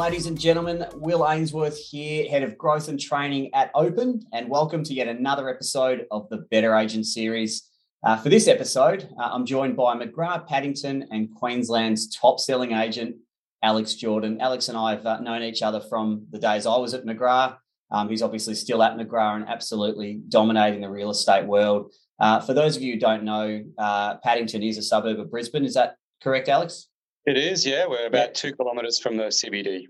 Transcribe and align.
ladies 0.00 0.24
and 0.24 0.40
gentlemen. 0.40 0.86
Will 0.94 1.28
Ainsworth 1.28 1.76
here, 1.76 2.26
head 2.26 2.42
of 2.42 2.56
growth 2.56 2.88
and 2.88 2.98
training 2.98 3.50
at 3.52 3.70
Openn, 3.74 4.22
and 4.32 4.48
welcome 4.48 4.82
to 4.84 4.94
yet 4.94 5.08
another 5.08 5.50
episode 5.50 6.06
of 6.10 6.26
the 6.30 6.38
Better 6.50 6.74
Agent 6.74 7.04
series. 7.04 7.68
Uh, 8.02 8.16
for 8.16 8.30
this 8.30 8.48
episode, 8.48 9.10
uh, 9.20 9.28
I'm 9.30 9.44
joined 9.44 9.76
by 9.76 9.94
McGrath 9.94 10.48
Paddington 10.48 11.06
and 11.10 11.28
Queensland's 11.34 12.16
top 12.16 12.40
selling 12.40 12.72
agent, 12.72 13.16
Alex 13.62 13.92
Jordan. 13.92 14.40
Alex 14.40 14.70
and 14.70 14.78
I 14.78 14.92
have 14.92 15.04
uh, 15.04 15.20
known 15.20 15.42
each 15.42 15.60
other 15.60 15.80
from 15.80 16.24
the 16.30 16.38
days 16.38 16.64
I 16.64 16.78
was 16.78 16.94
at 16.94 17.04
McGrath. 17.04 17.58
Um, 17.90 18.08
he's 18.08 18.22
obviously 18.22 18.54
still 18.54 18.82
at 18.82 18.96
McGrath 18.96 19.36
and 19.36 19.48
absolutely 19.50 20.22
dominating 20.30 20.80
the 20.80 20.88
real 20.88 21.10
estate 21.10 21.44
world. 21.44 21.92
Uh, 22.18 22.40
for 22.40 22.54
those 22.54 22.74
of 22.74 22.80
you 22.80 22.94
who 22.94 22.98
don't 23.00 23.24
know, 23.24 23.62
uh, 23.76 24.16
Paddington 24.24 24.62
is 24.62 24.78
a 24.78 24.82
suburb 24.82 25.20
of 25.20 25.30
Brisbane. 25.30 25.66
Is 25.66 25.74
that 25.74 25.96
correct, 26.22 26.48
Alex? 26.48 26.86
It 27.26 27.36
is, 27.36 27.66
yeah. 27.66 27.86
We're 27.86 28.06
about 28.06 28.28
yeah. 28.28 28.32
two 28.34 28.52
kilometres 28.54 28.98
from 28.98 29.16
the 29.16 29.24
CBD. 29.24 29.84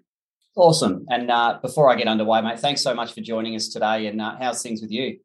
Awesome. 0.57 1.07
And 1.09 1.31
uh, 1.31 1.59
before 1.63 1.91
I 1.91 1.95
get 1.95 2.09
underway, 2.09 2.41
mate, 2.43 2.59
thanks 2.59 2.83
so 2.83 2.93
much 2.93 3.13
for 3.13 3.21
joining 3.21 3.55
us 3.55 3.69
today. 3.69 4.07
And 4.07 4.21
uh, 4.21 4.37
how's 4.39 4.63
things 4.63 4.83
with 4.83 4.91
you? 4.91 5.21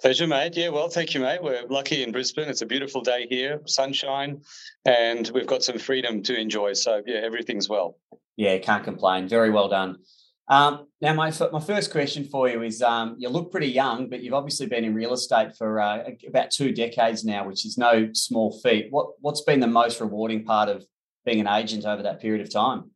Pleasure, 0.00 0.26
mate. 0.26 0.56
Yeah, 0.56 0.68
well, 0.68 0.88
thank 0.88 1.14
you, 1.14 1.20
mate. 1.20 1.42
We're 1.42 1.66
lucky 1.68 2.02
in 2.02 2.12
Brisbane. 2.12 2.48
It's 2.48 2.60
a 2.60 2.66
beautiful 2.66 3.00
day 3.00 3.26
here, 3.30 3.60
sunshine, 3.64 4.42
and 4.84 5.30
we've 5.32 5.46
got 5.46 5.62
some 5.62 5.78
freedom 5.78 6.22
to 6.24 6.38
enjoy. 6.38 6.74
So, 6.74 7.02
yeah, 7.06 7.20
everything's 7.24 7.68
well. 7.68 7.96
Yeah, 8.36 8.58
can't 8.58 8.84
complain. 8.84 9.28
Very 9.28 9.50
well 9.50 9.68
done. 9.68 9.96
Um, 10.48 10.88
now, 11.00 11.14
my 11.14 11.32
my 11.52 11.60
first 11.60 11.90
question 11.90 12.24
for 12.24 12.48
you 12.50 12.62
is: 12.62 12.82
um, 12.82 13.14
you 13.18 13.30
look 13.30 13.50
pretty 13.50 13.68
young, 13.68 14.10
but 14.10 14.20
you've 14.20 14.34
obviously 14.34 14.66
been 14.66 14.84
in 14.84 14.94
real 14.94 15.14
estate 15.14 15.56
for 15.56 15.80
uh, 15.80 16.02
about 16.28 16.50
two 16.50 16.72
decades 16.72 17.24
now, 17.24 17.46
which 17.46 17.64
is 17.64 17.78
no 17.78 18.10
small 18.12 18.60
feat. 18.60 18.88
What 18.90 19.12
what's 19.20 19.40
been 19.40 19.60
the 19.60 19.68
most 19.68 20.00
rewarding 20.00 20.44
part 20.44 20.68
of 20.68 20.84
being 21.24 21.40
an 21.40 21.48
agent 21.48 21.84
over 21.84 22.02
that 22.02 22.20
period 22.20 22.40
of 22.40 22.52
time? 22.52 22.90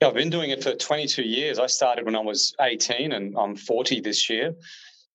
Yeah, 0.00 0.08
I've 0.08 0.14
been 0.14 0.30
doing 0.30 0.50
it 0.50 0.62
for 0.62 0.74
22 0.74 1.22
years. 1.22 1.58
I 1.58 1.66
started 1.66 2.06
when 2.06 2.16
I 2.16 2.20
was 2.20 2.54
18 2.60 3.12
and 3.12 3.36
I'm 3.36 3.54
40 3.54 4.00
this 4.00 4.30
year. 4.30 4.54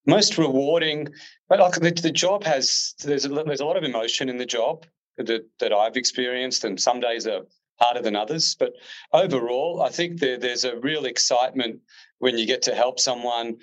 Most 0.06 0.38
rewarding, 0.38 1.08
but 1.50 1.60
like 1.60 1.74
the, 1.74 1.90
the 1.90 2.12
job 2.12 2.44
has, 2.44 2.94
there's 3.04 3.26
a, 3.26 3.30
there's 3.30 3.62
a 3.62 3.66
lot 3.66 3.78
of 3.78 3.84
emotion 3.84 4.30
in 4.30 4.38
the 4.38 4.46
job 4.46 4.86
that, 5.18 5.46
that 5.60 5.74
I've 5.74 5.98
experienced, 5.98 6.64
and 6.64 6.80
some 6.80 7.00
days 7.00 7.26
are 7.26 7.42
harder 7.80 8.02
than 8.02 8.16
others. 8.16 8.56
But 8.56 8.74
overall, 9.12 9.82
I 9.82 9.90
think 9.90 10.20
there, 10.20 10.38
there's 10.38 10.64
a 10.64 10.78
real 10.80 11.06
excitement 11.06 11.80
when 12.20 12.38
you 12.38 12.46
get 12.46 12.62
to 12.64 12.76
help 12.76 13.00
someone 13.00 13.58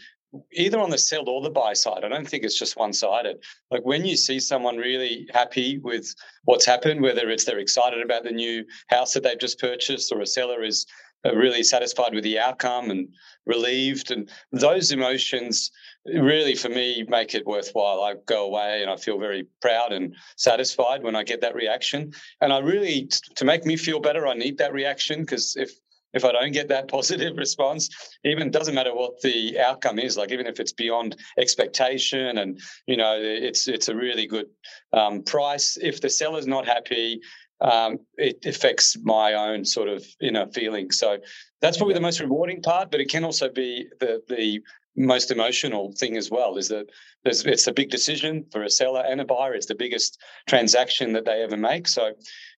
either 0.53 0.81
on 0.81 0.91
the 0.91 0.99
sell 0.99 1.29
or 1.29 1.43
the 1.43 1.51
buy 1.51 1.73
side. 1.75 2.05
I 2.05 2.09
don't 2.09 2.29
think 2.29 2.45
it's 2.45 2.59
just 2.59 2.77
one 2.77 2.93
sided. 2.93 3.37
Like 3.71 3.85
when 3.85 4.05
you 4.05 4.17
see 4.17 4.41
someone 4.41 4.77
really 4.77 5.29
happy 5.33 5.79
with 5.79 6.15
what's 6.45 6.67
happened, 6.67 7.03
whether 7.03 7.29
it's 7.29 7.45
they're 7.45 7.59
excited 7.59 8.03
about 8.03 8.25
the 8.25 8.31
new 8.31 8.65
house 8.89 9.13
that 9.15 9.23
they've 9.23 9.39
just 9.39 9.61
purchased 9.61 10.13
or 10.13 10.21
a 10.21 10.27
seller 10.27 10.63
is 10.63 10.87
uh, 11.25 11.35
really 11.35 11.63
satisfied 11.63 12.15
with 12.15 12.25
the 12.25 12.39
outcome 12.39 12.91
and 12.91 13.09
relieved 13.47 14.11
and 14.11 14.29
those 14.51 14.91
emotions 14.91 15.71
really 16.05 16.57
for 16.57 16.69
me 16.69 17.05
make 17.09 17.33
it 17.33 17.47
worthwhile 17.47 18.03
i 18.03 18.15
go 18.27 18.47
away 18.47 18.83
and 18.83 18.91
i 18.91 18.97
feel 18.97 19.21
very 19.21 19.47
proud 19.61 19.93
and 19.93 20.17
satisfied 20.37 21.03
when 21.05 21.15
i 21.15 21.23
get 21.23 21.41
that 21.41 21.55
reaction 21.55 22.13
and 22.41 22.53
i 22.53 22.59
really 22.59 23.09
to 23.37 23.45
make 23.45 23.65
me 23.65 23.77
feel 23.77 24.01
better 24.01 24.27
i 24.27 24.35
need 24.35 24.59
that 24.59 24.73
reaction 24.73 25.21
because 25.21 25.55
if 25.57 25.71
if 26.15 26.25
I 26.25 26.33
don't 26.33 26.53
get 26.53 26.69
that 26.69 26.89
positive 26.97 27.37
response, 27.37 27.89
even 28.25 28.51
doesn't 28.51 28.75
matter 28.75 28.95
what 28.95 29.21
the 29.23 29.59
outcome 29.59 29.99
is, 29.99 30.17
like 30.17 30.33
even 30.33 30.47
if 30.47 30.61
it's 30.61 30.73
beyond 30.73 31.17
expectation 31.39 32.39
and 32.39 32.61
you 32.87 32.97
know 32.97 33.17
it's 33.19 33.69
it's 33.69 33.89
a 33.89 33.95
really 33.95 34.27
good 34.27 34.47
um, 34.93 35.23
price, 35.23 35.79
if 35.81 36.01
the 36.01 36.11
seller's 36.11 36.47
not 36.47 36.67
happy, 36.67 37.21
um, 37.61 37.99
it 38.17 38.45
affects 38.45 38.97
my 39.03 39.35
own 39.35 39.65
sort 39.65 39.89
of 39.89 40.05
inner 40.21 40.47
feeling. 40.49 40.91
So 40.91 41.19
that's 41.61 41.77
probably 41.77 41.95
the 41.95 42.01
most 42.01 42.21
rewarding 42.21 42.61
part, 42.61 42.91
but 42.91 43.01
it 43.01 43.09
can 43.09 43.25
also 43.25 43.49
be 43.49 43.87
the 44.01 44.23
the 44.29 44.61
most 44.97 45.31
emotional 45.31 45.93
thing 45.97 46.17
as 46.17 46.31
well 46.31 46.57
is 46.57 46.69
that 46.69 46.87
it's 47.25 47.67
a 47.67 47.73
big 47.73 47.91
decision 47.91 48.45
for 48.51 48.63
a 48.63 48.71
seller 48.71 49.03
and 49.07 49.21
a 49.21 49.25
buyer. 49.25 49.55
It's 49.55 49.67
the 49.67 49.75
biggest 49.75 50.19
transaction 50.47 51.13
that 51.15 51.25
they 51.25 51.43
ever 51.43 51.57
make. 51.57 51.89
So 51.89 52.13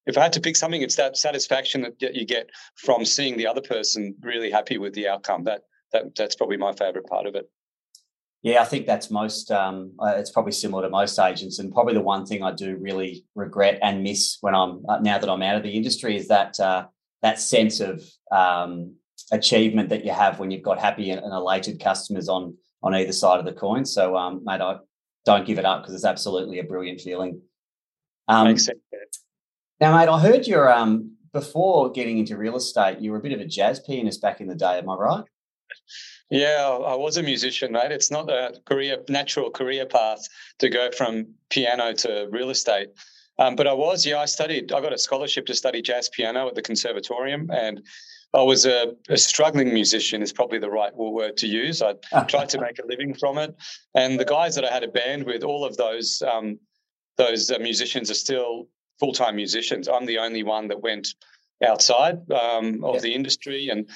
if 0.05 0.17
I 0.17 0.23
had 0.23 0.33
to 0.33 0.41
pick 0.41 0.55
something, 0.55 0.81
it's 0.81 0.97
that 0.97 1.17
satisfaction 1.17 1.81
that 1.81 2.15
you 2.15 2.25
get 2.25 2.49
from 2.75 3.05
seeing 3.05 3.37
the 3.37 3.47
other 3.47 3.61
person 3.61 4.15
really 4.21 4.51
happy 4.51 4.77
with 4.77 4.93
the 4.93 5.07
outcome. 5.07 5.43
That 5.45 5.61
that 5.93 6.15
that's 6.15 6.35
probably 6.35 6.57
my 6.57 6.73
favorite 6.73 7.07
part 7.07 7.25
of 7.25 7.35
it. 7.35 7.49
Yeah, 8.41 8.61
I 8.61 8.65
think 8.65 8.85
that's 8.85 9.09
most. 9.09 9.49
Um, 9.49 9.93
uh, 9.99 10.13
it's 10.17 10.29
probably 10.29 10.51
similar 10.51 10.83
to 10.83 10.89
most 10.89 11.17
agents, 11.17 11.57
and 11.59 11.73
probably 11.73 11.93
the 11.93 12.01
one 12.01 12.25
thing 12.25 12.43
I 12.43 12.51
do 12.51 12.77
really 12.77 13.25
regret 13.33 13.79
and 13.81 14.03
miss 14.03 14.37
when 14.41 14.53
I'm 14.53 14.83
uh, 14.87 14.99
now 14.99 15.17
that 15.17 15.29
I'm 15.29 15.41
out 15.41 15.55
of 15.55 15.63
the 15.63 15.71
industry 15.71 16.15
is 16.15 16.27
that 16.27 16.59
uh, 16.59 16.85
that 17.23 17.39
sense 17.39 17.79
of 17.79 18.03
um, 18.31 18.95
achievement 19.31 19.89
that 19.89 20.05
you 20.05 20.11
have 20.11 20.39
when 20.39 20.51
you've 20.51 20.63
got 20.63 20.79
happy 20.79 21.11
and, 21.11 21.21
elated 21.23 21.79
customers 21.79 22.29
on 22.29 22.55
on 22.83 22.93
either 22.93 23.11
side 23.11 23.39
of 23.39 23.45
the 23.45 23.53
coin. 23.53 23.83
So, 23.83 24.15
um, 24.15 24.43
mate, 24.45 24.61
I 24.61 24.77
don't 25.25 25.47
give 25.47 25.57
it 25.57 25.65
up 25.65 25.81
because 25.81 25.95
it's 25.95 26.05
absolutely 26.05 26.59
a 26.59 26.63
brilliant 26.63 27.01
feeling. 27.01 27.41
Um, 28.27 28.47
Makes 28.47 28.65
sense. 28.65 28.79
Now, 29.79 29.97
mate, 29.97 30.07
I 30.07 30.19
heard 30.19 30.45
you're 30.45 30.71
um, 30.71 31.15
before 31.33 31.91
getting 31.91 32.17
into 32.19 32.37
real 32.37 32.55
estate, 32.55 32.99
you 32.99 33.11
were 33.11 33.17
a 33.17 33.21
bit 33.21 33.33
of 33.33 33.39
a 33.39 33.45
jazz 33.45 33.79
pianist 33.79 34.21
back 34.21 34.39
in 34.39 34.47
the 34.47 34.55
day. 34.55 34.77
Am 34.77 34.89
I 34.89 34.95
right? 34.95 35.23
Yeah, 36.29 36.79
I 36.85 36.95
was 36.95 37.17
a 37.17 37.23
musician, 37.23 37.71
mate. 37.71 37.91
It's 37.91 38.09
not 38.09 38.29
a 38.29 38.59
career, 38.65 38.97
natural 39.09 39.51
career 39.51 39.85
path 39.85 40.21
to 40.59 40.69
go 40.69 40.91
from 40.91 41.27
piano 41.49 41.93
to 41.93 42.27
real 42.31 42.49
estate. 42.49 42.89
Um, 43.37 43.55
but 43.55 43.67
I 43.67 43.73
was, 43.73 44.05
yeah, 44.05 44.19
I 44.19 44.25
studied, 44.25 44.71
I 44.71 44.79
got 44.79 44.93
a 44.93 44.97
scholarship 44.97 45.45
to 45.47 45.55
study 45.55 45.81
jazz 45.81 46.09
piano 46.09 46.47
at 46.47 46.55
the 46.55 46.61
conservatorium. 46.61 47.51
And 47.51 47.81
I 48.35 48.41
was 48.41 48.65
a, 48.65 48.93
a, 49.09 49.17
struggling 49.17 49.73
musician, 49.73 50.21
is 50.21 50.33
probably 50.33 50.59
the 50.59 50.69
right 50.69 50.93
word 50.95 51.37
to 51.37 51.47
use. 51.47 51.81
I 51.81 51.93
tried 52.25 52.49
to 52.49 52.59
make 52.59 52.79
a 52.79 52.85
living 52.85 53.13
from 53.13 53.37
it. 53.37 53.55
And 53.95 54.19
the 54.19 54.25
guys 54.25 54.55
that 54.55 54.65
I 54.65 54.71
had 54.71 54.83
a 54.83 54.89
band 54.89 55.25
with, 55.25 55.43
all 55.43 55.63
of 55.63 55.77
those, 55.77 56.21
um, 56.21 56.59
those 57.17 57.49
uh, 57.49 57.59
musicians 57.59 58.11
are 58.11 58.15
still 58.15 58.67
full 58.99 59.13
time 59.13 59.35
musicians. 59.35 59.87
I'm 59.87 60.05
the 60.05 60.17
only 60.17 60.43
one 60.43 60.67
that 60.67 60.81
went 60.81 61.07
outside 61.65 62.29
um, 62.31 62.83
of 62.83 62.95
yeah. 62.95 63.01
the 63.01 63.15
industry. 63.15 63.69
And 63.69 63.89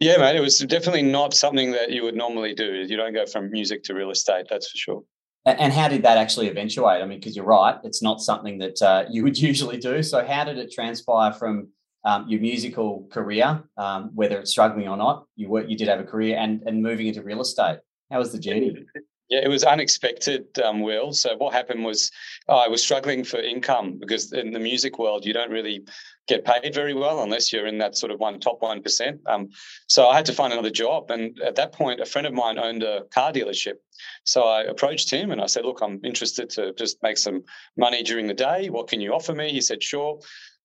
yeah, 0.00 0.18
mate, 0.18 0.36
it 0.36 0.40
was 0.40 0.58
definitely 0.58 1.02
not 1.02 1.32
something 1.32 1.72
that 1.72 1.90
you 1.90 2.02
would 2.02 2.16
normally 2.16 2.54
do. 2.54 2.84
You 2.86 2.96
don't 2.96 3.14
go 3.14 3.26
from 3.26 3.50
music 3.50 3.84
to 3.84 3.94
real 3.94 4.10
estate, 4.10 4.46
that's 4.50 4.70
for 4.70 4.76
sure. 4.76 5.04
And 5.44 5.72
how 5.72 5.88
did 5.88 6.04
that 6.04 6.18
actually 6.18 6.46
eventuate? 6.48 7.02
I 7.02 7.06
mean, 7.06 7.18
because 7.18 7.34
you're 7.34 7.44
right, 7.44 7.76
it's 7.82 8.00
not 8.00 8.20
something 8.20 8.58
that 8.58 8.80
uh, 8.80 9.06
you 9.10 9.24
would 9.24 9.36
usually 9.50 9.76
do. 9.76 10.02
So, 10.02 10.24
how 10.24 10.44
did 10.44 10.58
it 10.58 10.70
transpire 10.70 11.32
from 11.32 11.68
um, 12.04 12.28
your 12.28 12.40
musical 12.40 13.06
career, 13.10 13.62
um, 13.76 14.10
whether 14.14 14.38
it's 14.38 14.50
struggling 14.50 14.88
or 14.88 14.96
not? 14.96 15.26
You 15.36 15.48
work, 15.48 15.68
you 15.68 15.76
did 15.76 15.88
have 15.88 16.00
a 16.00 16.04
career, 16.04 16.36
and 16.38 16.62
and 16.66 16.82
moving 16.82 17.06
into 17.06 17.22
real 17.22 17.40
estate. 17.40 17.78
How 18.10 18.18
was 18.18 18.32
the 18.32 18.38
journey? 18.38 18.84
Yeah, 19.32 19.40
it 19.42 19.48
was 19.48 19.64
unexpected, 19.64 20.58
um, 20.58 20.80
Will. 20.80 21.12
So 21.12 21.36
what 21.38 21.54
happened 21.54 21.84
was 21.84 22.10
I 22.50 22.68
was 22.68 22.82
struggling 22.82 23.24
for 23.24 23.40
income 23.40 23.96
because 23.98 24.30
in 24.30 24.52
the 24.52 24.58
music 24.58 24.98
world 24.98 25.24
you 25.24 25.32
don't 25.32 25.50
really 25.50 25.86
get 26.28 26.44
paid 26.44 26.74
very 26.74 26.92
well 26.92 27.22
unless 27.22 27.50
you're 27.50 27.66
in 27.66 27.78
that 27.78 27.96
sort 27.96 28.12
of 28.12 28.20
one 28.20 28.40
top 28.40 28.60
one 28.60 28.82
percent. 28.82 29.22
Um, 29.26 29.48
so 29.86 30.08
I 30.08 30.16
had 30.16 30.26
to 30.26 30.34
find 30.34 30.52
another 30.52 30.70
job, 30.70 31.10
and 31.10 31.40
at 31.40 31.54
that 31.56 31.72
point, 31.72 32.00
a 32.00 32.04
friend 32.04 32.26
of 32.26 32.34
mine 32.34 32.58
owned 32.58 32.82
a 32.82 33.04
car 33.14 33.32
dealership. 33.32 33.76
So 34.24 34.42
I 34.42 34.64
approached 34.64 35.10
him 35.10 35.30
and 35.30 35.40
I 35.40 35.46
said, 35.46 35.64
"Look, 35.64 35.80
I'm 35.80 36.00
interested 36.04 36.50
to 36.50 36.74
just 36.74 37.02
make 37.02 37.16
some 37.16 37.42
money 37.78 38.02
during 38.02 38.26
the 38.26 38.34
day. 38.34 38.68
What 38.68 38.88
can 38.88 39.00
you 39.00 39.14
offer 39.14 39.34
me?" 39.34 39.50
He 39.50 39.62
said, 39.62 39.82
"Sure." 39.82 40.20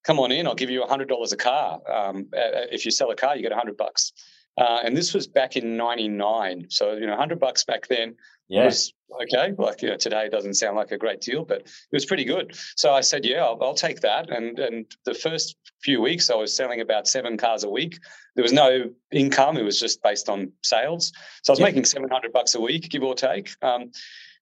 Come 0.07 0.21
on 0.21 0.31
in. 0.31 0.47
I'll 0.47 0.55
give 0.55 0.69
you 0.69 0.83
a 0.83 0.87
hundred 0.87 1.09
dollars 1.09 1.33
a 1.33 1.37
car. 1.37 1.81
Um, 1.91 2.29
if 2.31 2.85
you 2.85 2.91
sell 2.91 3.11
a 3.11 3.15
car, 3.15 3.35
you 3.35 3.43
get 3.43 3.51
a 3.51 3.57
hundred 3.57 3.75
bucks. 3.75 4.13
Uh, 4.57 4.79
and 4.83 4.95
this 4.95 5.13
was 5.13 5.27
back 5.27 5.57
in 5.57 5.75
'99. 5.75 6.67
So 6.69 6.93
you 6.93 7.05
know, 7.05 7.17
hundred 7.17 7.41
bucks 7.41 7.65
back 7.65 7.87
then 7.87 8.15
yeah. 8.47 8.63
was 8.63 8.93
okay. 9.21 9.53
Like 9.57 9.81
you 9.81 9.89
know, 9.89 9.97
today 9.97 10.29
doesn't 10.29 10.53
sound 10.53 10.77
like 10.77 10.91
a 10.91 10.97
great 10.97 11.19
deal, 11.19 11.43
but 11.43 11.57
it 11.61 11.91
was 11.91 12.05
pretty 12.05 12.23
good. 12.23 12.55
So 12.77 12.93
I 12.93 13.01
said, 13.01 13.25
yeah, 13.25 13.43
I'll, 13.43 13.57
I'll, 13.61 13.73
take 13.73 13.99
that. 13.99 14.29
And 14.29 14.57
and 14.59 14.85
the 15.03 15.13
first 15.13 15.57
few 15.83 16.01
weeks, 16.01 16.29
I 16.29 16.35
was 16.35 16.55
selling 16.55 16.79
about 16.79 17.09
seven 17.09 17.37
cars 17.37 17.65
a 17.65 17.69
week. 17.69 17.99
There 18.35 18.43
was 18.43 18.53
no 18.53 18.89
income; 19.11 19.57
it 19.57 19.63
was 19.63 19.77
just 19.77 20.01
based 20.01 20.29
on 20.29 20.53
sales. 20.63 21.11
So 21.43 21.51
I 21.51 21.53
was 21.53 21.59
yeah. 21.59 21.65
making 21.65 21.83
seven 21.83 22.09
hundred 22.09 22.31
bucks 22.31 22.55
a 22.55 22.61
week, 22.61 22.89
give 22.89 23.03
or 23.03 23.13
take. 23.13 23.49
Um, 23.61 23.91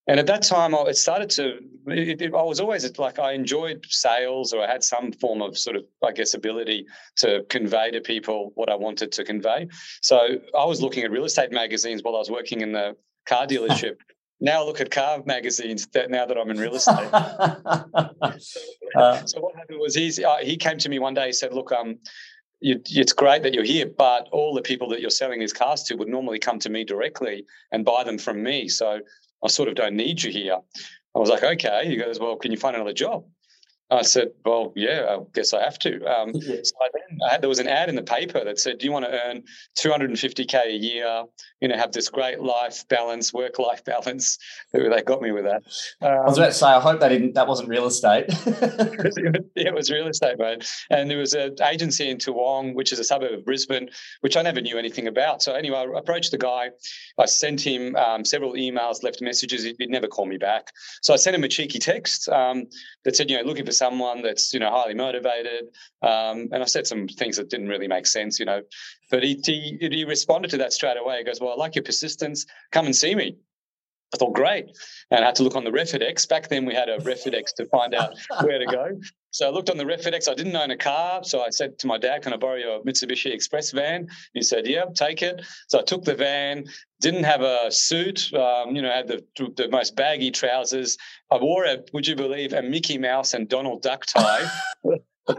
and 0.07 0.19
at 0.19 0.27
that 0.27 0.43
time, 0.43 0.75
I, 0.75 0.81
it 0.83 0.97
started 0.97 1.29
to. 1.31 1.57
It, 1.87 2.21
it, 2.21 2.33
I 2.33 2.43
was 2.43 2.59
always 2.59 2.97
like 2.97 3.19
I 3.19 3.33
enjoyed 3.33 3.85
sales, 3.87 4.53
or 4.53 4.63
I 4.63 4.71
had 4.71 4.83
some 4.83 5.11
form 5.11 5.41
of 5.41 5.57
sort 5.57 5.75
of, 5.75 5.85
I 6.03 6.11
guess, 6.11 6.33
ability 6.33 6.85
to 7.17 7.43
convey 7.49 7.91
to 7.91 8.01
people 8.01 8.51
what 8.55 8.69
I 8.69 8.75
wanted 8.75 9.11
to 9.13 9.23
convey. 9.23 9.67
So 10.01 10.19
I 10.57 10.65
was 10.65 10.81
looking 10.81 11.03
at 11.03 11.11
real 11.11 11.25
estate 11.25 11.51
magazines 11.51 12.03
while 12.03 12.15
I 12.15 12.19
was 12.19 12.29
working 12.29 12.61
in 12.61 12.71
the 12.71 12.95
car 13.27 13.47
dealership. 13.47 13.95
now 14.39 14.61
I 14.61 14.65
look 14.65 14.81
at 14.81 14.91
car 14.91 15.23
magazines 15.25 15.87
that 15.93 16.11
now 16.11 16.25
that 16.25 16.37
I'm 16.37 16.49
in 16.51 16.57
real 16.57 16.75
estate. 16.75 17.09
uh, 17.13 18.09
so 19.25 19.41
what 19.41 19.55
happened 19.55 19.79
was 19.79 19.95
he's, 19.95 20.19
uh, 20.19 20.37
he 20.41 20.57
came 20.57 20.77
to 20.79 20.89
me 20.89 20.99
one 20.99 21.15
day. 21.15 21.27
He 21.27 21.33
said, 21.33 21.53
"Look, 21.53 21.71
um, 21.71 21.97
you, 22.61 22.81
it's 22.85 23.13
great 23.13 23.43
that 23.43 23.53
you're 23.53 23.63
here, 23.63 23.85
but 23.85 24.27
all 24.31 24.53
the 24.53 24.61
people 24.61 24.89
that 24.89 25.01
you're 25.01 25.09
selling 25.09 25.39
these 25.39 25.53
cars 25.53 25.83
to 25.83 25.95
would 25.95 26.07
normally 26.07 26.39
come 26.39 26.59
to 26.59 26.69
me 26.69 26.83
directly 26.83 27.45
and 27.71 27.85
buy 27.85 28.03
them 28.03 28.17
from 28.17 28.41
me. 28.41 28.69
So 28.69 29.01
I 29.45 29.47
sort 29.47 29.69
of 29.69 29.75
don't 29.75 29.95
need 29.95 30.23
you 30.23 30.31
here." 30.31 30.59
I 31.15 31.19
was 31.19 31.29
like, 31.29 31.43
"Okay." 31.43 31.87
He 31.87 31.95
goes, 31.95 32.19
"Well, 32.19 32.35
can 32.35 32.51
you 32.51 32.57
find 32.57 32.75
another 32.75 32.93
job?" 32.93 33.25
I 33.91 34.01
said, 34.01 34.29
"Well, 34.43 34.73
yeah, 34.75 35.05
I 35.09 35.23
guess 35.33 35.53
I 35.53 35.63
have 35.63 35.77
to." 35.79 36.03
Um, 36.05 36.31
yeah. 36.33 36.57
So 36.63 36.75
I 36.81 36.89
then 36.93 37.19
I 37.27 37.31
had, 37.31 37.41
there 37.41 37.49
was 37.49 37.59
an 37.59 37.67
ad 37.67 37.89
in 37.89 37.95
the 37.95 38.03
paper 38.03 38.43
that 38.43 38.59
said, 38.59 38.79
"Do 38.79 38.85
you 38.85 38.91
want 38.91 39.05
to 39.05 39.11
earn 39.11 39.43
250k 39.77 40.65
a 40.65 40.71
year? 40.71 41.23
You 41.61 41.67
know, 41.67 41.77
have 41.77 41.91
this 41.91 42.09
great 42.09 42.39
life 42.39 42.87
balance, 42.87 43.33
work-life 43.33 43.83
balance." 43.85 44.37
They 44.95 45.01
got 45.01 45.21
me 45.21 45.31
with 45.31 45.45
that. 45.45 45.63
Um, 46.01 46.19
I 46.21 46.25
was 46.25 46.37
about 46.37 46.47
to 46.47 46.53
say, 46.53 46.67
I 46.67 46.79
hope 46.79 46.99
that 46.99 47.09
didn't 47.09 47.33
that 47.33 47.47
wasn't 47.47 47.69
real 47.69 47.85
estate. 47.85 48.25
it 48.29 49.73
was 49.73 49.91
real 49.91 50.07
estate, 50.07 50.37
mate. 50.37 50.69
And 50.89 51.09
there 51.09 51.17
was 51.17 51.33
an 51.33 51.55
agency 51.63 52.09
in 52.09 52.17
Toowong, 52.17 52.75
which 52.75 52.91
is 52.91 52.99
a 52.99 53.03
suburb 53.03 53.33
of 53.33 53.45
Brisbane, 53.45 53.89
which 54.21 54.37
I 54.37 54.41
never 54.41 54.61
knew 54.61 54.77
anything 54.77 55.07
about. 55.07 55.41
So 55.41 55.53
anyway, 55.53 55.77
I 55.77 55.97
approached 55.97 56.31
the 56.31 56.37
guy. 56.37 56.69
I 57.17 57.25
sent 57.25 57.61
him 57.61 57.95
um, 57.95 58.25
several 58.25 58.53
emails, 58.53 59.03
left 59.03 59.21
messages. 59.21 59.63
He'd, 59.63 59.75
he'd, 59.79 59.89
never 59.89 60.07
call 60.07 60.25
me 60.25 60.37
back. 60.37 60.71
So 61.01 61.13
I 61.13 61.17
sent 61.17 61.35
him 61.35 61.43
a 61.43 61.47
cheeky 61.47 61.79
text 61.79 62.27
um, 62.29 62.65
that 63.05 63.15
said, 63.15 63.29
you 63.29 63.37
know, 63.37 63.43
looking 63.43 63.65
for 63.65 63.71
someone 63.77 64.21
that's 64.21 64.53
you 64.53 64.59
know 64.59 64.71
highly 64.71 64.93
motivated. 64.93 65.65
Um, 66.01 66.49
and 66.51 66.57
I 66.61 66.65
said 66.65 66.87
some 66.87 67.07
things 67.07 67.37
that 67.37 67.49
didn't 67.49 67.67
really 67.67 67.87
make 67.87 68.07
sense, 68.07 68.39
you 68.39 68.45
know. 68.45 68.61
But 69.11 69.23
he, 69.23 69.39
he 69.43 69.77
he 69.79 70.05
responded 70.05 70.51
to 70.51 70.57
that 70.57 70.73
straight 70.73 70.97
away. 70.97 71.19
He 71.19 71.23
goes, 71.23 71.39
"Well, 71.39 71.51
I 71.51 71.55
like 71.55 71.75
your 71.75 71.83
persistence. 71.83 72.45
Come 72.71 72.85
and 72.85 72.95
see 72.95 73.15
me." 73.15 73.37
I 74.15 74.17
thought, 74.17 74.33
great. 74.33 74.65
And 75.11 75.23
I 75.23 75.27
had 75.27 75.35
to 75.35 75.43
look 75.43 75.55
on 75.55 75.65
the 75.65 75.71
Refidex. 75.71 76.27
Back 76.27 76.47
then, 76.47 76.65
we 76.65 76.73
had 76.73 76.89
a 76.89 76.97
Refidex 76.99 77.53
to 77.57 77.65
find 77.65 77.93
out 77.93 78.13
where 78.41 78.59
to 78.59 78.65
go. 78.65 78.99
So 79.31 79.45
I 79.45 79.51
looked 79.51 79.69
on 79.69 79.77
the 79.77 79.83
Refidex. 79.83 80.29
I 80.29 80.33
didn't 80.33 80.55
own 80.55 80.71
a 80.71 80.77
car. 80.77 81.23
So 81.23 81.41
I 81.41 81.49
said 81.49 81.77
to 81.79 81.87
my 81.87 81.97
dad, 81.97 82.21
Can 82.21 82.33
I 82.33 82.37
borrow 82.37 82.55
your 82.55 82.81
Mitsubishi 82.83 83.33
Express 83.33 83.71
van? 83.71 84.07
He 84.33 84.41
said, 84.41 84.65
Yeah, 84.65 84.85
take 84.93 85.21
it. 85.21 85.45
So 85.67 85.79
I 85.79 85.83
took 85.83 86.05
the 86.05 86.15
van, 86.15 86.65
didn't 87.01 87.25
have 87.25 87.41
a 87.41 87.69
suit, 87.69 88.33
um, 88.33 88.75
you 88.75 88.81
know, 88.81 88.89
had 88.89 89.07
the, 89.07 89.25
the 89.57 89.67
most 89.69 89.97
baggy 89.97 90.31
trousers. 90.31 90.97
I 91.29 91.37
wore 91.37 91.65
a, 91.65 91.79
would 91.91 92.07
you 92.07 92.15
believe, 92.15 92.53
a 92.53 92.61
Mickey 92.61 92.97
Mouse 92.97 93.33
and 93.33 93.49
Donald 93.49 93.81
Duck 93.81 94.05
tie. 94.05 94.49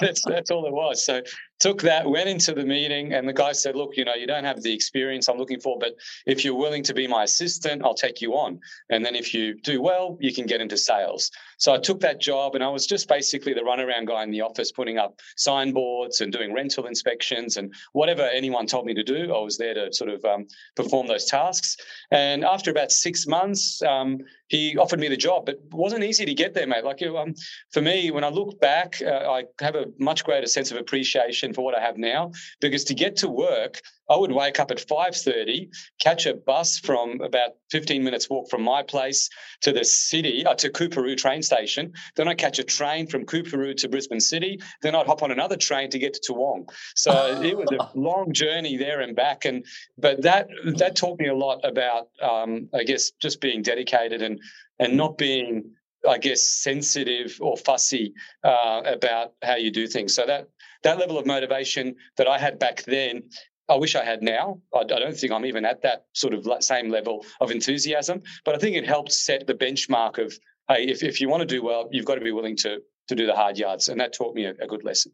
that's, 0.00 0.24
that's 0.24 0.50
all 0.50 0.66
it 0.66 0.72
was. 0.72 1.04
So 1.04 1.20
took 1.60 1.82
that, 1.82 2.08
went 2.08 2.28
into 2.28 2.52
the 2.52 2.64
meeting, 2.64 3.12
and 3.12 3.28
the 3.28 3.32
guy 3.32 3.52
said, 3.52 3.76
Look, 3.76 3.96
you 3.96 4.04
know, 4.04 4.14
you 4.14 4.26
don't 4.26 4.44
have 4.44 4.62
the 4.62 4.72
experience 4.72 5.28
I'm 5.28 5.38
looking 5.38 5.60
for, 5.60 5.78
but 5.78 5.94
if 6.26 6.44
you're 6.44 6.54
willing 6.54 6.82
to 6.84 6.94
be 6.94 7.06
my 7.06 7.24
assistant, 7.24 7.82
I'll 7.84 7.94
take 7.94 8.20
you 8.20 8.34
on. 8.34 8.60
And 8.90 9.04
then 9.04 9.14
if 9.14 9.32
you 9.34 9.54
do 9.60 9.80
well, 9.80 10.18
you 10.20 10.32
can 10.32 10.46
get 10.46 10.60
into 10.60 10.76
sales. 10.76 11.30
So 11.58 11.72
I 11.72 11.78
took 11.78 12.00
that 12.00 12.20
job 12.20 12.54
and 12.54 12.62
I 12.62 12.68
was 12.68 12.86
just 12.86 13.08
basically 13.08 13.54
the 13.54 13.60
runaround 13.60 14.06
guy 14.06 14.22
in 14.22 14.30
the 14.30 14.42
office, 14.42 14.72
putting 14.72 14.98
up 14.98 15.20
signboards 15.36 16.20
and 16.20 16.32
doing 16.32 16.52
rental 16.52 16.86
inspections 16.86 17.56
and 17.56 17.72
whatever 17.92 18.22
anyone 18.22 18.66
told 18.66 18.86
me 18.86 18.94
to 18.94 19.02
do, 19.02 19.34
I 19.34 19.40
was 19.40 19.56
there 19.56 19.74
to 19.74 19.92
sort 19.92 20.10
of 20.10 20.24
um, 20.24 20.46
perform 20.74 21.06
those 21.06 21.24
tasks. 21.24 21.76
And 22.10 22.44
after 22.44 22.70
about 22.70 22.92
six 22.92 23.26
months, 23.26 23.82
um, 23.82 24.18
he 24.48 24.76
offered 24.76 25.00
me 25.00 25.08
the 25.08 25.16
job, 25.16 25.46
but 25.46 25.56
it 25.56 25.72
wasn't 25.72 26.04
easy 26.04 26.24
to 26.24 26.34
get 26.34 26.54
there, 26.54 26.66
mate. 26.66 26.84
Like 26.84 27.02
um, 27.02 27.34
for 27.72 27.82
me, 27.82 28.10
when 28.10 28.22
I 28.22 28.28
look 28.28 28.60
back, 28.60 29.00
uh, 29.04 29.30
I 29.30 29.44
have 29.60 29.74
a 29.74 29.86
much 29.98 30.24
greater 30.24 30.46
sense 30.46 30.70
of 30.70 30.76
appreciation 30.76 31.45
for 31.52 31.64
what 31.64 31.76
I 31.76 31.80
have 31.80 31.96
now 31.96 32.32
because 32.60 32.84
to 32.84 32.94
get 32.94 33.16
to 33.16 33.28
work, 33.28 33.80
I 34.08 34.16
would 34.16 34.32
wake 34.32 34.60
up 34.60 34.70
at 34.70 34.78
5.30, 34.78 35.68
catch 36.00 36.26
a 36.26 36.34
bus 36.34 36.78
from 36.78 37.20
about 37.20 37.52
15 37.70 38.04
minutes 38.04 38.30
walk 38.30 38.48
from 38.48 38.62
my 38.62 38.82
place 38.82 39.28
to 39.62 39.72
the 39.72 39.84
city, 39.84 40.46
uh, 40.46 40.54
to 40.54 40.70
Coorparoo 40.70 41.16
train 41.16 41.42
station. 41.42 41.92
Then 42.14 42.28
I'd 42.28 42.38
catch 42.38 42.58
a 42.58 42.64
train 42.64 43.08
from 43.08 43.26
Coorparoo 43.26 43.74
to 43.78 43.88
Brisbane 43.88 44.20
City. 44.20 44.60
Then 44.82 44.94
I'd 44.94 45.06
hop 45.06 45.22
on 45.22 45.32
another 45.32 45.56
train 45.56 45.90
to 45.90 45.98
get 45.98 46.14
to 46.14 46.32
Toowong. 46.32 46.68
So 46.94 47.40
it 47.42 47.56
was 47.56 47.68
a 47.72 47.90
long 47.98 48.32
journey 48.32 48.76
there 48.76 49.00
and 49.00 49.16
back. 49.16 49.44
And 49.44 49.64
But 49.98 50.22
that 50.22 50.48
that 50.76 50.94
taught 50.94 51.18
me 51.18 51.28
a 51.28 51.34
lot 51.34 51.60
about, 51.64 52.08
um, 52.22 52.68
I 52.72 52.84
guess, 52.84 53.10
just 53.10 53.40
being 53.40 53.62
dedicated 53.62 54.22
and 54.22 54.40
and 54.78 54.96
not 54.96 55.18
being 55.18 55.72
I 56.08 56.18
guess 56.18 56.42
sensitive 56.42 57.38
or 57.40 57.56
fussy 57.56 58.14
uh, 58.44 58.82
about 58.84 59.32
how 59.42 59.56
you 59.56 59.70
do 59.70 59.86
things. 59.86 60.14
So 60.14 60.26
that 60.26 60.48
that 60.82 60.98
level 60.98 61.18
of 61.18 61.26
motivation 61.26 61.96
that 62.16 62.28
I 62.28 62.38
had 62.38 62.58
back 62.58 62.82
then 62.84 63.24
I 63.68 63.76
wish 63.76 63.96
I 63.96 64.04
had 64.04 64.22
now. 64.22 64.60
I, 64.74 64.84
don't 64.84 65.16
think 65.16 65.32
I'm 65.32 65.44
even 65.44 65.64
at 65.64 65.82
that 65.82 66.06
sort 66.12 66.34
of 66.34 66.46
same 66.62 66.88
level 66.88 67.24
of 67.40 67.50
enthusiasm, 67.50 68.22
but 68.44 68.54
I 68.54 68.58
think 68.58 68.76
it 68.76 68.86
helped 68.86 69.12
set 69.12 69.46
the 69.46 69.54
benchmark 69.54 70.18
of 70.24 70.38
hey, 70.68 70.84
if, 70.84 71.02
if 71.02 71.20
you 71.20 71.28
want 71.28 71.40
to 71.40 71.46
do 71.46 71.62
well, 71.62 71.88
you've 71.90 72.04
got 72.04 72.16
to 72.16 72.20
be 72.20 72.32
willing 72.32 72.56
to 72.58 72.78
to 73.08 73.14
do 73.14 73.26
the 73.26 73.34
hard 73.34 73.56
yards, 73.56 73.88
and 73.88 74.00
that 74.00 74.12
taught 74.12 74.34
me 74.34 74.44
a, 74.44 74.50
a 74.60 74.66
good 74.66 74.84
lesson. 74.84 75.12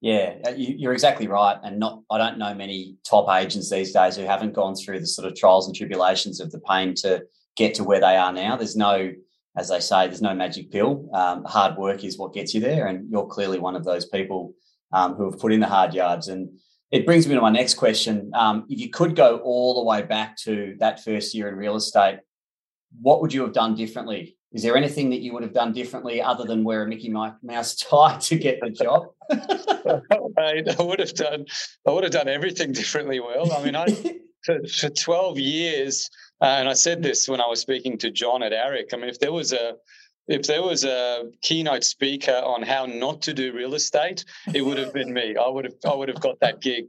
Yeah, 0.00 0.34
uh, 0.46 0.52
you're 0.56 0.92
exactly 0.92 1.28
right, 1.28 1.56
and 1.62 1.78
not 1.78 2.02
I 2.10 2.18
don't 2.18 2.38
know 2.38 2.54
many 2.54 2.96
top 3.08 3.28
agents 3.30 3.70
these 3.70 3.92
days 3.92 4.16
who 4.16 4.24
haven't 4.24 4.52
gone 4.52 4.74
through 4.74 5.00
the 5.00 5.06
sort 5.06 5.26
of 5.26 5.36
trials 5.36 5.66
and 5.66 5.74
tribulations 5.74 6.40
of 6.40 6.50
the 6.50 6.60
pain 6.60 6.94
to 6.96 7.24
get 7.56 7.74
to 7.76 7.84
where 7.84 8.00
they 8.00 8.16
are 8.16 8.32
now. 8.32 8.56
There's 8.56 8.76
no, 8.76 9.12
as 9.56 9.68
they 9.68 9.80
say, 9.80 10.06
there's 10.06 10.22
no 10.22 10.34
magic 10.34 10.70
pill. 10.70 11.08
Um, 11.12 11.44
hard 11.44 11.76
work 11.76 12.04
is 12.04 12.18
what 12.18 12.34
gets 12.34 12.54
you 12.54 12.60
there, 12.60 12.86
and 12.86 13.10
you're 13.10 13.26
clearly 13.26 13.58
one 13.58 13.76
of 13.76 13.84
those 13.84 14.06
people 14.06 14.54
um, 14.92 15.14
who 15.14 15.30
have 15.30 15.40
put 15.40 15.52
in 15.52 15.60
the 15.60 15.66
hard 15.66 15.94
yards 15.94 16.28
and 16.28 16.50
it 16.94 17.04
brings 17.04 17.26
me 17.26 17.34
to 17.34 17.40
my 17.40 17.50
next 17.50 17.74
question. 17.74 18.30
Um, 18.34 18.66
if 18.68 18.78
you 18.78 18.88
could 18.88 19.16
go 19.16 19.38
all 19.38 19.74
the 19.74 19.84
way 19.84 20.02
back 20.02 20.36
to 20.44 20.76
that 20.78 21.02
first 21.02 21.34
year 21.34 21.48
in 21.48 21.56
real 21.56 21.74
estate, 21.74 22.20
what 23.00 23.20
would 23.20 23.32
you 23.32 23.42
have 23.42 23.52
done 23.52 23.74
differently? 23.74 24.36
Is 24.52 24.62
there 24.62 24.76
anything 24.76 25.10
that 25.10 25.20
you 25.20 25.32
would 25.32 25.42
have 25.42 25.52
done 25.52 25.72
differently 25.72 26.22
other 26.22 26.44
than 26.44 26.62
wear 26.62 26.84
a 26.84 26.88
Mickey 26.88 27.08
Mouse 27.08 27.74
tie 27.90 28.18
to 28.18 28.36
get 28.36 28.60
the 28.60 28.70
job? 28.70 29.06
I, 30.38 30.62
would 30.78 31.00
have 31.00 31.14
done. 31.14 31.46
I 31.84 31.90
would 31.90 32.04
have 32.04 32.12
done 32.12 32.28
everything 32.28 32.70
differently. 32.70 33.18
Well, 33.18 33.52
I 33.52 33.64
mean, 33.64 33.74
I 33.74 33.86
for, 34.44 34.60
for 34.68 34.88
twelve 34.90 35.36
years, 35.36 36.08
uh, 36.44 36.58
and 36.58 36.68
I 36.68 36.74
said 36.74 37.02
this 37.02 37.26
when 37.26 37.40
I 37.40 37.46
was 37.46 37.60
speaking 37.60 37.96
to 37.98 38.10
John 38.10 38.42
at 38.42 38.52
AREC. 38.52 38.92
I 38.92 38.98
mean, 38.98 39.08
if 39.08 39.18
there 39.18 39.32
was 39.32 39.54
a 39.54 39.76
if 40.26 40.46
there 40.46 40.62
was 40.62 40.84
a 40.84 41.24
keynote 41.40 41.84
speaker 41.84 42.42
on 42.44 42.62
how 42.62 42.84
not 42.84 43.22
to 43.22 43.32
do 43.32 43.54
real 43.54 43.74
estate, 43.74 44.26
it 44.52 44.60
would 44.62 44.76
have 44.76 44.92
been 44.92 45.12
me. 45.12 45.36
I 45.36 45.48
would 45.48 45.64
have 45.64 45.74
I 45.86 45.94
would 45.94 46.08
have 46.08 46.20
got 46.20 46.38
that 46.40 46.60
gig 46.60 46.84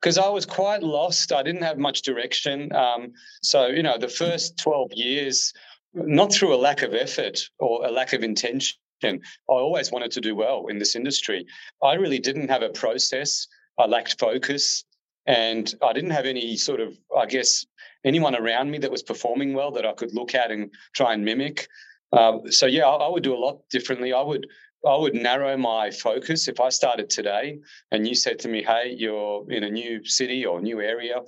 because 0.00 0.16
I 0.16 0.28
was 0.28 0.46
quite 0.46 0.84
lost. 0.84 1.32
I 1.32 1.42
didn't 1.42 1.62
have 1.62 1.76
much 1.76 2.02
direction. 2.02 2.72
Um, 2.72 3.12
so 3.42 3.66
you 3.66 3.82
know, 3.82 3.98
the 3.98 4.08
first 4.08 4.56
twelve 4.58 4.92
years, 4.92 5.52
not 5.92 6.32
through 6.32 6.54
a 6.54 6.62
lack 6.68 6.82
of 6.82 6.94
effort 6.94 7.40
or 7.58 7.84
a 7.84 7.90
lack 7.90 8.12
of 8.12 8.22
intention. 8.22 8.76
I 9.02 9.18
always 9.48 9.90
wanted 9.90 10.12
to 10.12 10.20
do 10.20 10.36
well 10.36 10.66
in 10.68 10.78
this 10.78 10.94
industry. 10.94 11.46
I 11.82 11.94
really 11.94 12.20
didn't 12.20 12.48
have 12.48 12.62
a 12.62 12.68
process. 12.68 13.48
I 13.76 13.86
lacked 13.86 14.20
focus, 14.20 14.84
and 15.26 15.74
I 15.82 15.92
didn't 15.92 16.10
have 16.10 16.26
any 16.26 16.56
sort 16.56 16.80
of, 16.80 16.96
I 17.16 17.26
guess, 17.26 17.64
anyone 18.04 18.34
around 18.34 18.70
me 18.70 18.78
that 18.78 18.90
was 18.90 19.02
performing 19.02 19.54
well 19.54 19.70
that 19.72 19.86
I 19.86 19.92
could 19.92 20.14
look 20.14 20.34
at 20.34 20.50
and 20.50 20.70
try 20.94 21.12
and 21.12 21.24
mimic. 21.24 21.68
Um, 22.12 22.50
so 22.50 22.66
yeah, 22.66 22.86
I, 22.86 23.06
I, 23.06 23.08
would 23.08 23.22
do 23.22 23.34
a 23.34 23.38
lot 23.38 23.68
differently. 23.70 24.12
I 24.12 24.22
would 24.22 24.46
I 24.86 24.96
would 24.96 25.14
narrow 25.14 25.56
my 25.58 25.90
focus 25.90 26.48
if 26.48 26.58
I 26.58 26.70
started 26.70 27.10
today 27.10 27.60
and 27.92 28.08
you 28.08 28.14
said 28.14 28.38
to 28.40 28.48
me, 28.48 28.62
"Hey, 28.62 28.94
you're 28.96 29.50
in 29.50 29.62
a 29.62 29.70
new 29.70 30.04
city 30.04 30.44
or 30.44 30.60
new 30.60 30.80
area." 30.80 31.20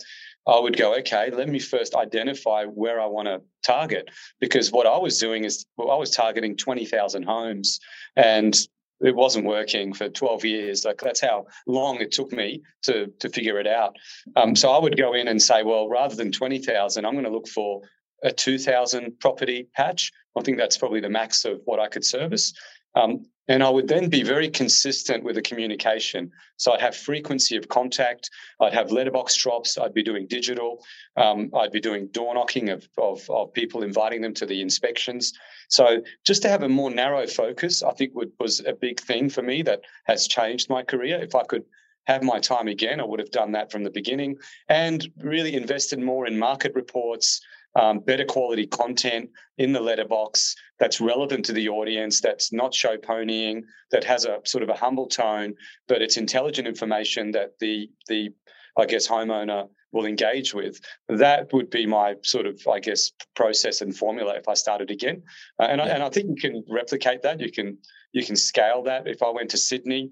I 0.47 0.59
would 0.59 0.76
go, 0.76 0.97
"Okay, 0.97 1.31
let 1.31 1.49
me 1.49 1.61
first 1.61 1.95
identify 1.95 2.64
where 2.64 3.00
I 3.00 3.07
want 3.07 3.29
to 3.29 3.43
target." 3.64 4.09
Because 4.41 4.73
what 4.73 4.87
I 4.87 4.97
was 4.97 5.19
doing 5.19 5.45
is 5.45 5.64
well, 5.76 5.91
I 5.91 5.97
was 5.97 6.11
targeting 6.11 6.57
twenty 6.57 6.87
thousand 6.87 7.25
homes, 7.25 7.79
and 8.17 8.57
it 9.02 9.14
wasn't 9.14 9.47
working 9.47 9.92
for 9.92 10.09
12 10.09 10.44
years. 10.44 10.85
Like 10.85 11.00
that's 11.00 11.21
how 11.21 11.47
long 11.66 12.00
it 12.00 12.12
took 12.12 12.32
me 12.32 12.62
to 12.82 13.09
to 13.18 13.28
figure 13.28 13.59
it 13.59 13.66
out. 13.66 13.97
Um, 14.37 14.54
so 14.56 14.71
I 14.71 14.78
would 14.78 14.97
go 14.97 15.14
in 15.14 15.28
and 15.28 15.40
say, 15.40 15.62
well, 15.62 15.88
rather 15.88 16.14
than 16.14 16.32
20,000, 16.32 17.04
I'm 17.04 17.12
going 17.12 17.25
to 17.25 17.30
look 17.30 17.49
for 17.49 17.82
a 18.23 18.32
2,000 18.32 19.18
property 19.18 19.68
patch. 19.75 20.12
I 20.37 20.42
think 20.42 20.56
that's 20.56 20.78
probably 20.78 21.00
the 21.00 21.09
max 21.09 21.44
of 21.44 21.61
what 21.64 21.80
I 21.80 21.88
could 21.88 22.04
service. 22.04 22.54
Um, 22.95 23.27
and 23.49 23.63
I 23.63 23.69
would 23.69 23.89
then 23.89 24.09
be 24.09 24.23
very 24.23 24.49
consistent 24.49 25.25
with 25.25 25.35
the 25.35 25.43
communication. 25.43 26.31
So 26.59 26.73
I'd 26.73 26.81
have 26.81 26.97
frequency 26.97 27.57
of 27.57 27.69
contact. 27.69 28.31
I'd 28.61 28.73
have 28.73 28.93
letterbox 28.93 29.37
drops. 29.37 29.77
I'd 29.77 29.95
be 29.95 30.03
doing 30.03 30.29
digital. 30.29 30.85
Um, 31.17 31.51
I'd 31.55 31.73
be 31.73 31.81
doing 31.81 32.07
door 32.09 32.35
knocking 32.35 32.69
of, 32.69 32.89
of, 32.99 33.29
of, 33.29 33.53
people, 33.53 33.83
inviting 33.83 34.23
them 34.23 34.35
to 34.35 34.47
the 34.47 34.61
inspections. 34.61 35.33
So 35.69 36.03
just 36.25 36.43
to 36.43 36.49
have 36.49 36.63
a 36.63 36.69
more 36.69 36.91
narrow 36.91 37.27
focus, 37.27 37.83
I 37.83 37.93
think 37.93 38.15
would, 38.15 38.31
was 38.39 38.61
a 38.61 38.75
big 38.75 39.01
thing 39.01 39.29
for 39.29 39.43
me 39.43 39.63
that 39.63 39.81
has 40.05 40.29
changed 40.29 40.71
my 40.71 40.85
career. 40.85 41.21
If 41.21 41.35
I 41.35 41.43
could 41.43 41.65
have 42.05 42.23
my 42.23 42.39
time 42.39 42.69
again, 42.69 43.01
I 43.01 43.05
would 43.05 43.21
have 43.21 43.31
done 43.31 43.53
that 43.53 43.73
from 43.73 43.83
the 43.83 43.91
beginning 43.91 44.37
and 44.69 45.07
really 45.19 45.55
invested 45.55 45.99
more 45.99 46.27
in 46.27 46.39
market 46.39 46.75
reports, 46.75 47.41
um, 47.81 48.00
better 48.00 48.25
quality 48.25 48.67
content 48.67 49.31
in 49.59 49.73
the 49.73 49.81
letterbox 49.81 50.55
that's 50.79 51.00
relevant 51.00 51.45
to 51.47 51.52
the 51.52 51.69
audience, 51.69 52.21
that's 52.21 52.52
not 52.52 52.75
show 52.75 52.97
ponying, 52.97 53.62
that 53.91 54.05
has 54.05 54.25
a 54.25 54.41
sort 54.45 54.62
of 54.62 54.69
a 54.69 54.75
humble 54.75 55.07
tone, 55.07 55.55
but 55.88 56.02
it's 56.02 56.17
intelligent 56.17 56.69
information 56.69 57.31
that 57.33 57.52
the 57.61 57.88
the 58.09 58.31
I 58.76 58.87
guess 58.87 59.07
homeowner 59.07 59.69
will 59.93 60.07
engage 60.07 60.55
with. 60.55 60.81
That 61.09 61.52
would 61.52 61.69
be 61.71 61.87
my 61.87 62.14
sort 62.23 62.47
of 62.47 62.61
I 62.71 62.81
guess 62.81 63.11
process 63.37 63.81
and 63.81 63.97
formula 63.97 64.35
if 64.35 64.49
I 64.49 64.55
started 64.55 64.91
again, 64.91 65.23
uh, 65.59 65.67
and 65.71 65.81
I, 65.81 65.88
and 65.88 66.02
I 66.02 66.09
think 66.11 66.29
you 66.29 66.37
can 66.37 66.64
replicate 66.69 67.23
that. 67.23 67.41
You 67.41 67.50
can 67.50 67.79
you 68.12 68.25
can 68.25 68.37
scale 68.37 68.83
that. 68.85 69.07
If 69.07 69.23
I 69.23 69.31
went 69.31 69.50
to 69.50 69.59
Sydney, 69.59 70.11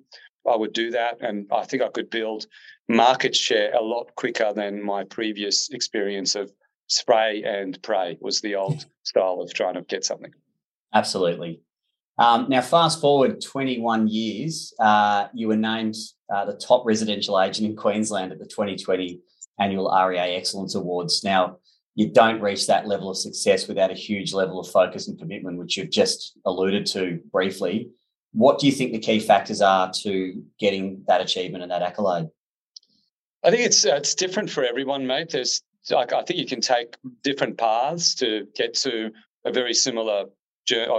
I 0.51 0.57
would 0.57 0.73
do 0.73 0.91
that, 0.93 1.19
and 1.21 1.47
I 1.53 1.65
think 1.65 1.83
I 1.83 1.89
could 1.89 2.11
build 2.11 2.47
market 2.89 3.37
share 3.37 3.73
a 3.75 3.83
lot 3.83 4.15
quicker 4.17 4.53
than 4.53 4.83
my 4.83 5.05
previous 5.05 5.71
experience 5.71 6.35
of 6.35 6.51
spray 6.91 7.43
and 7.45 7.81
pray 7.83 8.19
was 8.21 8.41
the 8.41 8.57
old 8.57 8.85
style 9.05 9.41
of 9.41 9.55
trying 9.55 9.75
to 9.75 9.83
get 9.83 10.05
something. 10.05 10.33
Absolutely. 10.93 11.61
Um, 12.19 12.47
now, 12.51 12.61
fast 12.61 13.01
forward 13.01 13.41
21 13.41 14.09
years, 14.09 14.75
uh, 14.79 15.29
you 15.33 15.49
were 15.49 15.57
named 15.57 15.95
uh, 16.33 16.45
the 16.45 16.57
top 16.57 16.85
residential 16.85 17.41
agent 17.41 17.69
in 17.69 17.77
Queensland 17.77 18.33
at 18.33 18.39
the 18.39 18.45
2020 18.45 19.21
annual 19.59 19.91
REA 19.91 20.37
Excellence 20.37 20.75
Awards. 20.75 21.25
Now, 21.25 21.57
you 21.95 22.11
don't 22.11 22.41
reach 22.41 22.67
that 22.67 22.87
level 22.87 23.09
of 23.11 23.17
success 23.17 23.69
without 23.69 23.91
a 23.91 23.95
huge 23.95 24.33
level 24.33 24.61
of 24.61 24.69
focus 24.69 25.09
and 25.09 25.19
commitment, 25.19 25.59
which 25.59 25.77
you've 25.77 25.91
just 25.91 26.39
alluded 26.45 26.87
to 26.87 27.21
briefly. 27.33 27.91
What 28.33 28.59
do 28.59 28.67
you 28.67 28.73
think 28.73 28.93
the 28.93 28.99
key 28.99 29.21
factors 29.21 29.61
are 29.61 29.91
to 30.03 30.43
getting 30.59 31.03
that 31.09 31.21
achievement 31.21 31.63
and 31.63 31.73
that 31.73 31.83
accolade? 31.83 32.29
I 33.43 33.51
think 33.51 33.63
it's 33.63 33.87
uh, 33.87 33.95
it's 33.95 34.15
different 34.15 34.51
for 34.51 34.65
everyone, 34.65 35.07
mate. 35.07 35.31
There's 35.31 35.63
like 35.91 36.13
I 36.13 36.23
think 36.23 36.39
you 36.39 36.47
can 36.47 36.61
take 36.61 36.97
different 37.23 37.59
paths 37.59 38.15
to 38.17 38.47
get 38.55 38.75
to 38.75 39.11
a 39.45 39.53
very 39.53 39.75
similar 39.75 40.27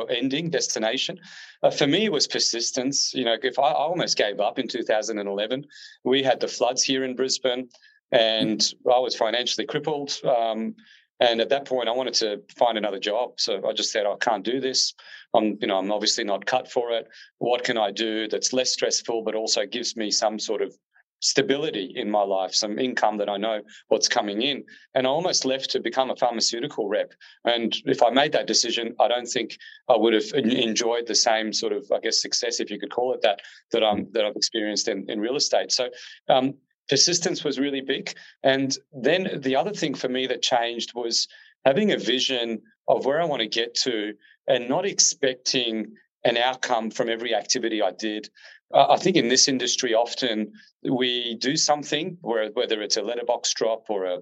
ending 0.09 0.49
destination. 0.49 1.19
Uh, 1.63 1.71
for 1.71 1.87
me, 1.87 2.05
it 2.05 2.11
was 2.11 2.27
persistence. 2.27 3.13
You 3.13 3.25
know, 3.25 3.35
if 3.41 3.57
I, 3.59 3.63
I, 3.63 3.73
almost 3.73 4.17
gave 4.17 4.39
up 4.39 4.59
in 4.59 4.67
2011, 4.67 5.65
we 6.03 6.23
had 6.23 6.39
the 6.39 6.47
floods 6.47 6.83
here 6.83 7.03
in 7.03 7.15
Brisbane, 7.15 7.69
and 8.11 8.61
I 8.85 8.99
was 8.99 9.15
financially 9.15 9.65
crippled. 9.65 10.13
Um, 10.25 10.75
and 11.19 11.39
at 11.39 11.49
that 11.49 11.65
point, 11.65 11.87
I 11.87 11.91
wanted 11.91 12.15
to 12.15 12.41
find 12.57 12.77
another 12.77 12.99
job. 12.99 13.33
So 13.37 13.61
I 13.67 13.73
just 13.73 13.91
said, 13.91 14.05
I 14.07 14.15
can't 14.19 14.43
do 14.43 14.59
this. 14.59 14.93
I'm, 15.35 15.57
you 15.61 15.67
know, 15.67 15.77
I'm 15.77 15.91
obviously 15.91 16.23
not 16.23 16.45
cut 16.45 16.69
for 16.69 16.91
it. 16.91 17.07
What 17.37 17.63
can 17.63 17.77
I 17.77 17.91
do 17.91 18.27
that's 18.27 18.53
less 18.53 18.71
stressful, 18.71 19.23
but 19.23 19.35
also 19.35 19.65
gives 19.65 19.95
me 19.95 20.09
some 20.09 20.39
sort 20.39 20.63
of 20.63 20.75
stability 21.21 21.93
in 21.95 22.09
my 22.09 22.23
life, 22.23 22.53
some 22.53 22.77
income 22.77 23.17
that 23.17 23.29
I 23.29 23.37
know 23.37 23.61
what's 23.87 24.07
coming 24.07 24.41
in. 24.41 24.63
And 24.95 25.07
I 25.07 25.09
almost 25.09 25.45
left 25.45 25.69
to 25.71 25.79
become 25.79 26.09
a 26.09 26.15
pharmaceutical 26.15 26.89
rep. 26.89 27.13
And 27.45 27.75
if 27.85 28.03
I 28.03 28.09
made 28.09 28.31
that 28.33 28.47
decision, 28.47 28.95
I 28.99 29.07
don't 29.07 29.27
think 29.27 29.57
I 29.87 29.95
would 29.95 30.13
have 30.13 30.31
enjoyed 30.33 31.07
the 31.07 31.15
same 31.15 31.53
sort 31.53 31.73
of, 31.73 31.89
I 31.93 31.99
guess, 31.99 32.21
success, 32.21 32.59
if 32.59 32.69
you 32.69 32.79
could 32.79 32.91
call 32.91 33.13
it 33.13 33.21
that, 33.21 33.41
that 33.71 33.83
I'm 33.83 34.11
that 34.11 34.25
I've 34.25 34.35
experienced 34.35 34.87
in, 34.87 35.09
in 35.09 35.19
real 35.19 35.35
estate. 35.35 35.71
So 35.71 35.89
um, 36.27 36.55
persistence 36.89 37.43
was 37.43 37.59
really 37.59 37.81
big. 37.81 38.13
And 38.43 38.75
then 38.91 39.39
the 39.41 39.55
other 39.55 39.71
thing 39.71 39.93
for 39.93 40.09
me 40.09 40.27
that 40.27 40.41
changed 40.41 40.93
was 40.95 41.27
having 41.65 41.91
a 41.91 41.97
vision 41.97 42.61
of 42.87 43.05
where 43.05 43.21
I 43.21 43.25
want 43.25 43.41
to 43.41 43.47
get 43.47 43.75
to 43.83 44.13
and 44.47 44.67
not 44.67 44.85
expecting 44.85 45.93
an 46.23 46.37
outcome 46.37 46.91
from 46.91 47.09
every 47.09 47.33
activity 47.33 47.81
I 47.81 47.91
did. 47.91 48.29
I 48.73 48.97
think 48.97 49.15
in 49.15 49.27
this 49.27 49.47
industry, 49.47 49.93
often 49.93 50.51
we 50.83 51.35
do 51.35 51.55
something, 51.55 52.17
whether 52.21 52.81
it's 52.81 52.97
a 52.97 53.01
letterbox 53.01 53.53
drop 53.53 53.89
or 53.89 54.05
a 54.05 54.19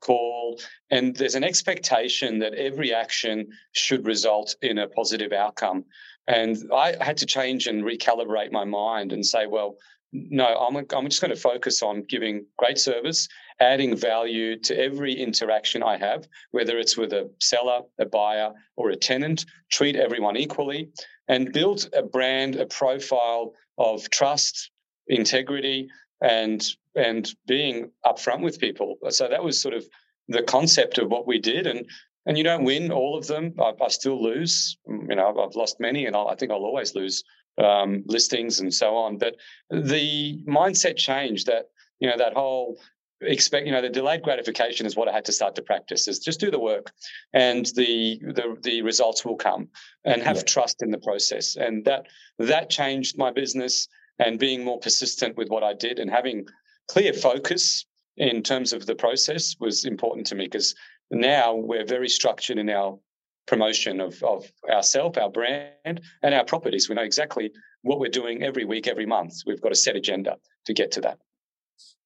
call, 0.00 0.60
and 0.90 1.16
there's 1.16 1.34
an 1.34 1.44
expectation 1.44 2.38
that 2.38 2.54
every 2.54 2.94
action 2.94 3.48
should 3.72 4.06
result 4.06 4.54
in 4.62 4.78
a 4.78 4.88
positive 4.88 5.32
outcome. 5.32 5.84
And 6.26 6.56
I 6.74 6.94
had 7.00 7.16
to 7.18 7.26
change 7.26 7.66
and 7.66 7.82
recalibrate 7.82 8.52
my 8.52 8.64
mind 8.64 9.12
and 9.12 9.24
say, 9.24 9.46
well, 9.46 9.76
no, 10.12 10.46
I'm, 10.46 10.76
I'm 10.76 11.08
just 11.08 11.20
going 11.20 11.34
to 11.34 11.40
focus 11.40 11.82
on 11.82 12.04
giving 12.08 12.46
great 12.58 12.78
service, 12.78 13.28
adding 13.60 13.96
value 13.96 14.58
to 14.60 14.78
every 14.78 15.12
interaction 15.12 15.82
I 15.82 15.96
have, 15.98 16.28
whether 16.52 16.78
it's 16.78 16.96
with 16.96 17.12
a 17.12 17.30
seller, 17.40 17.80
a 17.98 18.06
buyer, 18.06 18.52
or 18.76 18.90
a 18.90 18.96
tenant, 18.96 19.44
treat 19.70 19.96
everyone 19.96 20.36
equally, 20.36 20.90
and 21.28 21.52
build 21.52 21.88
a 21.92 22.02
brand, 22.02 22.56
a 22.56 22.66
profile 22.66 23.54
of 23.76 24.08
trust, 24.10 24.70
integrity, 25.08 25.88
and 26.20 26.66
and 26.94 27.30
being 27.46 27.90
upfront 28.04 28.42
with 28.42 28.58
people. 28.58 28.96
So 29.10 29.28
that 29.28 29.44
was 29.44 29.60
sort 29.60 29.74
of 29.74 29.86
the 30.28 30.42
concept 30.42 30.98
of 30.98 31.10
what 31.10 31.26
we 31.26 31.38
did, 31.38 31.66
and 31.66 31.86
and 32.26 32.36
you 32.36 32.44
don't 32.44 32.64
win 32.64 32.92
all 32.92 33.16
of 33.16 33.26
them. 33.26 33.54
I, 33.58 33.72
I 33.80 33.88
still 33.88 34.22
lose. 34.22 34.76
You 34.86 35.16
know, 35.16 35.28
I've 35.28 35.54
lost 35.54 35.80
many, 35.80 36.06
and 36.06 36.14
I'll, 36.14 36.28
I 36.28 36.34
think 36.34 36.52
I'll 36.52 36.58
always 36.58 36.94
lose 36.94 37.24
um, 37.62 38.02
listings 38.06 38.60
and 38.60 38.72
so 38.72 38.96
on. 38.96 39.18
But 39.18 39.36
the 39.70 40.42
mindset 40.46 40.96
change 40.96 41.44
that 41.44 41.70
you 42.00 42.08
know 42.08 42.18
that 42.18 42.34
whole 42.34 42.78
expect 43.20 43.66
you 43.66 43.72
know 43.72 43.82
the 43.82 43.88
delayed 43.88 44.22
gratification 44.22 44.86
is 44.86 44.94
what 44.94 45.08
i 45.08 45.12
had 45.12 45.24
to 45.24 45.32
start 45.32 45.54
to 45.54 45.62
practice 45.62 46.06
is 46.06 46.18
just 46.18 46.38
do 46.38 46.50
the 46.50 46.58
work 46.58 46.92
and 47.32 47.66
the 47.74 48.20
the, 48.22 48.56
the 48.62 48.82
results 48.82 49.24
will 49.24 49.36
come 49.36 49.68
and 50.04 50.22
have 50.22 50.36
yeah. 50.36 50.42
trust 50.42 50.82
in 50.82 50.90
the 50.90 50.98
process 50.98 51.56
and 51.56 51.84
that 51.84 52.06
that 52.38 52.70
changed 52.70 53.18
my 53.18 53.30
business 53.30 53.88
and 54.20 54.38
being 54.38 54.64
more 54.64 54.78
persistent 54.78 55.36
with 55.36 55.48
what 55.48 55.64
i 55.64 55.74
did 55.74 55.98
and 55.98 56.10
having 56.10 56.46
clear 56.88 57.12
focus 57.12 57.86
in 58.16 58.42
terms 58.42 58.72
of 58.72 58.86
the 58.86 58.94
process 58.94 59.56
was 59.60 59.84
important 59.84 60.26
to 60.26 60.34
me 60.34 60.44
because 60.44 60.74
now 61.10 61.54
we're 61.54 61.86
very 61.86 62.08
structured 62.08 62.58
in 62.58 62.68
our 62.68 62.98
promotion 63.46 64.00
of, 64.00 64.22
of 64.22 64.50
ourselves, 64.70 65.16
our 65.18 65.30
brand, 65.30 66.00
and 66.22 66.34
our 66.34 66.44
properties. 66.44 66.88
We 66.88 66.94
know 66.94 67.02
exactly 67.02 67.50
what 67.82 67.98
we're 67.98 68.10
doing 68.10 68.42
every 68.42 68.64
week, 68.64 68.86
every 68.86 69.06
month. 69.06 69.34
We've 69.46 69.60
got 69.60 69.72
a 69.72 69.76
set 69.76 69.96
agenda 69.96 70.36
to 70.66 70.74
get 70.74 70.92
to 70.92 71.00
that. 71.02 71.18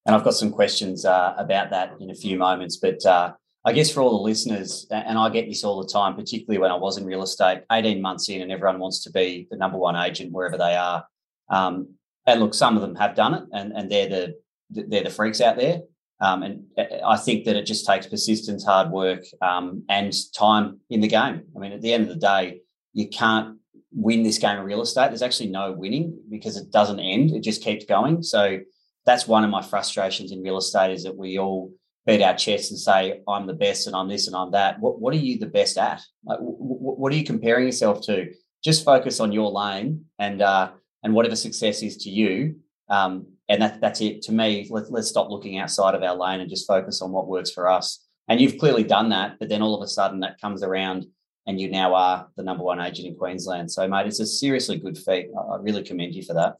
And 0.04 0.14
I've 0.14 0.24
got 0.24 0.34
some 0.34 0.50
questions 0.50 1.04
uh, 1.04 1.34
about 1.38 1.70
that 1.70 1.94
in 2.00 2.10
a 2.10 2.14
few 2.14 2.36
moments. 2.38 2.76
But 2.76 3.04
uh, 3.06 3.32
I 3.64 3.72
guess 3.72 3.90
for 3.90 4.00
all 4.00 4.18
the 4.18 4.24
listeners, 4.24 4.86
and 4.90 5.18
I 5.18 5.28
get 5.28 5.46
this 5.46 5.62
all 5.62 5.80
the 5.80 5.88
time, 5.88 6.16
particularly 6.16 6.58
when 6.58 6.72
I 6.72 6.76
was 6.76 6.98
in 6.98 7.04
real 7.04 7.22
estate, 7.22 7.62
18 7.70 8.02
months 8.02 8.28
in, 8.28 8.42
and 8.42 8.50
everyone 8.50 8.80
wants 8.80 9.04
to 9.04 9.12
be 9.12 9.46
the 9.50 9.56
number 9.56 9.78
one 9.78 9.94
agent 9.94 10.32
wherever 10.32 10.58
they 10.58 10.74
are. 10.74 11.06
Um, 11.48 11.94
and 12.26 12.40
look, 12.40 12.54
some 12.54 12.76
of 12.76 12.82
them 12.82 12.96
have 12.96 13.14
done 13.14 13.34
it, 13.34 13.44
and, 13.52 13.72
and 13.72 13.90
they're 13.90 14.08
the 14.08 14.34
they're 14.70 15.04
the 15.04 15.10
freaks 15.10 15.40
out 15.40 15.56
there. 15.56 15.82
Um, 16.20 16.42
and 16.42 16.64
I 17.04 17.16
think 17.16 17.44
that 17.44 17.56
it 17.56 17.66
just 17.66 17.84
takes 17.84 18.06
persistence, 18.06 18.64
hard 18.64 18.90
work, 18.90 19.24
um, 19.40 19.84
and 19.88 20.12
time 20.32 20.80
in 20.88 21.00
the 21.00 21.08
game. 21.08 21.42
I 21.54 21.58
mean, 21.58 21.72
at 21.72 21.82
the 21.82 21.92
end 21.92 22.04
of 22.04 22.08
the 22.08 22.16
day, 22.16 22.60
you 22.92 23.08
can't 23.08 23.58
win 23.92 24.22
this 24.22 24.38
game 24.38 24.58
of 24.58 24.64
real 24.64 24.82
estate. 24.82 25.08
There's 25.08 25.22
actually 25.22 25.50
no 25.50 25.72
winning 25.72 26.18
because 26.30 26.56
it 26.56 26.70
doesn't 26.72 27.00
end; 27.00 27.30
it 27.32 27.42
just 27.42 27.62
keeps 27.62 27.84
going. 27.84 28.22
So 28.22 28.60
that's 29.04 29.26
one 29.26 29.44
of 29.44 29.50
my 29.50 29.62
frustrations 29.62 30.32
in 30.32 30.42
real 30.42 30.58
estate 30.58 30.92
is 30.92 31.04
that 31.04 31.16
we 31.16 31.38
all 31.38 31.72
beat 32.06 32.22
our 32.22 32.36
chests 32.36 32.70
and 32.70 32.78
say 32.78 33.20
I'm 33.28 33.46
the 33.46 33.54
best 33.54 33.86
and 33.86 33.94
I'm 33.94 34.08
this 34.08 34.26
and 34.26 34.36
I'm 34.36 34.52
that. 34.52 34.80
What 34.80 35.00
what 35.00 35.14
are 35.14 35.18
you 35.18 35.38
the 35.38 35.46
best 35.46 35.78
at? 35.78 36.02
Like, 36.24 36.38
what 36.40 37.12
are 37.12 37.16
you 37.16 37.24
comparing 37.24 37.66
yourself 37.66 38.02
to? 38.06 38.32
Just 38.64 38.84
focus 38.84 39.20
on 39.20 39.32
your 39.32 39.50
lane 39.50 40.04
and 40.18 40.42
uh, 40.42 40.70
and 41.02 41.14
whatever 41.14 41.36
success 41.36 41.82
is 41.82 41.96
to 41.98 42.10
you. 42.10 42.56
Um, 42.88 43.26
and 43.48 43.60
that, 43.60 43.80
that's 43.80 44.00
it 44.00 44.22
to 44.22 44.32
me. 44.32 44.66
Let, 44.70 44.90
let's 44.90 45.08
stop 45.08 45.30
looking 45.30 45.58
outside 45.58 45.94
of 45.94 46.02
our 46.02 46.16
lane 46.16 46.40
and 46.40 46.48
just 46.48 46.66
focus 46.66 47.02
on 47.02 47.10
what 47.10 47.26
works 47.26 47.50
for 47.50 47.68
us. 47.68 48.04
And 48.28 48.40
you've 48.40 48.58
clearly 48.58 48.84
done 48.84 49.08
that, 49.10 49.38
but 49.38 49.48
then 49.48 49.62
all 49.62 49.74
of 49.74 49.82
a 49.82 49.88
sudden 49.88 50.20
that 50.20 50.40
comes 50.40 50.62
around 50.62 51.06
and 51.46 51.60
you 51.60 51.70
now 51.70 51.94
are 51.94 52.28
the 52.36 52.44
number 52.44 52.62
one 52.62 52.80
agent 52.80 53.08
in 53.08 53.16
Queensland. 53.16 53.70
So, 53.70 53.86
mate, 53.88 54.06
it's 54.06 54.20
a 54.20 54.26
seriously 54.26 54.78
good 54.78 54.96
feat. 54.96 55.26
I 55.36 55.56
really 55.56 55.82
commend 55.82 56.14
you 56.14 56.22
for 56.22 56.34
that. 56.34 56.54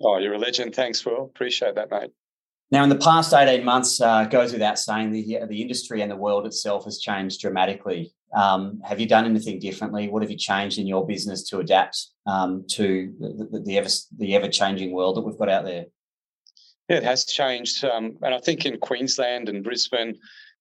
Oh, 0.00 0.18
you're 0.18 0.34
a 0.34 0.38
legend. 0.38 0.74
Thanks, 0.74 1.04
Will. 1.04 1.24
Appreciate 1.24 1.74
that, 1.76 1.90
mate. 1.90 2.10
Now, 2.70 2.82
in 2.82 2.88
the 2.88 2.96
past 2.96 3.34
18 3.34 3.64
months, 3.64 4.00
uh, 4.00 4.24
goes 4.24 4.52
without 4.52 4.78
saying, 4.78 5.12
the, 5.12 5.40
the 5.46 5.60
industry 5.60 6.00
and 6.00 6.10
the 6.10 6.16
world 6.16 6.46
itself 6.46 6.84
has 6.84 6.98
changed 6.98 7.40
dramatically. 7.40 8.14
Um, 8.34 8.80
have 8.82 8.98
you 8.98 9.06
done 9.06 9.26
anything 9.26 9.58
differently? 9.58 10.08
What 10.08 10.22
have 10.22 10.30
you 10.30 10.38
changed 10.38 10.78
in 10.78 10.86
your 10.86 11.06
business 11.06 11.42
to 11.50 11.58
adapt 11.58 12.08
um, 12.26 12.64
to 12.70 13.12
the, 13.20 13.48
the, 13.50 13.60
the, 13.60 13.78
ever, 13.78 13.88
the 14.16 14.34
ever 14.34 14.48
changing 14.48 14.92
world 14.92 15.16
that 15.16 15.20
we've 15.20 15.36
got 15.36 15.50
out 15.50 15.64
there? 15.64 15.84
Yeah, 16.88 16.96
it 16.96 17.02
has 17.02 17.26
changed. 17.26 17.84
Um, 17.84 18.16
and 18.22 18.34
I 18.34 18.38
think 18.38 18.64
in 18.64 18.78
Queensland 18.78 19.50
and 19.50 19.62
Brisbane, 19.62 20.18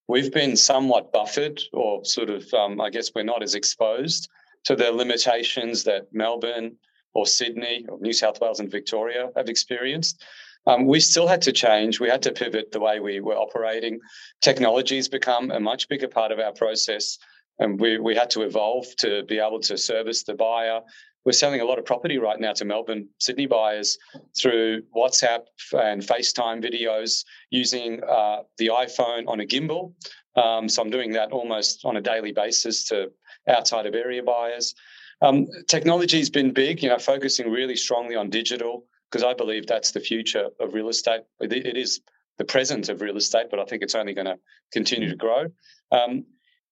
we've 0.10 0.34
been 0.34 0.58
somewhat 0.58 1.14
buffered, 1.14 1.62
or 1.72 2.04
sort 2.04 2.30
of, 2.30 2.46
um, 2.54 2.82
I 2.82 2.90
guess 2.90 3.12
we're 3.16 3.24
not 3.24 3.42
as 3.42 3.56
exposed 3.56 4.30
to 4.66 4.76
the 4.76 4.92
limitations 4.92 5.86
that 5.86 6.08
Melbourne, 6.12 6.76
or 7.14 7.26
Sydney 7.26 7.86
or 7.90 8.00
New 8.00 8.14
South 8.14 8.40
Wales 8.42 8.60
and 8.60 8.72
Victoria 8.72 9.30
have 9.36 9.50
experienced. 9.50 10.24
Um, 10.68 10.86
we 10.86 11.00
still 11.00 11.28
had 11.28 11.42
to 11.44 11.52
change. 11.52 12.00
We 12.00 12.10
had 12.10 12.22
to 12.24 12.32
pivot 12.32 12.72
the 12.72 12.80
way 12.80 13.00
we 13.00 13.20
were 13.20 13.36
operating. 13.36 14.00
Technology 14.42 14.98
has 14.98 15.08
become 15.08 15.50
a 15.52 15.60
much 15.60 15.90
bigger 15.90 16.08
part 16.08 16.32
of 16.32 16.40
our 16.40 16.54
process, 16.54 17.18
and 17.60 17.80
we, 17.80 18.00
we 18.00 18.16
had 18.16 18.30
to 18.32 18.44
evolve 18.44 18.86
to 18.98 19.24
be 19.24 19.40
able 19.40 19.60
to 19.62 19.78
service 19.78 20.24
the 20.24 20.36
buyer. 20.36 20.82
We're 21.26 21.34
selling 21.34 21.62
a 21.62 21.66
lot 21.66 21.78
of 21.78 21.86
property 21.86 22.18
right 22.18 22.40
now 22.40 22.54
to 22.54 22.66
Melbourne, 22.66 23.08
Sydney 23.20 23.46
buyers 23.46 23.98
through 24.40 24.82
WhatsApp 24.96 25.42
and 25.74 26.02
FaceTime 26.02 26.64
videos 26.64 27.26
using 27.52 28.02
uh, 28.04 28.38
the 28.58 28.68
iPhone 28.68 29.28
on 29.28 29.40
a 29.40 29.46
gimbal. 29.46 29.94
Um, 30.36 30.68
so 30.68 30.82
I'm 30.82 30.90
doing 30.90 31.12
that 31.12 31.32
almost 31.32 31.86
on 31.86 31.98
a 31.98 32.02
daily 32.02 32.32
basis 32.32 32.86
to 32.86 33.12
outside 33.48 33.86
of 33.86 33.94
area 33.94 34.24
buyers. 34.24 34.74
Um, 35.22 35.48
technology 35.68 36.18
has 36.18 36.30
been 36.30 36.52
big, 36.52 36.82
you 36.82 36.90
know, 36.90 36.98
focusing 36.98 37.52
really 37.52 37.76
strongly 37.76 38.16
on 38.16 38.30
digital 38.30 38.86
because 39.10 39.24
I 39.24 39.34
believe 39.34 39.68
that's 39.68 39.92
the 39.92 40.00
future 40.00 40.48
of 40.60 40.74
real 40.74 40.90
estate. 40.90 41.22
It, 41.40 41.54
it 41.54 41.78
is 41.78 42.02
the 42.38 42.46
present 42.46 42.90
of 42.90 43.02
real 43.02 43.18
estate, 43.18 43.48
but 43.52 43.60
I 43.60 43.66
think 43.66 43.84
it's 43.84 43.96
only 43.96 44.14
going 44.14 44.26
to 44.26 44.38
continue 44.72 45.10
to 45.10 45.16
grow. 45.16 45.46
Um, 45.92 46.26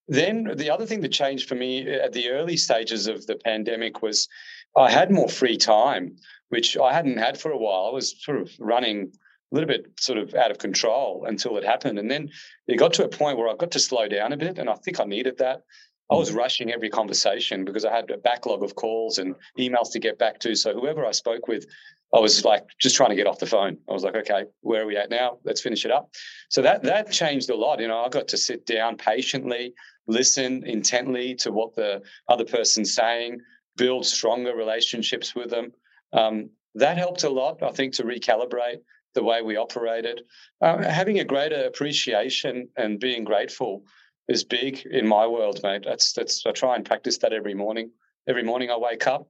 then 0.07 0.55
the 0.55 0.71
other 0.71 0.87
thing 0.87 1.01
that 1.01 1.11
changed 1.11 1.47
for 1.47 1.55
me 1.55 1.87
at 1.87 2.13
the 2.13 2.29
early 2.29 2.57
stages 2.57 3.05
of 3.05 3.27
the 3.27 3.35
pandemic 3.35 4.01
was 4.01 4.27
I 4.75 4.89
had 4.89 5.11
more 5.11 5.29
free 5.29 5.57
time, 5.57 6.15
which 6.47 6.77
I 6.77 6.93
hadn't 6.93 7.17
had 7.17 7.39
for 7.39 7.51
a 7.51 7.57
while. 7.57 7.85
I 7.85 7.93
was 7.93 8.15
sort 8.23 8.41
of 8.41 8.51
running 8.59 9.11
a 9.51 9.55
little 9.55 9.67
bit 9.67 9.85
sort 9.99 10.17
of 10.17 10.33
out 10.33 10.49
of 10.49 10.57
control 10.57 11.25
until 11.27 11.57
it 11.57 11.63
happened. 11.63 11.99
And 11.99 12.09
then 12.09 12.29
it 12.67 12.77
got 12.77 12.93
to 12.93 13.05
a 13.05 13.09
point 13.09 13.37
where 13.37 13.49
I 13.49 13.55
got 13.55 13.71
to 13.71 13.79
slow 13.79 14.07
down 14.07 14.33
a 14.33 14.37
bit, 14.37 14.57
and 14.57 14.69
I 14.69 14.75
think 14.75 14.99
I 14.99 15.05
needed 15.05 15.37
that. 15.39 15.61
I 16.11 16.15
was 16.15 16.31
rushing 16.31 16.71
every 16.71 16.89
conversation 16.89 17.65
because 17.65 17.85
I 17.85 17.95
had 17.95 18.09
a 18.09 18.17
backlog 18.17 18.63
of 18.63 18.75
calls 18.75 19.19
and 19.19 19.35
emails 19.59 19.91
to 19.91 19.99
get 19.99 20.17
back 20.17 20.39
to. 20.39 20.55
So 20.55 20.73
whoever 20.73 21.05
I 21.05 21.11
spoke 21.11 21.47
with, 21.47 21.65
I 22.13 22.19
was 22.19 22.43
like 22.43 22.65
just 22.79 22.95
trying 22.95 23.11
to 23.11 23.15
get 23.15 23.27
off 23.27 23.37
the 23.37 23.45
phone. 23.45 23.77
I 23.87 23.93
was 23.93 24.03
like, 24.03 24.15
okay, 24.15 24.45
where 24.61 24.83
are 24.83 24.87
we 24.87 24.97
at 24.97 25.11
now? 25.11 25.37
Let's 25.43 25.61
finish 25.61 25.85
it 25.85 25.91
up. 25.91 26.09
So 26.49 26.63
that 26.63 26.81
that 26.83 27.11
changed 27.11 27.51
a 27.51 27.55
lot. 27.55 27.79
You 27.79 27.87
know, 27.87 27.99
I 27.99 28.09
got 28.09 28.27
to 28.29 28.37
sit 28.37 28.65
down 28.65 28.97
patiently, 28.97 29.73
listen 30.07 30.63
intently 30.65 31.35
to 31.35 31.51
what 31.51 31.75
the 31.75 32.01
other 32.27 32.45
person's 32.45 32.95
saying, 32.95 33.39
build 33.77 34.05
stronger 34.05 34.55
relationships 34.55 35.35
with 35.35 35.51
them. 35.51 35.71
Um, 36.11 36.49
that 36.75 36.97
helped 36.97 37.23
a 37.23 37.29
lot, 37.29 37.61
I 37.61 37.71
think, 37.71 37.93
to 37.95 38.03
recalibrate 38.03 38.81
the 39.13 39.23
way 39.23 39.41
we 39.41 39.57
operated. 39.57 40.21
Uh, 40.61 40.77
having 40.83 41.19
a 41.19 41.23
greater 41.23 41.65
appreciation 41.65 42.69
and 42.77 42.99
being 42.99 43.23
grateful 43.23 43.83
is 44.29 44.43
big 44.43 44.85
in 44.85 45.07
my 45.07 45.27
world, 45.27 45.59
mate. 45.63 45.83
That's 45.85 46.13
that's 46.13 46.45
I 46.45 46.51
try 46.51 46.75
and 46.75 46.85
practice 46.85 47.17
that 47.19 47.33
every 47.33 47.53
morning. 47.53 47.91
Every 48.27 48.43
morning 48.43 48.69
I 48.69 48.77
wake 48.77 49.07
up. 49.07 49.27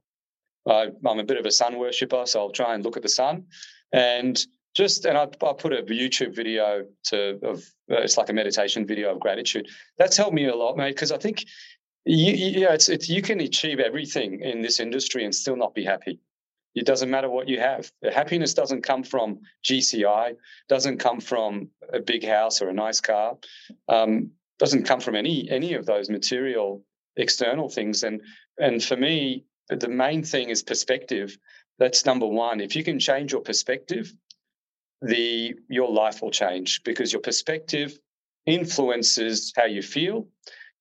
I, 0.68 0.90
I'm 1.06 1.20
a 1.20 1.24
bit 1.24 1.38
of 1.38 1.46
a 1.46 1.52
sun 1.52 1.80
worshipper, 1.80 2.24
so 2.26 2.42
I'll 2.42 2.52
try 2.52 2.76
and 2.76 2.84
look 2.84 2.98
at 2.98 3.04
the 3.04 3.10
sun, 3.10 3.46
and 3.94 4.38
just 4.76 5.06
and 5.06 5.18
I, 5.18 5.24
I 5.24 5.54
put 5.54 5.74
a 5.74 5.82
YouTube 5.84 6.36
video 6.36 6.86
to 7.06 7.40
of 7.44 7.60
uh, 7.92 8.02
it's 8.02 8.18
like 8.18 8.30
a 8.30 8.34
meditation 8.34 8.86
video 8.86 9.12
of 9.12 9.20
gratitude. 9.20 9.68
That's 9.98 10.18
helped 10.18 10.36
me 10.36 10.46
a 10.46 10.56
lot, 10.56 10.78
mate, 10.78 10.96
because 10.96 11.12
I 11.12 11.18
think 11.18 11.46
you, 12.06 12.34
you, 12.34 12.62
yeah, 12.62 12.74
it's, 12.74 12.90
it's 12.90 13.10
you 13.10 13.22
can 13.22 13.40
achieve 13.40 13.80
everything 13.80 14.42
in 14.42 14.62
this 14.62 14.80
industry 14.80 15.26
and 15.26 15.34
still 15.34 15.56
not 15.56 15.74
be 15.74 15.84
happy. 15.84 16.20
It 16.76 16.86
doesn't 16.86 17.10
matter 17.10 17.30
what 17.30 17.50
you 17.50 17.60
have. 17.60 17.92
The 18.02 18.12
happiness 18.12 18.54
doesn't 18.54 18.84
come 18.84 19.04
from 19.04 19.40
GCI, 19.66 20.36
doesn't 20.68 21.00
come 21.00 21.20
from 21.20 21.70
a 21.92 22.00
big 22.00 22.24
house 22.26 22.62
or 22.62 22.70
a 22.70 22.74
nice 22.74 23.02
car, 23.02 23.38
um, 23.88 24.32
doesn't 24.60 24.84
come 24.84 25.00
from 25.00 25.16
any 25.16 25.50
any 25.50 25.74
of 25.74 25.86
those 25.86 26.10
material 26.10 26.84
external 27.16 27.70
things. 27.70 28.04
And 28.04 28.22
and 28.58 28.84
for 28.84 28.98
me, 28.98 29.46
the 29.70 29.90
main 29.90 30.24
thing 30.24 30.50
is 30.50 30.64
perspective. 30.64 31.38
That's 31.78 32.06
number 32.06 32.28
one. 32.28 32.60
If 32.60 32.76
you 32.76 32.84
can 32.84 33.00
change 33.00 33.32
your 33.32 33.42
perspective, 33.42 34.14
the 35.02 35.56
your 35.70 35.92
life 35.92 36.22
will 36.22 36.32
change 36.32 36.84
because 36.84 37.12
your 37.14 37.22
perspective 37.22 37.98
influences 38.46 39.54
how 39.56 39.66
you 39.66 39.82
feel. 39.82 40.28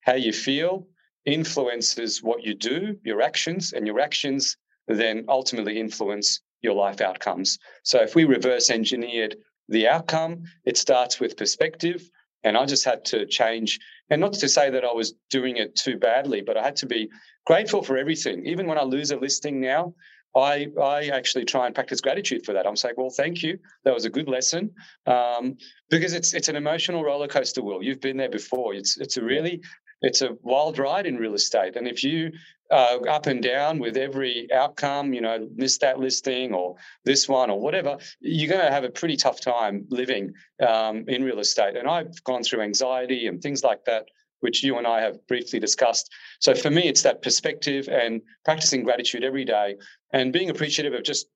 How 0.02 0.14
you 0.14 0.32
feel 0.32 0.86
influences 1.24 2.22
what 2.22 2.42
you 2.42 2.54
do, 2.54 2.96
your 3.04 3.20
actions, 3.20 3.72
and 3.72 3.86
your 3.86 4.00
actions 4.00 4.56
then 4.86 5.26
ultimately 5.28 5.78
influence 5.78 6.40
your 6.62 6.74
life 6.74 7.00
outcomes. 7.00 7.58
So 7.82 8.00
if 8.00 8.14
we 8.14 8.24
reverse 8.24 8.70
engineered 8.70 9.36
the 9.68 9.86
outcome, 9.86 10.44
it 10.64 10.78
starts 10.78 11.20
with 11.20 11.36
perspective. 11.36 12.08
And 12.44 12.56
I 12.56 12.66
just 12.66 12.84
had 12.84 13.04
to 13.06 13.26
change, 13.26 13.80
and 14.10 14.20
not 14.20 14.34
to 14.34 14.48
say 14.48 14.70
that 14.70 14.84
I 14.84 14.92
was 14.92 15.14
doing 15.30 15.56
it 15.56 15.76
too 15.76 15.96
badly, 15.98 16.40
but 16.42 16.56
I 16.56 16.62
had 16.62 16.76
to 16.76 16.86
be 16.86 17.08
grateful 17.46 17.82
for 17.82 17.98
everything. 17.98 18.46
Even 18.46 18.66
when 18.66 18.78
I 18.78 18.84
lose 18.84 19.10
a 19.10 19.16
listing 19.16 19.60
now, 19.60 19.94
I 20.36 20.68
I 20.80 21.08
actually 21.08 21.44
try 21.44 21.66
and 21.66 21.74
practice 21.74 22.00
gratitude 22.00 22.44
for 22.44 22.52
that. 22.52 22.66
I'm 22.66 22.76
saying, 22.76 22.94
well, 22.96 23.10
thank 23.10 23.42
you. 23.42 23.58
That 23.84 23.94
was 23.94 24.04
a 24.04 24.10
good 24.10 24.28
lesson. 24.28 24.70
Um, 25.06 25.56
because 25.90 26.12
it's 26.12 26.34
it's 26.34 26.48
an 26.48 26.56
emotional 26.56 27.02
roller 27.04 27.28
coaster, 27.28 27.62
Will. 27.62 27.82
You've 27.82 28.00
been 28.00 28.16
there 28.16 28.30
before. 28.30 28.74
It's 28.74 28.98
it's 28.98 29.16
a 29.16 29.22
really 29.22 29.60
it's 30.02 30.22
a 30.22 30.36
wild 30.42 30.78
ride 30.78 31.06
in 31.06 31.16
real 31.16 31.34
estate. 31.34 31.76
And 31.76 31.88
if 31.88 32.04
you 32.04 32.32
uh, 32.70 32.98
up 33.08 33.26
and 33.26 33.42
down 33.42 33.78
with 33.78 33.96
every 33.96 34.46
outcome, 34.52 35.12
you 35.12 35.20
know, 35.20 35.48
miss 35.54 35.78
that 35.78 35.98
listing 35.98 36.52
or 36.52 36.76
this 37.04 37.28
one 37.28 37.50
or 37.50 37.60
whatever, 37.60 37.98
you're 38.20 38.48
going 38.48 38.64
to 38.64 38.72
have 38.72 38.84
a 38.84 38.90
pretty 38.90 39.16
tough 39.16 39.40
time 39.40 39.86
living 39.90 40.32
um, 40.66 41.04
in 41.08 41.24
real 41.24 41.40
estate. 41.40 41.76
And 41.76 41.88
I've 41.88 42.22
gone 42.24 42.42
through 42.42 42.60
anxiety 42.60 43.26
and 43.26 43.40
things 43.40 43.64
like 43.64 43.84
that, 43.86 44.06
which 44.40 44.62
you 44.62 44.76
and 44.78 44.86
I 44.86 45.00
have 45.00 45.26
briefly 45.26 45.58
discussed. 45.58 46.12
So 46.40 46.54
for 46.54 46.70
me, 46.70 46.88
it's 46.88 47.02
that 47.02 47.22
perspective 47.22 47.88
and 47.88 48.20
practicing 48.44 48.84
gratitude 48.84 49.24
every 49.24 49.44
day 49.44 49.76
and 50.12 50.32
being 50.32 50.50
appreciative 50.50 50.92
of 50.92 51.04
just 51.04 51.26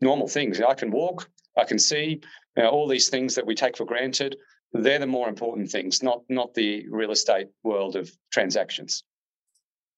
normal 0.00 0.28
things. 0.28 0.60
I 0.60 0.74
can 0.74 0.90
walk, 0.90 1.28
I 1.56 1.64
can 1.64 1.78
see, 1.78 2.20
you 2.56 2.62
know, 2.62 2.68
all 2.68 2.86
these 2.86 3.08
things 3.08 3.34
that 3.34 3.46
we 3.46 3.54
take 3.54 3.76
for 3.76 3.84
granted. 3.84 4.36
They're 4.72 4.98
the 4.98 5.06
more 5.06 5.28
important 5.28 5.70
things, 5.70 6.02
not 6.02 6.22
not 6.28 6.54
the 6.54 6.86
real 6.88 7.10
estate 7.10 7.48
world 7.62 7.96
of 7.96 8.10
transactions. 8.30 9.04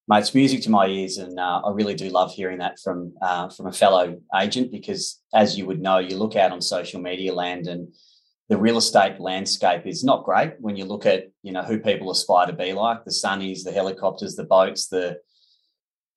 Mate, 0.06 0.18
it's 0.18 0.34
music 0.34 0.62
to 0.62 0.70
my 0.70 0.86
ears, 0.86 1.16
and 1.16 1.38
uh, 1.40 1.62
I 1.64 1.70
really 1.70 1.94
do 1.94 2.10
love 2.10 2.34
hearing 2.34 2.58
that 2.58 2.78
from 2.78 3.14
uh, 3.22 3.48
from 3.48 3.68
a 3.68 3.72
fellow 3.72 4.20
agent 4.38 4.70
because, 4.70 5.22
as 5.32 5.56
you 5.56 5.64
would 5.66 5.80
know, 5.80 5.98
you 5.98 6.16
look 6.18 6.36
out 6.36 6.52
on 6.52 6.60
social 6.60 7.00
media 7.00 7.32
land, 7.32 7.68
and 7.68 7.94
the 8.48 8.58
real 8.58 8.76
estate 8.76 9.20
landscape 9.20 9.86
is 9.86 10.04
not 10.04 10.24
great 10.24 10.54
when 10.60 10.76
you 10.76 10.84
look 10.84 11.06
at 11.06 11.30
you 11.42 11.52
know 11.52 11.62
who 11.62 11.78
people 11.78 12.10
aspire 12.10 12.46
to 12.46 12.52
be 12.52 12.72
like 12.72 13.04
the 13.04 13.10
sunnies, 13.10 13.62
the 13.64 13.72
helicopters, 13.72 14.34
the 14.34 14.44
boats, 14.44 14.88
the 14.88 15.18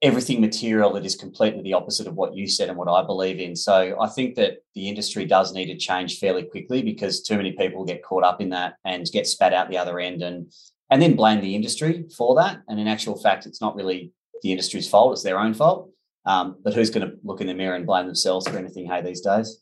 everything 0.02 0.40
material 0.40 0.94
that 0.94 1.06
is 1.06 1.16
completely 1.16 1.62
the 1.64 1.74
opposite 1.74 2.06
of 2.08 2.14
what 2.14 2.36
you 2.36 2.48
said 2.48 2.70
and 2.70 2.78
what 2.78 2.88
I 2.88 3.04
believe 3.04 3.40
in. 3.40 3.56
So 3.56 4.00
I 4.00 4.08
think 4.08 4.36
that 4.36 4.58
the 4.76 4.88
industry 4.88 5.26
does 5.26 5.54
need 5.54 5.68
to 5.68 5.78
change 5.78 6.20
fairly 6.20 6.44
quickly 6.44 6.84
because 6.84 7.22
too 7.22 7.36
many 7.36 7.54
people 7.54 7.84
get 7.84 8.04
caught 8.04 8.24
up 8.24 8.40
in 8.40 8.50
that 8.50 8.76
and 8.86 9.10
get 9.12 9.26
spat 9.26 9.54
out 9.54 9.70
the 9.70 9.78
other 9.78 10.00
end 10.00 10.22
and 10.22 10.52
and 10.90 11.02
then 11.02 11.18
blame 11.18 11.42
the 11.42 11.54
industry 11.54 12.06
for 12.16 12.36
that. 12.36 12.62
And 12.70 12.80
in 12.80 12.88
actual 12.88 13.18
fact, 13.18 13.46
it's 13.46 13.60
not 13.60 13.76
really 13.76 14.14
the 14.42 14.52
industry's 14.52 14.88
fault; 14.88 15.14
it's 15.14 15.24
their 15.24 15.40
own 15.40 15.54
fault. 15.54 15.90
Um, 16.26 16.58
but 16.64 16.74
who's 16.74 16.90
going 16.90 17.10
to 17.10 17.18
look 17.24 17.42
in 17.42 17.48
the 17.48 17.54
mirror 17.54 17.76
and 17.76 17.86
blame 17.86 18.06
themselves 18.06 18.48
for 18.48 18.58
anything? 18.58 18.86
Hey, 18.86 19.02
these 19.02 19.22
days. 19.22 19.62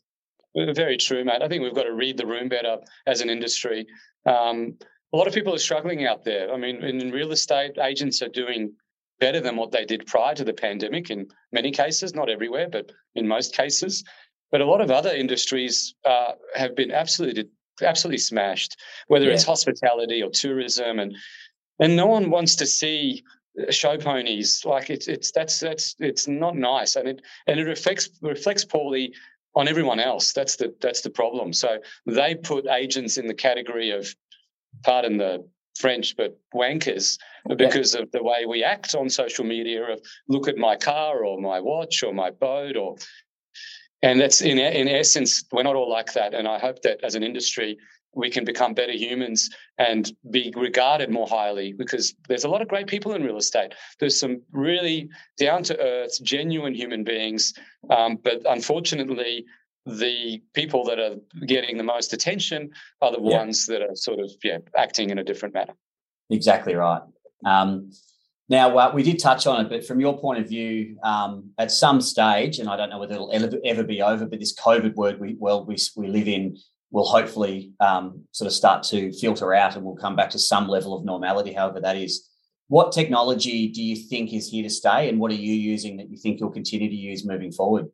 Very 0.54 0.96
true, 0.96 1.24
mate. 1.24 1.42
I 1.42 1.48
think 1.48 1.62
we've 1.62 1.74
got 1.74 1.84
to 1.84 1.94
read 1.94 2.16
the 2.16 2.26
room 2.26 2.48
better 2.48 2.78
as 3.06 3.20
an 3.20 3.30
industry. 3.30 3.86
Um, 4.24 4.76
a 5.12 5.16
lot 5.16 5.26
of 5.26 5.34
people 5.34 5.54
are 5.54 5.58
struggling 5.58 6.06
out 6.06 6.24
there. 6.24 6.52
I 6.52 6.56
mean, 6.56 6.82
in 6.82 7.10
real 7.10 7.32
estate, 7.32 7.78
agents 7.78 8.22
are 8.22 8.28
doing 8.28 8.72
better 9.18 9.40
than 9.40 9.56
what 9.56 9.72
they 9.72 9.84
did 9.84 10.06
prior 10.06 10.34
to 10.34 10.44
the 10.44 10.52
pandemic 10.52 11.10
in 11.10 11.28
many 11.52 11.70
cases, 11.70 12.14
not 12.14 12.28
everywhere, 12.28 12.68
but 12.70 12.90
in 13.14 13.26
most 13.26 13.54
cases. 13.54 14.04
But 14.50 14.60
a 14.60 14.66
lot 14.66 14.80
of 14.80 14.90
other 14.90 15.10
industries 15.10 15.94
uh, 16.04 16.32
have 16.54 16.76
been 16.76 16.92
absolutely 16.92 17.48
absolutely 17.82 18.18
smashed, 18.18 18.76
whether 19.08 19.26
yeah. 19.26 19.32
it's 19.32 19.44
hospitality 19.44 20.22
or 20.22 20.30
tourism, 20.30 20.98
and 20.98 21.14
and 21.80 21.96
no 21.96 22.06
one 22.06 22.30
wants 22.30 22.56
to 22.56 22.66
see 22.66 23.24
show 23.70 23.96
ponies 23.96 24.64
like 24.64 24.90
it's 24.90 25.08
it's 25.08 25.32
that's 25.32 25.60
that's 25.60 25.94
it's 25.98 26.28
not 26.28 26.56
nice, 26.56 26.96
and 26.96 27.08
it 27.08 27.22
and 27.46 27.58
it 27.58 27.64
reflects 27.64 28.08
reflects 28.22 28.64
poorly 28.64 29.12
on 29.54 29.68
everyone 29.68 29.98
else. 29.98 30.32
That's 30.32 30.56
the 30.56 30.74
that's 30.80 31.00
the 31.00 31.10
problem. 31.10 31.52
So 31.52 31.78
they 32.06 32.34
put 32.34 32.68
agents 32.68 33.16
in 33.16 33.26
the 33.26 33.34
category 33.34 33.90
of, 33.90 34.14
pardon 34.84 35.16
the 35.16 35.48
French, 35.78 36.16
but 36.16 36.38
wankers 36.54 37.18
because 37.56 37.94
of 37.94 38.10
the 38.12 38.22
way 38.22 38.46
we 38.46 38.64
act 38.64 38.94
on 38.94 39.08
social 39.08 39.44
media 39.44 39.84
of 39.84 40.00
look 40.28 40.48
at 40.48 40.56
my 40.56 40.76
car 40.76 41.24
or 41.24 41.40
my 41.40 41.60
watch 41.60 42.02
or 42.02 42.12
my 42.12 42.30
boat 42.30 42.76
or 42.76 42.96
and 44.02 44.20
that's 44.20 44.40
in 44.40 44.58
in 44.58 44.88
essence 44.88 45.44
we're 45.52 45.62
not 45.62 45.76
all 45.76 45.90
like 45.90 46.12
that 46.12 46.34
and 46.34 46.48
I 46.48 46.58
hope 46.58 46.82
that 46.82 46.98
as 47.04 47.14
an 47.14 47.22
industry 47.22 47.78
we 48.16 48.30
can 48.30 48.44
become 48.44 48.72
better 48.72 48.92
humans 48.92 49.50
and 49.78 50.10
be 50.30 50.52
regarded 50.56 51.10
more 51.10 51.28
highly 51.28 51.74
because 51.74 52.14
there's 52.28 52.44
a 52.44 52.48
lot 52.48 52.62
of 52.62 52.68
great 52.68 52.86
people 52.86 53.12
in 53.12 53.22
real 53.22 53.36
estate. 53.36 53.74
There's 54.00 54.18
some 54.18 54.40
really 54.52 55.10
down 55.38 55.62
to 55.64 55.78
earth, 55.78 56.22
genuine 56.22 56.74
human 56.74 57.04
beings, 57.04 57.52
um, 57.90 58.16
but 58.16 58.40
unfortunately, 58.46 59.44
the 59.86 60.42
people 60.52 60.84
that 60.84 60.98
are 60.98 61.16
getting 61.46 61.78
the 61.78 61.84
most 61.84 62.12
attention 62.12 62.70
are 63.00 63.12
the 63.12 63.22
yeah. 63.22 63.38
ones 63.38 63.66
that 63.66 63.82
are 63.82 63.94
sort 63.94 64.18
of 64.18 64.30
yeah 64.42 64.58
acting 64.76 65.10
in 65.10 65.18
a 65.18 65.24
different 65.24 65.54
manner. 65.54 65.74
Exactly 66.28 66.74
right. 66.74 67.02
Um, 67.44 67.90
now 68.48 68.76
uh, 68.76 68.90
we 68.94 69.02
did 69.02 69.18
touch 69.18 69.46
on 69.46 69.64
it, 69.64 69.68
but 69.68 69.86
from 69.86 70.00
your 70.00 70.18
point 70.18 70.40
of 70.40 70.48
view, 70.48 70.98
um, 71.02 71.50
at 71.58 71.70
some 71.70 72.00
stage, 72.00 72.58
and 72.58 72.68
I 72.68 72.76
don't 72.76 72.90
know 72.90 72.98
whether 72.98 73.14
it'll 73.14 73.32
ever, 73.32 73.58
ever 73.64 73.82
be 73.82 74.02
over, 74.02 74.24
but 74.26 74.38
this 74.38 74.54
COVID 74.54 74.94
world 74.94 75.20
we, 75.20 75.34
world 75.34 75.66
we, 75.66 75.76
we 75.96 76.08
live 76.08 76.28
in 76.28 76.56
will 76.92 77.06
hopefully 77.06 77.72
um, 77.80 78.24
sort 78.30 78.46
of 78.46 78.52
start 78.52 78.82
to 78.84 79.12
filter 79.12 79.54
out, 79.54 79.74
and 79.74 79.84
we'll 79.84 79.96
come 79.96 80.16
back 80.16 80.30
to 80.30 80.38
some 80.38 80.68
level 80.68 80.96
of 80.96 81.04
normality, 81.04 81.52
however 81.52 81.80
that 81.80 81.96
is. 81.96 82.28
What 82.68 82.90
technology 82.90 83.68
do 83.68 83.82
you 83.82 83.94
think 83.94 84.32
is 84.32 84.48
here 84.48 84.62
to 84.62 84.70
stay, 84.70 85.08
and 85.08 85.18
what 85.18 85.30
are 85.30 85.34
you 85.34 85.52
using 85.52 85.96
that 85.98 86.10
you 86.10 86.16
think 86.16 86.40
you'll 86.40 86.50
continue 86.50 86.88
to 86.88 86.94
use 86.94 87.26
moving 87.26 87.52
forward? 87.52 87.86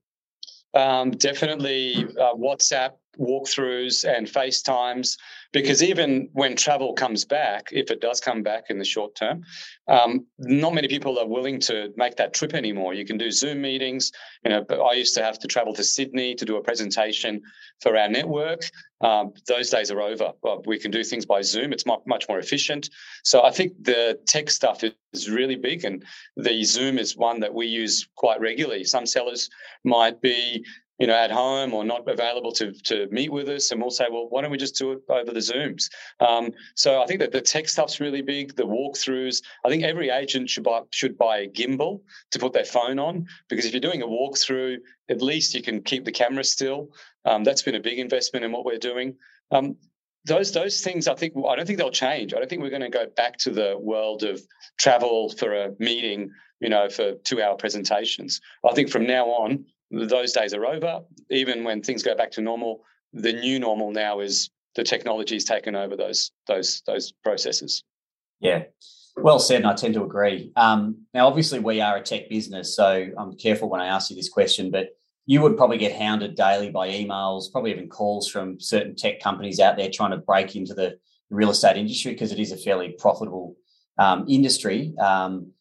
Um, 0.75 1.11
definitely 1.11 2.07
uh, 2.19 2.35
WhatsApp 2.35 2.93
walkthroughs 3.18 4.05
and 4.05 4.27
FaceTimes, 4.27 5.16
because 5.53 5.83
even 5.83 6.29
when 6.33 6.57
travel 6.57 6.94
comes 6.94 7.25
back, 7.25 7.68
if 7.72 7.90
it 7.90 8.01
does 8.01 8.20
come 8.20 8.42
back 8.42 8.64
in 8.70 8.79
the 8.79 8.85
short 8.85 9.14
term, 9.14 9.42
um, 9.88 10.27
not 10.38 10.75
many 10.75 10.88
people 10.88 11.18
are 11.18 11.27
willing 11.27 11.61
to 11.61 11.92
make 11.96 12.16
that 12.16 12.33
trip 12.33 12.55
anymore. 12.55 12.94
You 12.94 13.05
can 13.05 13.18
do 13.18 13.31
Zoom 13.31 13.61
meetings. 13.61 14.12
You 14.44 14.51
know, 14.51 14.64
I 14.83 14.94
used 14.94 15.14
to 15.16 15.22
have 15.22 15.38
to 15.40 15.48
travel 15.48 15.75
to 15.75 15.85
Sydney 15.85 16.35
to 16.37 16.44
do 16.44 16.57
a 16.57 16.62
presentation 16.62 17.42
for 17.81 17.96
our 17.96 18.09
network. 18.09 18.62
Um, 19.03 19.33
those 19.46 19.68
days 19.68 19.90
are 19.90 20.01
over. 20.01 20.33
Well, 20.42 20.62
we 20.64 20.79
can 20.79 20.90
do 20.90 21.03
things 21.03 21.27
by 21.27 21.42
Zoom. 21.42 21.72
It's 21.72 21.85
much 21.85 22.29
more 22.29 22.38
efficient. 22.38 22.88
So 23.25 23.42
I 23.42 23.51
think 23.51 23.72
the 23.83 24.18
tech 24.27 24.48
stuff 24.48 24.85
is 25.12 25.29
really 25.29 25.57
big, 25.57 25.85
and 25.85 26.05
the 26.37 26.62
Zoom 26.64 26.98
is 26.98 27.16
one 27.16 27.40
that 27.40 27.53
we 27.53 27.66
use 27.66 28.09
quite 28.16 28.40
regularly. 28.40 28.85
Some 28.85 29.07
sellers 29.07 29.51
might 29.85 30.20
be 30.22 30.64
you 31.03 31.09
know, 31.09 31.17
at 31.17 31.33
home 31.33 31.75
or 31.75 31.85
not 31.85 32.09
available 32.09 32.53
to 32.53 32.71
to 32.71 33.09
meet 33.11 33.33
with 33.33 33.49
us, 33.49 33.73
and 33.73 33.81
we'll 33.81 33.91
say, 33.91 34.07
well, 34.09 34.29
why 34.29 34.41
don't 34.41 34.53
we 34.53 34.57
just 34.57 34.77
do 34.77 34.93
it 34.93 35.01
over 35.09 35.33
the 35.33 35.41
Zooms? 35.41 35.91
Um, 36.21 36.53
so 36.77 37.03
I 37.03 37.07
think 37.07 37.19
that 37.19 37.33
the 37.33 37.41
tech 37.41 37.69
stuff's 37.69 37.99
really 37.99 38.23
big. 38.23 38.55
The 38.55 38.62
walkthroughs. 38.62 39.43
I 39.65 39.69
think 39.69 39.83
every 39.83 40.11
agent 40.11 40.49
should 40.49 40.62
buy 40.62 40.83
should 40.93 41.19
buy 41.19 41.38
a 41.38 41.49
gimbal 41.49 42.03
to 42.31 42.38
put 42.38 42.53
their 42.53 42.65
phone 42.65 43.01
on 43.01 43.27
because 43.49 43.67
if 43.67 43.73
you're 43.73 43.81
doing 43.81 44.03
a 44.03 44.07
walkthrough, 44.07 44.77
at 45.09 45.21
least 45.21 45.57
you 45.57 45.62
can 45.62 45.83
keep 45.83 46.05
the 46.05 46.12
camera 46.12 46.45
still. 46.45 46.93
Um, 47.25 47.43
that's 47.43 47.62
been 47.62 47.75
a 47.75 47.81
big 47.81 47.99
investment 47.99 48.45
in 48.45 48.53
what 48.53 48.65
we're 48.65 48.79
doing. 48.79 49.17
Um, 49.51 49.75
those 50.25 50.53
those 50.53 50.83
things 50.83 51.09
I 51.09 51.15
think 51.15 51.35
I 51.37 51.57
don't 51.57 51.67
think 51.67 51.81
they'll 51.81 51.91
change. 51.91 52.33
I 52.33 52.37
don't 52.37 52.49
think 52.49 52.62
we're 52.62 52.79
going 52.79 52.93
to 52.93 52.99
go 53.01 53.07
back 53.17 53.38
to 53.38 53.51
the 53.51 53.77
world 53.77 54.23
of 54.23 54.41
travel 54.79 55.31
for 55.31 55.53
a 55.53 55.73
meeting, 55.81 56.31
you 56.61 56.69
know, 56.69 56.88
for 56.88 57.15
two 57.25 57.43
hour 57.43 57.57
presentations. 57.57 58.41
I 58.65 58.73
think 58.73 58.88
from 58.88 59.05
now 59.05 59.27
on, 59.27 59.65
those 59.92 60.33
days 60.33 60.55
are 60.55 60.66
over. 60.66 61.00
Even 61.31 61.64
when 61.64 61.83
things 61.83 62.02
go 62.02 62.16
back 62.16 62.31
to 62.33 62.40
normal, 62.40 62.83
the 63.12 63.33
new 63.33 63.61
normal 63.61 63.90
now 63.90 64.20
is 64.20 64.50
the 64.74 64.83
technology 64.83 65.37
has 65.37 65.44
taken 65.44 65.76
over 65.76 65.96
those 65.96 66.33
those 66.46 66.83
those 66.87 67.12
processes. 67.22 67.85
Yeah. 68.40 68.64
Well 69.14 69.38
said, 69.38 69.59
and 69.59 69.66
I 69.66 69.74
tend 69.74 69.92
to 69.94 70.05
agree. 70.05 70.52
Um, 70.57 71.05
now, 71.12 71.26
obviously, 71.26 71.59
we 71.59 71.83
are 71.83 71.98
a 71.98 72.02
tech 72.02 72.31
business, 72.31 72.74
so 72.74 73.09
I'm 73.18 73.37
careful 73.37 73.68
when 73.68 73.83
I 73.83 73.88
ask 73.88 74.09
you 74.09 74.16
this 74.16 74.31
question, 74.31 74.70
but 74.70 74.96
you 75.26 75.42
would 75.42 75.59
probably 75.59 75.76
get 75.76 75.94
hounded 76.00 76.35
daily 76.35 76.70
by 76.70 76.88
emails, 76.88 77.52
probably 77.52 77.72
even 77.72 77.88
calls 77.88 78.26
from 78.26 78.59
certain 78.59 78.96
tech 78.96 79.20
companies 79.20 79.61
out 79.61 79.76
there 79.76 79.90
trying 79.90 80.12
to 80.12 80.16
break 80.16 80.57
into 80.57 80.72
the 80.72 80.98
real 81.28 81.50
estate 81.50 81.76
industry 81.76 82.12
because 82.12 82.33
it 82.33 82.38
is 82.38 82.52
a 82.52 82.57
fairly 82.57 82.96
profitable 82.98 83.55
um, 83.98 84.24
industry. 84.28 84.94
Um, 84.98 85.52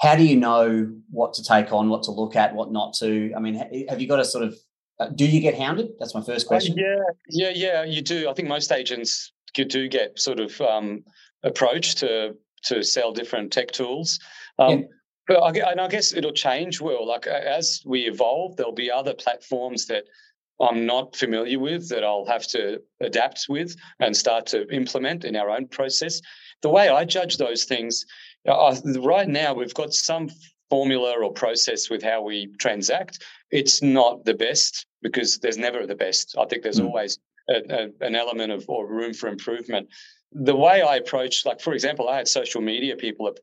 how 0.00 0.16
do 0.16 0.24
you 0.24 0.36
know 0.36 0.90
what 1.10 1.34
to 1.34 1.44
take 1.44 1.72
on, 1.72 1.88
what 1.90 2.02
to 2.04 2.10
look 2.10 2.34
at, 2.34 2.54
what 2.54 2.72
not 2.72 2.94
to? 2.94 3.32
I 3.36 3.40
mean, 3.40 3.54
have 3.88 4.00
you 4.00 4.08
got 4.08 4.18
a 4.18 4.24
sort 4.24 4.44
of 4.44 4.56
uh, 4.98 5.08
do 5.08 5.26
you 5.26 5.40
get 5.40 5.58
hounded? 5.58 5.88
That's 5.98 6.14
my 6.14 6.22
first 6.22 6.46
question. 6.46 6.74
Uh, 6.78 6.82
yeah, 7.28 7.50
yeah, 7.50 7.50
yeah. 7.54 7.84
You 7.84 8.02
do. 8.02 8.28
I 8.28 8.34
think 8.34 8.48
most 8.48 8.70
agents 8.70 9.32
do 9.54 9.88
get 9.88 10.18
sort 10.18 10.40
of 10.40 10.60
um, 10.60 11.04
approached 11.42 11.98
to 11.98 12.36
to 12.64 12.82
sell 12.82 13.12
different 13.12 13.52
tech 13.52 13.70
tools. 13.72 14.18
Um, 14.58 14.80
yeah. 14.80 14.84
But 15.28 15.36
I, 15.38 15.70
and 15.70 15.80
I 15.80 15.88
guess 15.88 16.12
it'll 16.12 16.32
change. 16.32 16.80
Well, 16.80 17.06
like 17.06 17.26
as 17.26 17.82
we 17.86 18.02
evolve, 18.02 18.56
there'll 18.56 18.72
be 18.72 18.90
other 18.90 19.14
platforms 19.14 19.86
that 19.86 20.04
I'm 20.60 20.84
not 20.84 21.16
familiar 21.16 21.58
with 21.58 21.88
that 21.88 22.04
I'll 22.04 22.26
have 22.26 22.46
to 22.48 22.82
adapt 23.00 23.46
with 23.48 23.76
and 23.98 24.16
start 24.16 24.46
to 24.48 24.68
implement 24.68 25.24
in 25.24 25.36
our 25.36 25.48
own 25.48 25.68
process. 25.68 26.20
The 26.62 26.68
way 26.68 26.88
I 26.90 27.04
judge 27.06 27.38
those 27.38 27.64
things, 27.64 28.04
uh, 28.48 28.76
right 29.00 29.28
now 29.28 29.54
we've 29.54 29.74
got 29.74 29.92
some 29.92 30.28
formula 30.68 31.14
or 31.20 31.32
process 31.32 31.90
with 31.90 32.02
how 32.02 32.22
we 32.22 32.48
transact. 32.58 33.22
It's 33.50 33.82
not 33.82 34.24
the 34.24 34.34
best 34.34 34.86
because 35.02 35.38
there's 35.38 35.58
never 35.58 35.86
the 35.86 35.96
best. 35.96 36.36
I 36.38 36.46
think 36.46 36.62
there's 36.62 36.80
mm. 36.80 36.86
always 36.86 37.18
a, 37.48 37.54
a, 37.68 38.06
an 38.06 38.14
element 38.14 38.52
of 38.52 38.64
or 38.68 38.86
room 38.86 39.12
for 39.12 39.28
improvement. 39.28 39.88
The 40.32 40.54
way 40.54 40.80
I 40.80 40.96
approach, 40.96 41.44
like 41.44 41.60
for 41.60 41.74
example, 41.74 42.08
I 42.08 42.18
had 42.18 42.28
social 42.28 42.60
media 42.60 42.96
people 42.96 43.34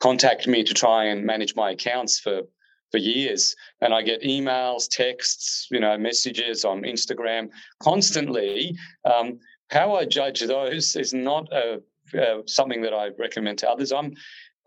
contact 0.00 0.48
me 0.48 0.64
to 0.64 0.74
try 0.74 1.04
and 1.04 1.24
manage 1.24 1.54
my 1.54 1.70
accounts 1.70 2.18
for 2.18 2.42
for 2.90 2.98
years 2.98 3.56
and 3.80 3.94
i 3.94 4.02
get 4.02 4.20
emails 4.22 4.86
texts 4.88 5.66
you 5.70 5.80
know 5.80 5.96
messages 5.96 6.64
on 6.64 6.82
instagram 6.82 7.48
constantly 7.80 8.76
um, 9.04 9.38
how 9.70 9.94
i 9.94 10.04
judge 10.04 10.40
those 10.40 10.94
is 10.94 11.14
not 11.14 11.50
a, 11.52 11.80
uh, 12.20 12.42
something 12.46 12.82
that 12.82 12.92
i 12.92 13.08
recommend 13.18 13.56
to 13.58 13.70
others 13.70 13.92
i'm 13.92 14.12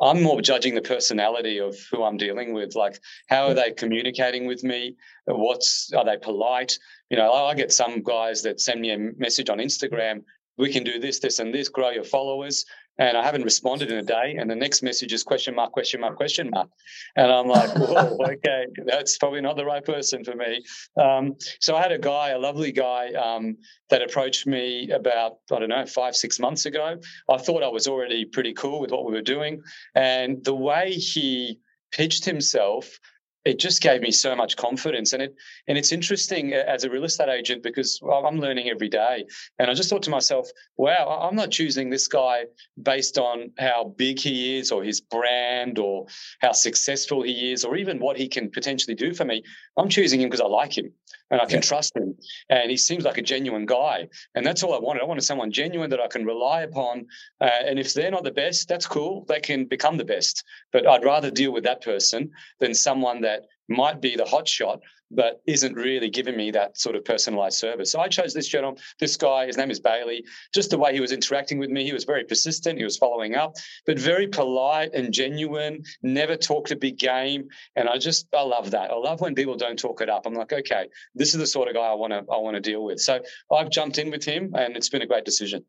i'm 0.02 0.22
more 0.22 0.42
judging 0.42 0.76
the 0.76 0.82
personality 0.82 1.60
of 1.60 1.76
who 1.92 2.04
i'm 2.04 2.18
dealing 2.18 2.54
with 2.54 2.76
like 2.76 3.00
how 3.28 3.48
are 3.48 3.54
they 3.54 3.72
communicating 3.72 4.46
with 4.46 4.64
me? 4.64 4.96
What's 5.26 5.92
are 5.94 6.06
they 6.06 6.18
polite? 6.18 6.78
You 7.10 7.18
know 7.18 7.32
i 7.32 7.54
get 7.54 7.72
some 7.72 8.04
guys 8.04 8.42
that 8.44 8.60
send 8.60 8.82
me 8.82 8.92
a 8.92 8.98
message 9.18 9.50
on 9.50 9.60
instagram 9.60 10.24
we 10.58 10.72
can 10.72 10.84
do 10.84 11.00
this 11.00 11.20
this 11.20 11.40
and 11.40 11.54
this 11.54 11.70
grow 11.70 11.92
your 11.92 12.04
followers 12.04 12.66
and 12.98 13.18
I 13.18 13.24
haven't 13.24 13.44
responded 13.44 13.92
in 13.92 13.98
a 13.98 14.04
day. 14.04 14.36
And 14.40 14.50
the 14.50 14.56
next 14.56 14.82
message 14.82 15.12
is 15.14 15.24
question 15.24 15.56
mark, 15.56 15.72
question 15.72 16.02
mark, 16.02 16.16
question 16.16 16.50
mark. 16.50 16.70
And 17.16 17.32
I'm 17.32 17.48
like, 17.48 17.70
whoa, 17.76 18.18
okay, 18.22 18.68
that's 18.86 19.18
probably 19.18 19.42
not 19.42 19.58
the 19.58 19.66
right 19.66 19.84
person 19.84 20.24
for 20.24 20.36
me. 20.36 20.64
Um, 20.98 21.36
so 21.60 21.76
I 21.76 21.82
had 21.82 21.92
a 21.92 22.00
guy, 22.00 22.30
a 22.30 22.40
lovely 22.40 22.72
guy, 22.72 23.12
um, 23.14 23.58
that 23.90 24.02
approached 24.02 24.48
me 24.48 24.90
about, 24.92 25.38
I 25.52 25.60
don't 25.60 25.70
know, 25.70 25.86
five, 25.86 26.16
six 26.16 26.40
months 26.40 26.66
ago. 26.66 27.00
I 27.30 27.38
thought 27.38 27.64
I 27.64 27.68
was 27.68 27.88
already 27.88 28.26
pretty 28.26 28.54
cool 28.54 28.80
with 28.80 28.92
what 28.92 29.06
we 29.06 29.14
were 29.14 29.22
doing. 29.22 29.62
And 29.94 30.44
the 30.44 30.56
way 30.56 30.94
he 30.94 31.60
pitched 31.92 32.26
himself 32.26 33.00
it 33.46 33.60
just 33.60 33.82
gave 33.82 34.02
me 34.02 34.12
so 34.12 34.36
much 34.36 34.58
confidence 34.58 35.14
and 35.14 35.22
it 35.22 35.36
and 35.68 35.78
it's 35.78 35.92
interesting 35.92 36.54
uh, 36.54 36.64
as 36.68 36.84
a 36.84 36.90
real 36.90 37.06
estate 37.06 37.30
agent 37.30 37.62
because 37.64 38.00
I'm 38.04 38.40
learning 38.40 38.70
every 38.70 38.90
day 38.90 39.26
and 39.60 39.70
I 39.70 39.74
just 39.74 39.90
thought 39.90 40.04
to 40.04 40.10
myself 40.10 40.50
wow 40.78 41.20
I'm 41.22 41.36
not 41.36 41.52
choosing 41.52 41.90
this 41.90 42.08
guy 42.08 42.46
based 42.82 43.18
on 43.18 43.52
how 43.58 43.94
big 43.96 44.20
he 44.20 44.58
is 44.58 44.72
or 44.72 44.84
his 44.84 45.00
brand 45.00 45.78
or 45.78 46.08
how 46.42 46.52
successful 46.52 47.22
he 47.22 47.52
is 47.52 47.64
or 47.64 47.78
even 47.78 48.00
what 48.00 48.18
he 48.18 48.28
can 48.28 48.50
potentially 48.50 48.96
do 48.96 49.14
for 49.14 49.26
me 49.26 49.44
I'm 49.78 49.90
choosing 49.90 50.20
him 50.20 50.30
because 50.30 50.42
I 50.42 50.48
like 50.48 50.76
him 50.76 50.92
and 51.32 51.42
I 51.42 51.46
can 51.46 51.56
yeah. 51.56 51.62
trust 51.62 51.96
him. 51.96 52.16
And 52.50 52.70
he 52.70 52.78
seems 52.78 53.04
like 53.04 53.18
a 53.18 53.22
genuine 53.22 53.66
guy. 53.66 54.08
And 54.36 54.46
that's 54.46 54.64
all 54.64 54.74
I 54.74 54.80
wanted. 54.80 55.02
I 55.02 55.06
wanted 55.06 55.24
someone 55.24 55.52
genuine 55.52 55.90
that 55.90 56.00
I 56.00 56.08
can 56.08 56.26
rely 56.26 56.62
upon. 56.62 57.08
Uh, 57.42 57.50
and 57.66 57.80
if 57.80 57.94
they're 57.94 58.12
not 58.12 58.24
the 58.24 58.32
best, 58.32 58.68
that's 58.68 58.86
cool. 58.86 59.26
They 59.28 59.40
can 59.40 59.66
become 59.66 59.98
the 59.98 60.06
best. 60.06 60.44
But 60.72 60.88
I'd 60.88 61.04
rather 61.04 61.32
deal 61.32 61.52
with 61.52 61.64
that 61.64 61.82
person 61.82 62.32
than 62.60 62.74
someone 62.74 63.22
that 63.22 63.35
might 63.68 64.02
be 64.02 64.16
the 64.16 64.26
hot 64.26 64.48
shot, 64.48 64.80
but 65.12 65.42
isn't 65.48 65.76
really 65.76 66.10
giving 66.10 66.36
me 66.36 66.52
that 66.52 66.78
sort 66.78 66.96
of 66.96 67.06
personalized 67.06 67.58
service. 67.58 67.92
So 67.92 68.00
I 68.00 68.08
chose 68.08 68.34
this 68.34 68.48
gentleman, 68.48 68.82
this 69.00 69.18
guy, 69.18 69.46
his 69.46 69.58
name 69.58 69.72
is 69.72 69.80
Bailey. 69.80 70.24
Just 70.54 70.72
the 70.72 70.78
way 70.78 70.94
he 70.94 71.02
was 71.02 71.12
interacting 71.12 71.60
with 71.60 71.70
me, 71.70 71.84
he 71.84 71.94
was 71.94 72.04
very 72.04 72.24
persistent, 72.24 72.78
he 72.78 72.84
was 72.84 72.98
following 72.98 73.36
up, 73.36 73.56
but 73.86 74.00
very 74.00 74.28
polite 74.28 74.94
and 74.94 75.14
genuine, 75.14 75.84
never 76.02 76.36
talked 76.36 76.72
a 76.72 76.76
big 76.76 76.98
game. 76.98 77.48
And 77.76 77.88
I 77.88 77.98
just, 77.98 78.28
I 78.34 78.42
love 78.42 78.72
that. 78.72 78.92
I 78.92 78.96
love 78.96 79.22
when 79.22 79.36
people 79.36 79.56
don't 79.56 79.80
talk 79.80 80.02
it 80.02 80.10
up. 80.10 80.26
I'm 80.26 80.34
like, 80.34 80.54
okay, 80.54 80.88
this 81.14 81.34
is 81.34 81.40
the 81.40 81.48
sort 81.48 81.68
of 81.68 81.76
guy 81.76 81.88
I 81.88 81.94
want 81.94 82.12
to, 82.12 82.20
I 82.32 82.38
want 82.38 82.56
to 82.56 82.62
deal 82.62 82.84
with. 82.84 83.00
So 83.00 83.22
I've 83.52 83.70
jumped 83.70 83.98
in 83.98 84.12
with 84.12 84.24
him 84.24 84.54
and 84.56 84.76
it's 84.76 84.90
been 84.90 85.02
a 85.02 85.08
great 85.08 85.26
decision. 85.26 85.64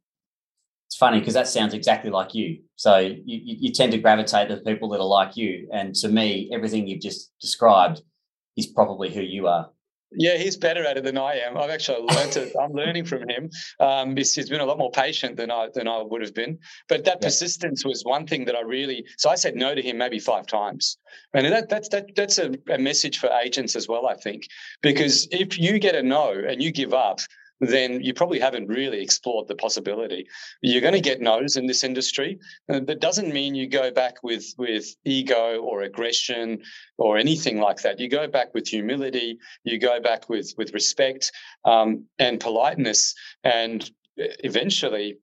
It's 0.86 0.96
funny 0.96 1.18
because 1.18 1.34
that 1.34 1.48
sounds 1.48 1.74
exactly 1.74 2.10
like 2.10 2.34
you. 2.34 2.58
So 2.76 2.98
you, 2.98 3.20
you 3.24 3.72
tend 3.72 3.92
to 3.92 3.98
gravitate 3.98 4.48
to 4.48 4.58
people 4.58 4.88
that 4.90 5.00
are 5.00 5.06
like 5.06 5.36
you. 5.36 5.68
And 5.72 5.94
to 5.96 6.08
me, 6.08 6.48
everything 6.52 6.86
you've 6.86 7.02
just 7.02 7.32
described 7.40 8.02
is 8.56 8.66
probably 8.66 9.12
who 9.12 9.20
you 9.20 9.48
are. 9.48 9.70
Yeah, 10.12 10.36
he's 10.36 10.56
better 10.56 10.84
at 10.86 10.96
it 10.96 11.04
than 11.04 11.18
I 11.18 11.34
am. 11.34 11.58
I've 11.58 11.70
actually 11.70 12.02
learned 12.02 12.36
it. 12.36 12.54
I'm 12.60 12.72
learning 12.74 13.04
from 13.04 13.28
him. 13.28 13.50
Um, 13.80 14.16
he's, 14.16 14.34
he's 14.34 14.48
been 14.48 14.60
a 14.60 14.64
lot 14.64 14.78
more 14.78 14.90
patient 14.90 15.36
than 15.36 15.50
I 15.50 15.68
than 15.74 15.88
I 15.88 16.00
would 16.00 16.22
have 16.22 16.34
been. 16.34 16.58
But 16.88 17.04
that 17.04 17.18
yeah. 17.20 17.26
persistence 17.26 17.84
was 17.84 18.04
one 18.04 18.26
thing 18.26 18.44
that 18.44 18.54
I 18.54 18.60
really. 18.60 19.04
So 19.18 19.28
I 19.28 19.34
said 19.34 19.56
no 19.56 19.74
to 19.74 19.82
him 19.82 19.98
maybe 19.98 20.20
five 20.20 20.46
times, 20.46 20.96
and 21.34 21.44
that 21.46 21.68
that's 21.68 21.88
that 21.88 22.14
that's 22.14 22.38
a, 22.38 22.54
a 22.70 22.78
message 22.78 23.18
for 23.18 23.28
agents 23.44 23.74
as 23.74 23.88
well. 23.88 24.06
I 24.06 24.14
think 24.14 24.46
because 24.80 25.26
if 25.32 25.58
you 25.58 25.78
get 25.80 25.96
a 25.96 26.02
no 26.02 26.30
and 26.30 26.62
you 26.62 26.70
give 26.70 26.94
up, 26.94 27.18
then 27.60 28.02
you 28.02 28.12
probably 28.12 28.38
haven't 28.38 28.68
really 28.68 29.02
explored 29.02 29.48
the 29.48 29.54
possibility. 29.54 30.26
You're 30.62 30.82
going 30.82 30.94
to 30.94 31.00
get 31.00 31.20
no's 31.20 31.56
in 31.56 31.66
this 31.66 31.84
industry. 31.84 32.38
Uh, 32.68 32.80
that 32.80 33.00
doesn't 33.00 33.32
mean 33.32 33.54
you 33.54 33.68
go 33.68 33.90
back 33.90 34.22
with 34.22 34.54
with 34.58 34.94
ego 35.04 35.60
or 35.60 35.82
aggression 35.82 36.62
or 36.98 37.16
anything 37.16 37.58
like 37.60 37.78
that. 37.82 37.98
You 37.98 38.08
go 38.08 38.26
back 38.26 38.54
with 38.54 38.68
humility. 38.68 39.38
You 39.64 39.78
go 39.78 40.00
back 40.00 40.28
with 40.28 40.52
with 40.56 40.74
respect 40.74 41.32
um, 41.64 42.04
and 42.18 42.40
politeness, 42.40 43.14
and 43.44 43.88
eventually. 44.16 45.18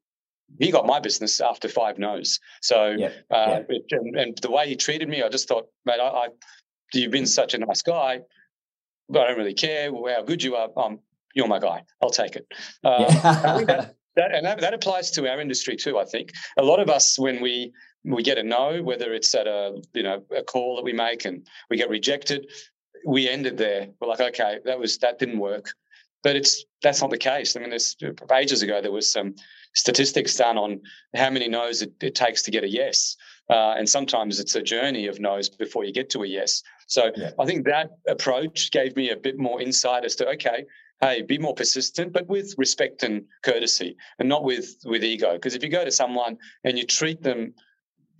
He 0.59 0.69
got 0.69 0.85
my 0.85 0.99
business 0.99 1.41
after 1.41 1.67
five 1.67 1.97
no's. 1.97 2.39
So, 2.61 2.93
yeah, 2.95 3.09
uh, 3.31 3.61
yeah. 3.67 3.79
And, 3.89 4.15
and, 4.15 4.37
the 4.39 4.51
way 4.51 4.67
he 4.67 4.75
treated 4.75 5.09
me, 5.09 5.23
I 5.23 5.29
just 5.29 5.47
thought, 5.47 5.65
mate, 5.83 5.99
I, 5.99 6.05
I, 6.05 6.27
you've 6.93 7.09
been 7.09 7.25
such 7.25 7.55
a 7.55 7.57
nice 7.57 7.81
guy 7.81 8.19
but 9.09 9.23
I 9.23 9.27
don't 9.29 9.37
really 9.37 9.53
care 9.53 9.91
how 9.91 10.23
good 10.23 10.43
you 10.43 10.55
are. 10.55 10.69
Um, 10.77 10.99
you're 11.33 11.47
my 11.47 11.59
guy. 11.59 11.83
I'll 12.01 12.09
take 12.09 12.35
it. 12.35 12.47
Uh, 12.83 13.05
yeah. 13.09 13.63
that, 13.65 13.95
that, 14.15 14.35
and 14.35 14.45
that, 14.45 14.59
that 14.61 14.73
applies 14.73 15.11
to 15.11 15.29
our 15.29 15.41
industry 15.41 15.75
too. 15.75 15.97
I 15.97 16.05
think 16.05 16.31
a 16.57 16.63
lot 16.63 16.79
of 16.79 16.89
us, 16.89 17.17
when 17.17 17.41
we 17.41 17.73
we 18.05 18.21
get 18.21 18.37
a 18.37 18.43
no, 18.43 18.81
whether 18.83 19.13
it's 19.13 19.33
at 19.33 19.47
a 19.47 19.81
you 19.93 20.03
know 20.03 20.23
a 20.35 20.43
call 20.43 20.75
that 20.75 20.83
we 20.83 20.93
make 20.93 21.25
and 21.25 21.47
we 21.69 21.77
get 21.77 21.89
rejected, 21.89 22.47
we 23.05 23.29
ended 23.29 23.57
there. 23.57 23.87
We're 23.99 24.07
like, 24.07 24.19
okay, 24.19 24.59
that 24.65 24.79
was 24.79 24.97
that 24.99 25.19
didn't 25.19 25.39
work. 25.39 25.73
But 26.21 26.35
it's 26.35 26.63
that's 26.81 27.01
not 27.01 27.09
the 27.09 27.17
case. 27.17 27.55
I 27.55 27.59
mean, 27.59 27.69
there's 27.69 27.95
ages 28.33 28.61
ago 28.61 28.81
there 28.81 28.91
was 28.91 29.11
some 29.11 29.35
statistics 29.75 30.35
done 30.35 30.57
on 30.57 30.81
how 31.15 31.29
many 31.29 31.47
no's 31.47 31.81
it, 31.81 31.93
it 32.01 32.15
takes 32.15 32.43
to 32.43 32.51
get 32.51 32.63
a 32.63 32.69
yes, 32.69 33.15
uh, 33.49 33.73
and 33.77 33.87
sometimes 33.87 34.39
it's 34.39 34.55
a 34.55 34.61
journey 34.61 35.07
of 35.07 35.19
no's 35.19 35.49
before 35.49 35.83
you 35.83 35.91
get 35.91 36.09
to 36.11 36.23
a 36.23 36.27
yes. 36.27 36.61
So 36.87 37.11
yeah. 37.15 37.31
I 37.39 37.45
think 37.45 37.65
that 37.65 37.91
approach 38.07 38.71
gave 38.71 38.95
me 38.95 39.09
a 39.09 39.17
bit 39.17 39.37
more 39.37 39.61
insight 39.61 40.05
as 40.05 40.15
to 40.17 40.27
okay, 40.29 40.65
hey, 41.03 41.21
be 41.21 41.37
more 41.37 41.53
persistent, 41.53 42.13
but 42.13 42.27
with 42.27 42.53
respect 42.57 43.03
and 43.03 43.25
courtesy, 43.43 43.95
and 44.19 44.29
not 44.29 44.43
with 44.43 44.77
with 44.85 45.03
ego. 45.03 45.33
Because 45.33 45.55
if 45.55 45.63
you 45.63 45.69
go 45.69 45.83
to 45.83 45.91
someone 45.91 46.37
and 46.63 46.77
you 46.77 46.85
treat 46.85 47.21
them 47.23 47.53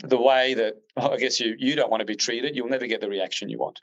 the 0.04 0.19
way 0.19 0.54
that 0.54 0.76
I 0.98 1.17
guess 1.17 1.39
you 1.39 1.56
you 1.58 1.76
don't 1.76 1.91
want 1.91 2.02
to 2.02 2.06
be 2.06 2.15
treated, 2.15 2.56
you'll 2.56 2.69
never 2.69 2.88
get 2.88 3.02
the 3.02 3.10
reaction 3.10 3.50
you 3.50 3.60
want. 3.60 3.80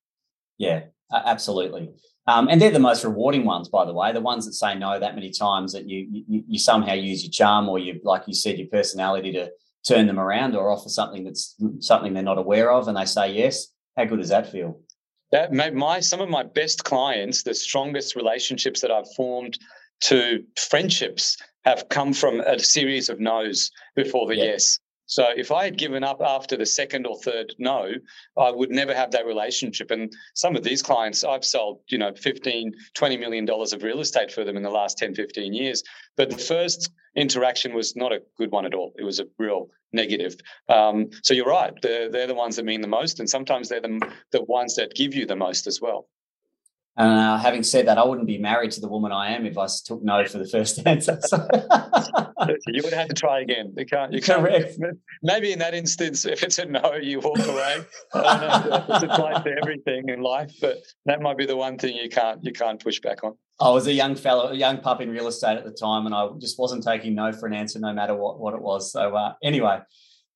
Yeah, 0.59 0.83
absolutely. 1.13 1.91
Um, 2.27 2.49
and 2.49 2.61
they're 2.61 2.71
the 2.71 2.79
most 2.79 3.03
rewarding 3.03 3.45
ones, 3.45 3.69
by 3.69 3.85
the 3.87 3.95
way. 3.95 4.13
The 4.13 4.21
ones 4.21 4.45
that 4.47 4.53
say 4.53 4.75
no 4.75 5.01
that 5.01 5.15
many 5.15 5.31
times 5.31 5.73
that 5.73 5.89
you, 5.89 6.07
you 6.11 6.45
you 6.47 6.59
somehow 6.59 6.93
use 6.93 7.23
your 7.25 7.33
charm 7.33 7.69
or 7.69 7.79
you, 7.79 8.01
like 8.05 8.25
you 8.27 8.35
said, 8.35 8.59
your 8.59 8.69
personality 8.69 9.33
to 9.33 9.51
turn 9.89 10.07
them 10.07 10.21
around 10.21 10.55
or 10.55 10.71
offer 10.71 10.91
something 10.91 11.25
that's 11.25 11.57
something 11.81 12.13
they're 12.13 12.23
not 12.23 12.39
aware 12.39 12.71
of, 12.71 12.89
and 12.89 12.97
they 12.97 13.07
say 13.07 13.33
yes. 13.33 13.69
How 13.97 14.05
good 14.05 14.19
does 14.19 14.29
that 14.29 14.53
feel? 14.53 14.81
That 15.33 15.53
my 15.53 16.01
some 16.01 16.21
of 16.21 16.29
my 16.29 16.43
best 16.43 16.85
clients, 16.85 17.43
the 17.43 17.55
strongest 17.55 18.17
relationships 18.17 18.81
that 18.81 18.91
I've 18.91 19.13
formed 19.15 19.59
to 20.03 20.45
friendships 20.57 21.37
have 21.65 21.89
come 21.89 22.13
from 22.13 22.41
a 22.41 22.59
series 22.59 23.09
of 23.09 23.21
no's 23.21 23.71
before 23.95 24.27
the 24.27 24.37
yeah. 24.37 24.45
yes. 24.45 24.79
So 25.11 25.27
if 25.37 25.51
I 25.51 25.65
had 25.65 25.77
given 25.77 26.05
up 26.05 26.21
after 26.25 26.57
the 26.57 26.65
second 26.65 27.05
or 27.05 27.19
third 27.19 27.53
no, 27.59 27.91
I 28.39 28.51
would 28.53 28.71
never 28.71 28.95
have 28.95 29.11
that 29.11 29.27
relationship. 29.27 29.91
And 29.91 30.13
some 30.35 30.55
of 30.55 30.63
these 30.63 30.83
clients, 30.83 31.25
I've 31.25 31.45
sold, 31.45 31.81
you 31.89 31.99
know, 31.99 32.13
15, 32.15 32.73
20 32.95 33.17
million 33.17 33.45
dollars 33.45 33.73
of 33.73 33.83
real 33.83 33.99
estate 33.99 34.31
for 34.31 34.45
them 34.45 34.57
in 34.57 34.63
the 34.63 34.71
last 34.71 34.99
10, 34.99 35.17
15 35.17 35.53
years. 35.53 35.83
But 36.17 36.31
the 36.31 36.39
first 36.39 36.93
interaction 37.17 37.75
was 37.75 37.97
not 37.97 38.13
a 38.13 38.23
good 38.39 38.53
one 38.53 38.65
at 38.65 38.73
all. 38.75 38.93
It 38.97 39.03
was 39.03 39.19
a 39.19 39.27
real 39.37 39.67
negative. 39.93 40.37
Um, 40.69 41.11
so 41.25 41.35
you're 41.35 41.45
right. 41.45 41.75
They're, 41.83 42.09
they're 42.09 42.29
the 42.29 42.35
ones 42.35 42.55
that 42.55 42.65
mean 42.65 42.81
the 42.81 42.87
most. 42.87 43.19
And 43.19 43.29
sometimes 43.29 43.69
they're 43.69 43.81
the, 43.81 44.13
the 44.31 44.45
ones 44.45 44.77
that 44.77 44.95
give 44.95 45.17
you 45.17 45.27
the 45.27 45.35
most 45.35 45.67
as 45.67 45.81
well. 45.81 46.07
Uh, 46.97 47.39
having 47.39 47.63
said 47.63 47.87
that, 47.87 47.99
I 47.99 48.05
wouldn't 48.05 48.27
be 48.27 48.37
married 48.37 48.73
to 48.73 48.81
the 48.81 48.89
woman 48.89 49.13
I 49.13 49.31
am 49.31 49.47
if 49.47 49.57
I 49.57 49.67
took 49.85 50.03
no 50.03 50.25
for 50.27 50.39
the 50.39 50.47
first 50.47 50.81
answer. 50.87 51.19
So. 51.23 51.49
you 52.67 52.83
would 52.83 52.93
have 52.93 53.09
to 53.09 53.15
try 53.15 53.41
again. 53.41 53.73
You 53.77 53.87
can't. 53.87 54.13
You 54.13 54.21
can't. 54.21 54.41
Correct. 54.41 54.77
Maybe 55.23 55.53
in 55.53 55.61
that 55.61 55.73
instance, 55.73 56.25
if 56.27 56.43
it's 56.43 56.59
a 56.59 56.67
no, 56.67 56.97
you 57.01 57.21
walk 57.21 57.39
away. 57.39 57.85
I 58.13 58.39
don't 58.39 58.71
know. 58.71 58.85
It's 58.97 59.05
applies 59.05 59.45
to 59.45 59.55
everything 59.63 60.09
in 60.09 60.21
life, 60.21 60.53
but 60.61 60.79
that 61.07 61.23
might 61.23 61.39
be 61.39 61.47
the 61.47 61.57
one 61.57 61.79
thing 61.79 61.97
you 61.97 62.09
can't 62.09 62.45
you 62.45 62.53
can't 62.53 62.83
push 62.83 63.01
back 63.01 63.25
on. 63.25 63.35
I 63.61 63.71
was 63.71 63.87
a 63.87 63.93
young 63.93 64.17
fellow, 64.17 64.49
a 64.51 64.55
young 64.55 64.81
pup 64.81 65.01
in 65.01 65.11
real 65.11 65.29
estate 65.29 65.57
at 65.57 65.65
the 65.65 65.73
time, 65.73 66.07
and 66.07 66.15
I 66.15 66.29
just 66.39 66.59
wasn't 66.59 66.83
taking 66.83 67.15
no 67.15 67.33
for 67.33 67.47
an 67.47 67.55
answer, 67.55 67.79
no 67.79 67.93
matter 67.93 68.15
what 68.15 68.41
what 68.41 68.55
it 68.55 68.63
was. 68.63 68.93
So 68.93 69.15
uh, 69.15 69.35
anyway. 69.43 69.81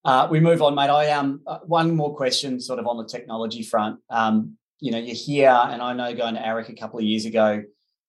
Uh, 0.07 0.29
we 0.31 0.38
move 0.38 0.61
on, 0.61 0.75
mate. 0.75 0.90
I 0.90 1.12
um 1.12 1.40
uh, 1.47 1.61
one 1.64 1.97
more 1.97 2.14
question, 2.14 2.61
sort 2.61 2.79
of 2.79 2.87
on 2.87 2.99
the 2.99 3.07
technology 3.07 3.62
front. 3.62 4.01
Um, 4.11 4.59
you 4.81 4.93
know, 4.93 4.99
you're 4.99 5.15
here, 5.15 5.51
and 5.51 5.81
I 5.81 5.93
know 5.93 6.15
going 6.15 6.35
to 6.35 6.41
AREC 6.41 6.69
a 6.69 6.75
couple 6.75 6.99
of 6.99 7.05
years 7.05 7.25
ago, 7.25 7.63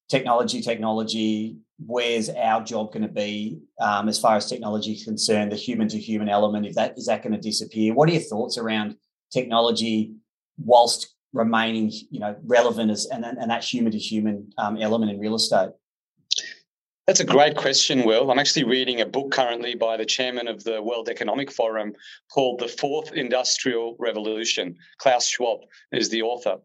technology, 0.10 0.62
technology, 0.62 1.58
where's 1.86 2.30
our 2.30 2.64
job 2.64 2.92
going 2.94 3.04
to 3.04 3.10
be 3.10 3.60
um, 3.80 4.08
as 4.08 4.20
far 4.20 4.36
as 4.36 4.48
technology 4.48 4.94
is 4.94 5.04
concerned, 5.04 5.52
the 5.52 5.56
human 5.56 5.88
to 5.90 6.00
human 6.00 6.30
element, 6.30 6.66
if 6.66 6.76
that 6.76 6.98
is 6.98 7.08
that 7.08 7.24
going 7.24 7.34
to 7.34 7.40
disappear? 7.40 7.94
What 7.94 8.10
are 8.10 8.14
your 8.14 8.22
thoughts 8.22 8.58
around 8.58 8.96
technology 9.32 10.14
whilst 10.58 11.14
remaining, 11.34 11.92
you 12.10 12.20
know, 12.20 12.36
relevant 12.46 12.92
as 12.92 13.06
and, 13.08 13.26
and 13.26 13.52
that 13.52 13.64
human 13.64 13.92
to 13.92 13.98
human 13.98 14.52
um, 14.58 14.78
element 14.78 15.12
in 15.12 15.20
real 15.20 15.36
estate? 15.36 15.72
That's 17.08 17.20
a 17.20 17.26
great 17.26 17.56
question, 17.56 18.04
Will. 18.04 18.32
I'm 18.32 18.40
actually 18.40 18.64
reading 18.64 19.02
a 19.02 19.06
book 19.06 19.30
currently 19.30 19.76
by 19.76 19.96
the 19.96 20.08
chairman 20.08 20.48
of 20.48 20.64
the 20.64 20.82
World 20.82 21.08
Economic 21.08 21.52
Forum 21.52 21.94
called 22.34 22.60
The 22.60 22.68
Fourth 22.68 23.14
Industrial 23.14 23.96
Revolution. 24.00 24.76
Klaus 24.98 25.28
Schwab 25.28 25.60
is 25.92 26.10
the 26.10 26.24
author. 26.24 26.58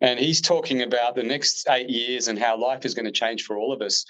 And 0.00 0.20
he's 0.20 0.40
talking 0.40 0.82
about 0.82 1.16
the 1.16 1.24
next 1.24 1.66
eight 1.68 1.90
years 1.90 2.28
and 2.28 2.38
how 2.38 2.56
life 2.56 2.84
is 2.84 2.94
going 2.94 3.06
to 3.06 3.10
change 3.10 3.42
for 3.42 3.58
all 3.58 3.72
of 3.72 3.82
us. 3.82 4.04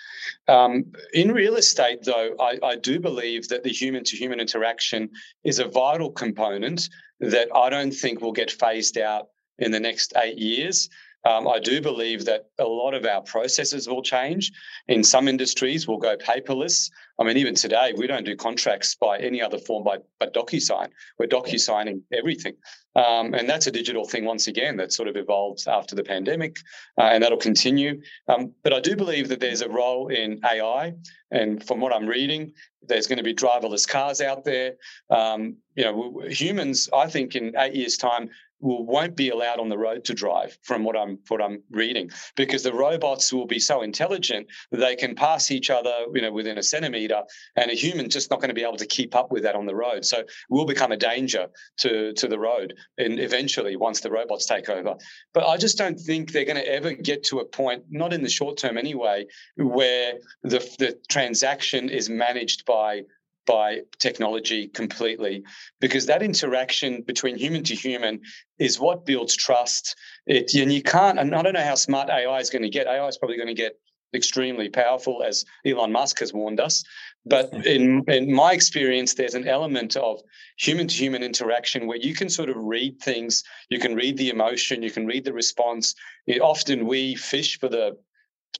Um, 0.46 0.92
in 1.14 1.32
real 1.32 1.56
estate, 1.56 2.00
though, 2.02 2.36
I, 2.38 2.58
I 2.62 2.76
do 2.76 3.00
believe 3.00 3.48
that 3.48 3.64
the 3.64 3.72
human 3.72 4.04
to 4.04 4.16
human 4.16 4.40
interaction 4.40 5.08
is 5.42 5.58
a 5.58 5.68
vital 5.68 6.12
component 6.12 6.86
that 7.20 7.48
I 7.56 7.70
don't 7.70 7.92
think 7.92 8.20
will 8.20 8.32
get 8.32 8.50
phased 8.50 8.98
out 8.98 9.28
in 9.58 9.70
the 9.70 9.80
next 9.80 10.12
eight 10.18 10.36
years. 10.36 10.90
Um, 11.24 11.48
I 11.48 11.58
do 11.58 11.80
believe 11.80 12.24
that 12.26 12.46
a 12.58 12.64
lot 12.64 12.94
of 12.94 13.04
our 13.04 13.22
processes 13.22 13.88
will 13.88 14.02
change. 14.02 14.52
In 14.86 15.02
some 15.02 15.28
industries, 15.28 15.86
we'll 15.86 15.98
go 15.98 16.16
paperless. 16.16 16.90
I 17.18 17.24
mean, 17.24 17.36
even 17.36 17.54
today, 17.54 17.92
we 17.96 18.06
don't 18.06 18.24
do 18.24 18.36
contracts 18.36 18.94
by 18.94 19.18
any 19.18 19.42
other 19.42 19.58
form 19.58 19.82
by, 19.82 19.98
but 20.20 20.32
DocuSign. 20.32 20.88
We're 21.18 21.26
DocuSigning 21.26 22.02
everything. 22.12 22.54
Um, 22.94 23.34
and 23.34 23.48
that's 23.48 23.66
a 23.66 23.70
digital 23.70 24.04
thing, 24.04 24.24
once 24.24 24.46
again, 24.46 24.76
that 24.78 24.92
sort 24.92 25.08
of 25.08 25.16
evolved 25.16 25.68
after 25.68 25.94
the 25.94 26.02
pandemic, 26.02 26.56
uh, 26.98 27.04
and 27.04 27.22
that'll 27.22 27.38
continue. 27.38 28.00
Um, 28.28 28.52
but 28.64 28.72
I 28.72 28.80
do 28.80 28.96
believe 28.96 29.28
that 29.28 29.40
there's 29.40 29.60
a 29.60 29.68
role 29.68 30.08
in 30.08 30.40
AI. 30.44 30.94
And 31.30 31.64
from 31.64 31.80
what 31.80 31.92
I'm 31.92 32.06
reading, 32.06 32.52
there's 32.82 33.06
going 33.06 33.18
to 33.18 33.24
be 33.24 33.34
driverless 33.34 33.86
cars 33.86 34.20
out 34.20 34.44
there. 34.44 34.74
Um, 35.10 35.56
you 35.76 35.84
know, 35.84 36.22
humans, 36.28 36.88
I 36.94 37.06
think 37.08 37.36
in 37.36 37.54
eight 37.56 37.74
years' 37.74 37.96
time, 37.96 38.30
will 38.60 38.84
won't 38.84 39.16
be 39.16 39.30
allowed 39.30 39.60
on 39.60 39.68
the 39.68 39.78
road 39.78 40.04
to 40.04 40.14
drive 40.14 40.58
from 40.62 40.84
what 40.84 40.96
I'm 40.96 41.18
what 41.28 41.40
I'm 41.40 41.62
reading 41.70 42.10
because 42.36 42.62
the 42.62 42.72
robots 42.72 43.32
will 43.32 43.46
be 43.46 43.58
so 43.58 43.82
intelligent 43.82 44.48
that 44.70 44.78
they 44.78 44.96
can 44.96 45.14
pass 45.14 45.50
each 45.50 45.70
other 45.70 45.92
you 46.12 46.22
know 46.22 46.32
within 46.32 46.58
a 46.58 46.62
centimeter 46.62 47.22
and 47.56 47.70
a 47.70 47.74
human 47.74 48.08
just 48.08 48.30
not 48.30 48.40
going 48.40 48.48
to 48.48 48.54
be 48.54 48.62
able 48.62 48.76
to 48.76 48.86
keep 48.86 49.14
up 49.14 49.30
with 49.30 49.44
that 49.44 49.54
on 49.54 49.66
the 49.66 49.74
road. 49.74 50.04
So 50.04 50.24
will 50.50 50.66
become 50.66 50.92
a 50.92 50.96
danger 50.96 51.48
to 51.78 52.12
to 52.14 52.28
the 52.28 52.38
road 52.38 52.74
and 52.96 53.20
eventually 53.20 53.76
once 53.76 54.00
the 54.00 54.10
robots 54.10 54.46
take 54.46 54.68
over. 54.68 54.96
But 55.34 55.46
I 55.46 55.56
just 55.56 55.78
don't 55.78 55.98
think 55.98 56.32
they're 56.32 56.44
going 56.44 56.56
to 56.56 56.68
ever 56.68 56.92
get 56.92 57.24
to 57.24 57.38
a 57.38 57.44
point 57.44 57.84
not 57.90 58.12
in 58.12 58.22
the 58.22 58.28
short 58.28 58.56
term 58.58 58.76
anyway 58.78 59.26
where 59.56 60.14
the 60.42 60.58
the 60.78 60.98
transaction 61.08 61.88
is 61.88 62.08
managed 62.08 62.64
by 62.64 63.02
by 63.48 63.80
technology 63.98 64.68
completely 64.68 65.42
because 65.80 66.04
that 66.04 66.22
interaction 66.22 67.02
between 67.02 67.34
human 67.34 67.64
to 67.64 67.74
human 67.74 68.20
is 68.58 68.78
what 68.78 69.06
builds 69.06 69.34
trust. 69.34 69.96
It, 70.26 70.52
and 70.54 70.70
you 70.70 70.82
can't, 70.82 71.18
and 71.18 71.34
I 71.34 71.40
don't 71.40 71.54
know 71.54 71.64
how 71.64 71.74
smart 71.74 72.10
AI 72.10 72.38
is 72.40 72.50
going 72.50 72.62
to 72.62 72.68
get. 72.68 72.86
AI 72.86 73.08
is 73.08 73.16
probably 73.16 73.38
going 73.38 73.48
to 73.48 73.54
get 73.54 73.78
extremely 74.14 74.68
powerful, 74.68 75.22
as 75.22 75.46
Elon 75.64 75.92
Musk 75.92 76.20
has 76.20 76.32
warned 76.32 76.60
us. 76.60 76.84
But 77.24 77.50
hmm. 77.50 77.62
in, 77.62 78.04
in 78.08 78.32
my 78.32 78.52
experience, 78.52 79.14
there's 79.14 79.34
an 79.34 79.48
element 79.48 79.96
of 79.96 80.20
human 80.58 80.86
to 80.86 80.94
human 80.94 81.22
interaction 81.22 81.86
where 81.86 81.96
you 81.96 82.14
can 82.14 82.28
sort 82.28 82.50
of 82.50 82.56
read 82.58 83.00
things, 83.00 83.42
you 83.70 83.78
can 83.78 83.94
read 83.94 84.18
the 84.18 84.28
emotion, 84.28 84.82
you 84.82 84.90
can 84.90 85.06
read 85.06 85.24
the 85.24 85.32
response. 85.32 85.94
It, 86.26 86.42
often 86.42 86.86
we 86.86 87.14
fish 87.14 87.58
for 87.58 87.70
the 87.70 87.96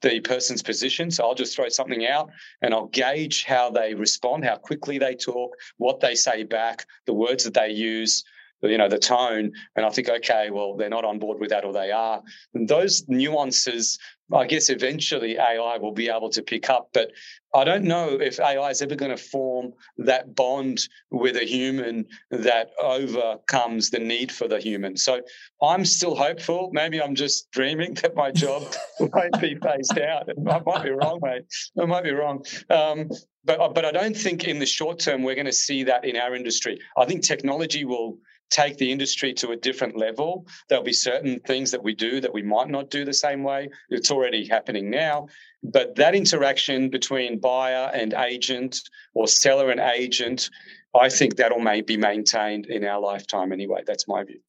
the 0.02 0.20
person's 0.20 0.62
position. 0.62 1.11
So 1.11 1.24
I'll 1.24 1.34
just 1.34 1.54
throw 1.56 1.68
something 1.68 2.06
out 2.06 2.30
and 2.62 2.72
I'll 2.72 2.87
gauge 2.87 3.44
how 3.44 3.70
they 3.70 3.94
respond, 3.94 4.44
how 4.44 4.56
quickly 4.56 4.98
they 4.98 5.14
talk, 5.14 5.56
what 5.76 6.00
they 6.00 6.14
say 6.14 6.44
back, 6.44 6.87
the 7.06 7.14
words 7.14 7.44
that 7.44 7.54
they 7.54 7.70
use, 7.70 8.24
you 8.62 8.78
know, 8.78 8.88
the 8.88 8.98
tone. 8.98 9.52
And 9.76 9.86
I 9.86 9.90
think, 9.90 10.08
okay, 10.08 10.50
well, 10.50 10.76
they're 10.76 10.88
not 10.88 11.04
on 11.04 11.18
board 11.18 11.40
with 11.40 11.50
that 11.50 11.64
or 11.64 11.72
they 11.72 11.90
are. 11.90 12.22
And 12.54 12.68
those 12.68 13.04
nuances 13.08 13.98
I 14.32 14.46
guess 14.46 14.68
eventually 14.68 15.38
AI 15.38 15.78
will 15.78 15.92
be 15.92 16.10
able 16.10 16.28
to 16.30 16.42
pick 16.42 16.68
up, 16.68 16.90
but 16.92 17.12
I 17.54 17.64
don't 17.64 17.84
know 17.84 18.18
if 18.20 18.38
AI 18.38 18.68
is 18.68 18.82
ever 18.82 18.94
going 18.94 19.10
to 19.10 19.22
form 19.22 19.72
that 19.98 20.34
bond 20.34 20.86
with 21.10 21.36
a 21.36 21.46
human 21.46 22.04
that 22.30 22.70
overcomes 22.80 23.88
the 23.88 24.00
need 24.00 24.30
for 24.30 24.46
the 24.46 24.60
human. 24.60 24.98
So 24.98 25.22
I'm 25.62 25.86
still 25.86 26.14
hopeful. 26.14 26.68
Maybe 26.72 27.00
I'm 27.00 27.14
just 27.14 27.50
dreaming 27.52 27.94
that 27.94 28.14
my 28.14 28.30
job 28.30 28.64
won't 29.00 29.40
be 29.40 29.56
phased 29.56 29.98
out. 29.98 30.28
I 30.28 30.60
might 30.66 30.84
be 30.84 30.90
wrong, 30.90 31.20
mate. 31.22 31.46
I 31.80 31.86
might 31.86 32.04
be 32.04 32.12
wrong. 32.12 32.44
Um, 32.68 33.08
but 33.44 33.72
but 33.72 33.86
I 33.86 33.92
don't 33.92 34.16
think 34.16 34.44
in 34.44 34.58
the 34.58 34.66
short 34.66 34.98
term 34.98 35.22
we're 35.22 35.36
going 35.36 35.46
to 35.46 35.52
see 35.52 35.84
that 35.84 36.04
in 36.04 36.16
our 36.16 36.34
industry. 36.34 36.78
I 36.98 37.06
think 37.06 37.22
technology 37.22 37.86
will 37.86 38.18
take 38.50 38.78
the 38.78 38.90
industry 38.90 39.32
to 39.34 39.50
a 39.50 39.56
different 39.56 39.96
level. 39.96 40.46
There'll 40.68 40.84
be 40.84 40.92
certain 40.92 41.40
things 41.40 41.70
that 41.70 41.82
we 41.82 41.94
do 41.94 42.20
that 42.20 42.32
we 42.32 42.42
might 42.42 42.68
not 42.68 42.90
do 42.90 43.04
the 43.04 43.12
same 43.12 43.42
way. 43.42 43.68
It's 43.90 44.11
already 44.11 44.46
happening 44.46 44.90
now. 44.90 45.28
But 45.62 45.96
that 45.96 46.14
interaction 46.14 46.88
between 46.88 47.40
buyer 47.40 47.90
and 47.92 48.14
agent 48.14 48.80
or 49.14 49.26
seller 49.26 49.70
and 49.70 49.80
agent, 49.80 50.50
I 50.94 51.08
think 51.08 51.37
that'll 51.37 51.61
may 51.61 51.80
be 51.80 51.96
maintained 51.96 52.66
in 52.66 52.84
our 52.84 53.00
lifetime 53.00 53.52
anyway. 53.52 53.82
That's 53.87 54.08
my 54.08 54.24
view. 54.24 54.40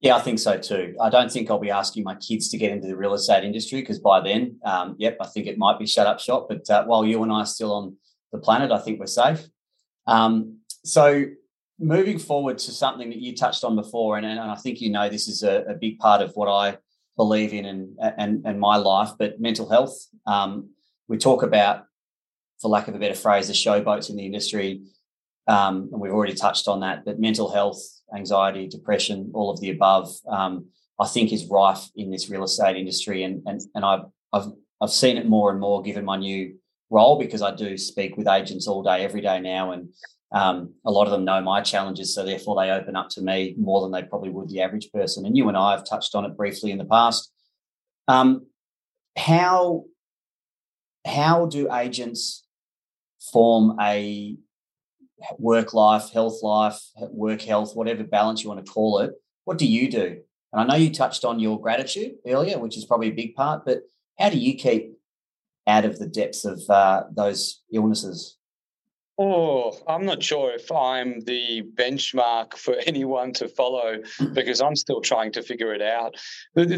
Yeah, 0.00 0.14
I 0.14 0.20
think 0.20 0.38
so 0.38 0.58
too. 0.58 0.94
I 1.00 1.10
don't 1.10 1.30
think 1.30 1.50
I'll 1.50 1.58
be 1.58 1.70
asking 1.70 2.04
my 2.04 2.14
kids 2.14 2.48
to 2.50 2.58
get 2.58 2.70
into 2.70 2.86
the 2.86 2.96
real 2.96 3.14
estate 3.14 3.42
industry 3.42 3.80
because 3.80 3.98
by 3.98 4.20
then, 4.20 4.60
um, 4.64 4.94
yep, 4.98 5.16
I 5.20 5.26
think 5.26 5.46
it 5.46 5.58
might 5.58 5.78
be 5.78 5.86
shut 5.86 6.06
up 6.06 6.20
shop. 6.20 6.46
But 6.48 6.68
uh, 6.70 6.84
while 6.84 7.04
you 7.04 7.22
and 7.22 7.32
I 7.32 7.40
are 7.40 7.46
still 7.46 7.72
on 7.72 7.96
the 8.30 8.38
planet, 8.38 8.70
I 8.70 8.78
think 8.78 9.00
we're 9.00 9.06
safe. 9.06 9.48
Um, 10.06 10.58
so 10.84 11.24
moving 11.78 12.18
forward 12.18 12.58
to 12.58 12.72
something 12.72 13.08
that 13.10 13.18
you 13.18 13.34
touched 13.34 13.64
on 13.64 13.76
before, 13.76 14.16
and, 14.16 14.26
and 14.26 14.40
I 14.40 14.56
think 14.56 14.80
you 14.80 14.90
know 14.90 15.08
this 15.08 15.28
is 15.28 15.42
a, 15.42 15.64
a 15.68 15.74
big 15.74 15.98
part 15.98 16.22
of 16.22 16.32
what 16.34 16.48
I 16.48 16.78
believe 17.16 17.52
in 17.52 17.64
and 17.66 17.96
and, 18.00 18.42
and 18.44 18.60
my 18.60 18.76
life, 18.76 19.10
but 19.18 19.40
mental 19.40 19.68
health. 19.68 19.96
Um, 20.26 20.70
we 21.08 21.18
talk 21.18 21.42
about, 21.42 21.84
for 22.60 22.68
lack 22.68 22.88
of 22.88 22.94
a 22.94 22.98
better 22.98 23.14
phrase, 23.14 23.46
the 23.48 23.54
showboats 23.54 24.10
in 24.10 24.16
the 24.16 24.26
industry, 24.26 24.82
um, 25.46 25.88
and 25.92 26.00
we've 26.00 26.12
already 26.12 26.34
touched 26.34 26.68
on 26.68 26.80
that. 26.80 27.04
But 27.04 27.20
mental 27.20 27.50
health, 27.50 27.80
anxiety, 28.14 28.68
depression, 28.68 29.30
all 29.34 29.50
of 29.50 29.60
the 29.60 29.70
above, 29.70 30.10
um, 30.28 30.66
I 31.00 31.06
think 31.06 31.32
is 31.32 31.46
rife 31.46 31.88
in 31.96 32.10
this 32.10 32.28
real 32.28 32.44
estate 32.44 32.76
industry, 32.76 33.22
and 33.22 33.42
and 33.46 33.60
and 33.74 33.84
I've 33.84 34.04
I've 34.32 34.48
I've 34.80 34.90
seen 34.90 35.16
it 35.16 35.26
more 35.26 35.50
and 35.50 35.60
more 35.60 35.82
given 35.82 36.04
my 36.04 36.16
new 36.16 36.56
role 36.90 37.18
because 37.18 37.42
I 37.42 37.54
do 37.54 37.76
speak 37.76 38.16
with 38.16 38.28
agents 38.28 38.66
all 38.66 38.82
day, 38.82 39.04
every 39.04 39.20
day 39.20 39.40
now, 39.40 39.72
and 39.72 39.90
um, 40.30 40.74
a 40.84 40.90
lot 40.90 41.06
of 41.06 41.10
them 41.10 41.24
know 41.24 41.40
my 41.40 41.62
challenges, 41.62 42.14
so 42.14 42.24
therefore 42.24 42.56
they 42.56 42.70
open 42.70 42.96
up 42.96 43.08
to 43.10 43.22
me 43.22 43.54
more 43.58 43.80
than 43.80 43.92
they 43.92 44.02
probably 44.02 44.30
would 44.30 44.48
the 44.48 44.60
average 44.60 44.90
person. 44.92 45.24
And 45.24 45.36
you 45.36 45.48
and 45.48 45.56
I 45.56 45.72
have 45.72 45.88
touched 45.88 46.14
on 46.14 46.24
it 46.24 46.36
briefly 46.36 46.70
in 46.70 46.78
the 46.78 46.84
past. 46.84 47.32
Um, 48.06 48.46
how 49.16 49.84
how 51.06 51.46
do 51.46 51.72
agents 51.72 52.44
form 53.32 53.78
a 53.80 54.36
work 55.38 55.74
life, 55.74 56.10
health 56.10 56.42
life, 56.42 56.78
work 57.10 57.42
health, 57.42 57.74
whatever 57.74 58.04
balance 58.04 58.42
you 58.42 58.50
want 58.50 58.64
to 58.64 58.70
call 58.70 59.00
it? 59.00 59.12
What 59.44 59.58
do 59.58 59.66
you 59.66 59.90
do? 59.90 60.20
And 60.52 60.60
I 60.60 60.64
know 60.64 60.76
you 60.76 60.92
touched 60.92 61.24
on 61.24 61.40
your 61.40 61.60
gratitude 61.60 62.16
earlier, 62.26 62.58
which 62.58 62.76
is 62.76 62.84
probably 62.84 63.08
a 63.08 63.12
big 63.12 63.34
part, 63.34 63.64
but 63.64 63.82
how 64.18 64.30
do 64.30 64.38
you 64.38 64.54
keep 64.54 64.92
out 65.66 65.84
of 65.84 65.98
the 65.98 66.06
depths 66.06 66.44
of 66.44 66.60
uh, 66.68 67.04
those 67.14 67.62
illnesses? 67.72 68.37
Oh, 69.20 69.76
I'm 69.88 70.06
not 70.06 70.22
sure 70.22 70.52
if 70.52 70.70
I'm 70.70 71.20
the 71.22 71.64
benchmark 71.74 72.54
for 72.54 72.76
anyone 72.86 73.32
to 73.34 73.48
follow 73.48 73.96
because 74.32 74.60
I'm 74.60 74.76
still 74.76 75.00
trying 75.00 75.32
to 75.32 75.42
figure 75.42 75.74
it 75.74 75.82
out. 75.82 76.14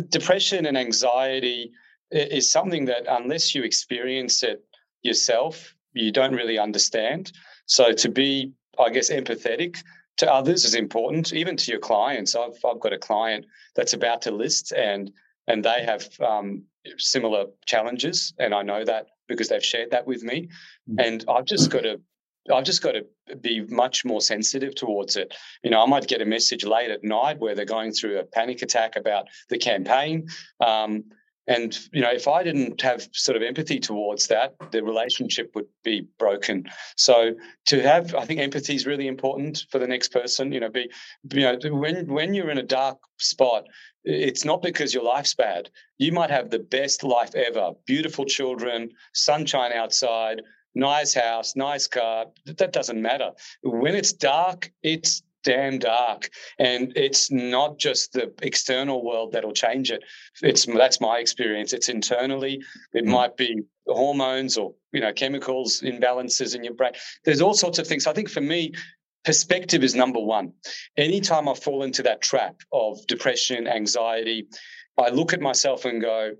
Depression 0.08 0.64
and 0.64 0.78
anxiety 0.78 1.70
is 2.10 2.50
something 2.50 2.86
that, 2.86 3.04
unless 3.08 3.54
you 3.54 3.62
experience 3.62 4.42
it 4.42 4.64
yourself, 5.02 5.74
you 5.92 6.10
don't 6.12 6.34
really 6.34 6.58
understand. 6.58 7.30
So, 7.66 7.92
to 7.92 8.08
be, 8.08 8.52
I 8.78 8.90
guess, 8.90 9.10
empathetic 9.10 9.82
to 10.16 10.32
others 10.32 10.64
is 10.64 10.74
important, 10.74 11.32
even 11.32 11.56
to 11.56 11.70
your 11.70 11.80
clients. 11.80 12.34
I've, 12.34 12.58
I've 12.64 12.80
got 12.80 12.92
a 12.92 12.98
client 12.98 13.46
that's 13.76 13.92
about 13.92 14.22
to 14.22 14.30
list 14.30 14.72
and 14.72 15.12
and 15.46 15.64
they 15.64 15.82
have 15.84 16.08
um, 16.20 16.62
similar 16.98 17.46
challenges, 17.66 18.32
and 18.38 18.54
I 18.54 18.62
know 18.62 18.84
that 18.84 19.06
because 19.26 19.48
they've 19.48 19.64
shared 19.64 19.90
that 19.90 20.06
with 20.06 20.22
me. 20.22 20.48
Mm. 20.88 21.06
And 21.06 21.24
I've 21.28 21.44
just 21.44 21.70
got 21.70 21.82
to 21.82 22.00
I've 22.52 22.64
just 22.64 22.82
got 22.82 22.92
to 22.92 23.36
be 23.36 23.64
much 23.68 24.04
more 24.04 24.20
sensitive 24.20 24.74
towards 24.74 25.16
it. 25.16 25.34
You 25.62 25.70
know, 25.70 25.82
I 25.82 25.86
might 25.86 26.06
get 26.06 26.22
a 26.22 26.26
message 26.26 26.64
late 26.64 26.90
at 26.90 27.04
night 27.04 27.38
where 27.38 27.54
they're 27.54 27.64
going 27.64 27.92
through 27.92 28.18
a 28.18 28.24
panic 28.24 28.62
attack 28.62 28.96
about 28.96 29.26
the 29.48 29.58
campaign. 29.58 30.28
Um, 30.60 31.04
and, 31.46 31.76
you 31.92 32.00
know, 32.00 32.12
if 32.12 32.28
I 32.28 32.44
didn't 32.44 32.80
have 32.80 33.08
sort 33.12 33.36
of 33.36 33.42
empathy 33.42 33.80
towards 33.80 34.28
that, 34.28 34.54
the 34.70 34.84
relationship 34.84 35.50
would 35.54 35.66
be 35.82 36.06
broken. 36.18 36.66
So 36.96 37.32
to 37.66 37.82
have, 37.82 38.14
I 38.14 38.24
think 38.24 38.40
empathy 38.40 38.74
is 38.74 38.86
really 38.86 39.08
important 39.08 39.66
for 39.70 39.78
the 39.78 39.88
next 39.88 40.12
person. 40.12 40.52
You 40.52 40.60
know, 40.60 40.68
be, 40.68 40.90
you 41.32 41.40
know, 41.40 41.58
when, 41.74 42.06
when 42.06 42.34
you're 42.34 42.50
in 42.50 42.58
a 42.58 42.62
dark 42.62 42.98
spot, 43.18 43.64
it's 44.04 44.44
not 44.44 44.62
because 44.62 44.94
your 44.94 45.02
life's 45.02 45.34
bad. 45.34 45.70
You 45.98 46.12
might 46.12 46.30
have 46.30 46.50
the 46.50 46.60
best 46.60 47.02
life 47.02 47.34
ever, 47.34 47.72
beautiful 47.84 48.24
children, 48.24 48.90
sunshine 49.12 49.72
outside, 49.72 50.42
nice 50.74 51.14
house, 51.14 51.56
nice 51.56 51.86
car. 51.86 52.26
That 52.46 52.72
doesn't 52.72 53.00
matter. 53.00 53.30
When 53.62 53.94
it's 53.94 54.12
dark, 54.12 54.70
it's 54.82 55.22
damn 55.42 55.78
dark 55.78 56.28
and 56.58 56.92
it's 56.96 57.30
not 57.30 57.78
just 57.78 58.12
the 58.12 58.32
external 58.42 59.04
world 59.04 59.32
that'll 59.32 59.52
change 59.52 59.90
it 59.90 60.04
it's 60.42 60.66
that's 60.66 61.00
my 61.00 61.18
experience 61.18 61.72
it's 61.72 61.88
internally 61.88 62.62
it 62.92 63.04
hmm. 63.04 63.10
might 63.10 63.36
be 63.36 63.62
hormones 63.86 64.58
or 64.58 64.74
you 64.92 65.00
know 65.00 65.12
chemicals 65.12 65.80
imbalances 65.80 66.54
in 66.54 66.62
your 66.62 66.74
brain 66.74 66.92
there's 67.24 67.40
all 67.40 67.54
sorts 67.54 67.78
of 67.78 67.86
things 67.86 68.06
i 68.06 68.12
think 68.12 68.28
for 68.28 68.40
me 68.40 68.72
perspective 69.24 69.82
is 69.82 69.94
number 69.94 70.20
one 70.20 70.52
anytime 70.96 71.48
i 71.48 71.54
fall 71.54 71.82
into 71.82 72.02
that 72.02 72.20
trap 72.20 72.56
of 72.72 72.98
depression 73.06 73.66
anxiety 73.66 74.46
i 74.98 75.08
look 75.08 75.32
at 75.32 75.40
myself 75.40 75.84
and 75.86 76.02
go 76.02 76.32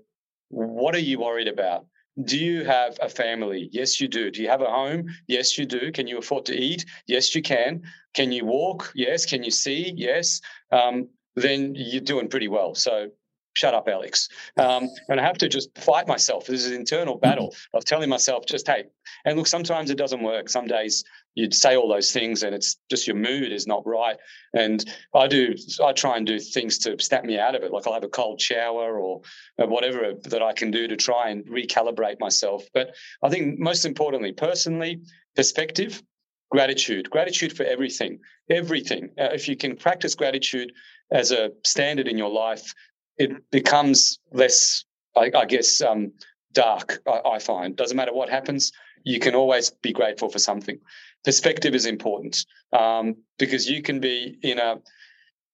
what 0.49 0.93
are 0.93 0.99
you 0.99 1.19
worried 1.19 1.47
about 1.47 1.85
do 2.23 2.37
you 2.37 2.65
have 2.65 2.97
a 3.01 3.09
family? 3.09 3.69
Yes, 3.71 4.01
you 4.01 4.07
do. 4.07 4.31
Do 4.31 4.41
you 4.41 4.49
have 4.49 4.61
a 4.61 4.69
home? 4.69 5.07
Yes, 5.27 5.57
you 5.57 5.65
do. 5.65 5.91
Can 5.91 6.07
you 6.07 6.17
afford 6.17 6.45
to 6.45 6.55
eat? 6.55 6.85
Yes, 7.07 7.33
you 7.33 7.41
can. 7.41 7.83
Can 8.13 8.31
you 8.31 8.45
walk? 8.45 8.91
Yes. 8.95 9.25
Can 9.25 9.43
you 9.43 9.51
see? 9.51 9.93
Yes. 9.95 10.41
Um, 10.71 11.07
then 11.35 11.73
you're 11.75 12.01
doing 12.01 12.27
pretty 12.27 12.49
well. 12.49 12.75
So 12.75 13.09
shut 13.53 13.73
up, 13.73 13.87
Alex. 13.87 14.29
Um, 14.57 14.89
and 15.07 15.19
I 15.19 15.23
have 15.23 15.37
to 15.39 15.49
just 15.49 15.77
fight 15.77 16.07
myself. 16.07 16.47
This 16.47 16.65
is 16.65 16.71
an 16.71 16.77
internal 16.77 17.17
battle 17.17 17.55
of 17.73 17.85
telling 17.85 18.09
myself, 18.09 18.45
just 18.45 18.67
hey. 18.67 18.85
And 19.25 19.37
look, 19.37 19.47
sometimes 19.47 19.89
it 19.89 19.97
doesn't 19.97 20.23
work. 20.23 20.49
Some 20.49 20.67
days 20.67 21.03
you'd 21.35 21.53
say 21.53 21.75
all 21.75 21.87
those 21.87 22.11
things 22.11 22.43
and 22.43 22.53
it's 22.53 22.77
just 22.89 23.07
your 23.07 23.15
mood 23.15 23.51
is 23.51 23.67
not 23.67 23.85
right. 23.85 24.17
And 24.53 24.83
I 25.15 25.27
do, 25.27 25.55
I 25.83 25.93
try 25.93 26.17
and 26.17 26.27
do 26.27 26.39
things 26.39 26.77
to 26.79 26.99
snap 26.99 27.23
me 27.23 27.39
out 27.39 27.55
of 27.55 27.63
it. 27.63 27.71
Like 27.71 27.87
I'll 27.87 27.93
have 27.93 28.03
a 28.03 28.09
cold 28.09 28.41
shower 28.41 28.99
or 28.99 29.21
whatever 29.57 30.13
that 30.23 30.41
I 30.41 30.53
can 30.53 30.71
do 30.71 30.87
to 30.87 30.97
try 30.97 31.29
and 31.29 31.45
recalibrate 31.45 32.19
myself. 32.19 32.65
But 32.73 32.95
I 33.23 33.29
think 33.29 33.59
most 33.59 33.85
importantly, 33.85 34.33
personally, 34.33 35.01
perspective, 35.35 36.03
gratitude, 36.49 37.09
gratitude 37.09 37.55
for 37.55 37.63
everything, 37.63 38.19
everything. 38.49 39.09
Uh, 39.17 39.29
if 39.31 39.47
you 39.47 39.55
can 39.55 39.77
practice 39.77 40.15
gratitude 40.15 40.71
as 41.11 41.31
a 41.31 41.51
standard 41.63 42.07
in 42.07 42.17
your 42.17 42.29
life, 42.29 42.73
it 43.17 43.31
becomes 43.51 44.19
less, 44.33 44.83
I, 45.15 45.31
I 45.35 45.45
guess, 45.45 45.81
um, 45.81 46.11
dark, 46.51 46.99
I, 47.07 47.21
I 47.25 47.39
find. 47.39 47.75
Doesn't 47.75 47.95
matter 47.95 48.13
what 48.13 48.29
happens, 48.29 48.73
you 49.03 49.19
can 49.19 49.33
always 49.33 49.69
be 49.69 49.93
grateful 49.93 50.29
for 50.29 50.39
something 50.39 50.77
perspective 51.23 51.75
is 51.75 51.85
important 51.85 52.45
um, 52.73 53.15
because 53.37 53.69
you 53.69 53.81
can 53.81 53.99
be 53.99 54.37
in 54.41 54.59
a 54.59 54.77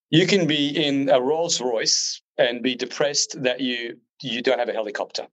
you 0.10 0.26
can 0.26 0.48
be 0.48 0.70
in 0.70 1.10
a 1.10 1.22
Rolls 1.22 1.60
Royce 1.60 2.22
and 2.38 2.64
be 2.64 2.76
depressed 2.76 3.42
that 3.44 3.60
you 3.60 3.98
you 4.22 4.42
don't 4.42 4.60
have 4.60 4.70
a 4.70 4.74
helicopter. 4.74 5.28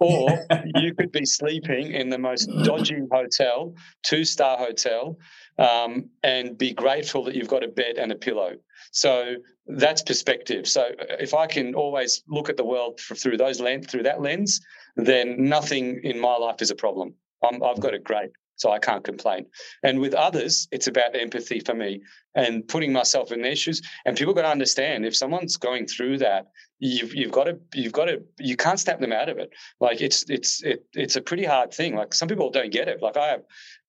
Or 0.00 0.46
you 0.74 0.94
could 0.94 1.12
be 1.12 1.24
sleeping 1.24 1.92
in 1.92 2.10
the 2.10 2.18
most 2.18 2.46
dodgy 2.64 3.02
hotel, 3.10 3.74
two 4.02 4.24
star 4.24 4.56
hotel, 4.58 5.18
um, 5.58 6.10
and 6.22 6.58
be 6.58 6.72
grateful 6.72 7.24
that 7.24 7.34
you've 7.34 7.48
got 7.48 7.64
a 7.64 7.68
bed 7.68 7.96
and 7.96 8.12
a 8.12 8.16
pillow. 8.16 8.56
So 8.92 9.36
that's 9.66 10.02
perspective. 10.02 10.66
So 10.68 10.90
if 10.98 11.34
I 11.34 11.46
can 11.46 11.74
always 11.74 12.22
look 12.28 12.48
at 12.48 12.56
the 12.56 12.64
world 12.64 13.00
through 13.00 13.36
those 13.36 13.60
lens, 13.60 13.86
through 13.86 14.04
that 14.04 14.20
lens, 14.20 14.60
then 14.96 15.48
nothing 15.48 16.00
in 16.02 16.20
my 16.20 16.36
life 16.36 16.60
is 16.60 16.70
a 16.70 16.76
problem. 16.76 17.14
i 17.42 17.52
have 17.66 17.80
got 17.80 17.94
it 17.94 18.04
great. 18.04 18.30
So 18.56 18.70
I 18.70 18.78
can't 18.78 19.04
complain. 19.04 19.46
And 19.82 20.00
with 20.00 20.14
others, 20.14 20.68
it's 20.70 20.86
about 20.86 21.16
empathy 21.16 21.60
for 21.60 21.74
me 21.74 22.02
and 22.34 22.66
putting 22.66 22.92
myself 22.92 23.32
in 23.32 23.42
their 23.42 23.56
shoes. 23.56 23.82
And 24.04 24.16
people 24.16 24.34
got 24.34 24.42
to 24.42 24.48
understand 24.48 25.04
if 25.04 25.16
someone's 25.16 25.56
going 25.56 25.86
through 25.86 26.18
that, 26.18 26.46
you've 26.78 27.14
you've 27.14 27.32
got 27.32 27.44
to 27.44 27.58
you've 27.74 27.92
got 27.92 28.06
to 28.06 28.22
you 28.38 28.56
can't 28.56 28.78
snap 28.78 29.00
them 29.00 29.12
out 29.12 29.28
of 29.28 29.38
it. 29.38 29.50
Like 29.80 30.00
it's 30.00 30.28
it's 30.28 30.62
it, 30.62 30.84
it's 30.92 31.16
a 31.16 31.22
pretty 31.22 31.44
hard 31.44 31.72
thing. 31.72 31.96
Like 31.96 32.14
some 32.14 32.28
people 32.28 32.50
don't 32.50 32.72
get 32.72 32.88
it. 32.88 33.02
Like 33.02 33.16
I 33.16 33.28
have 33.28 33.42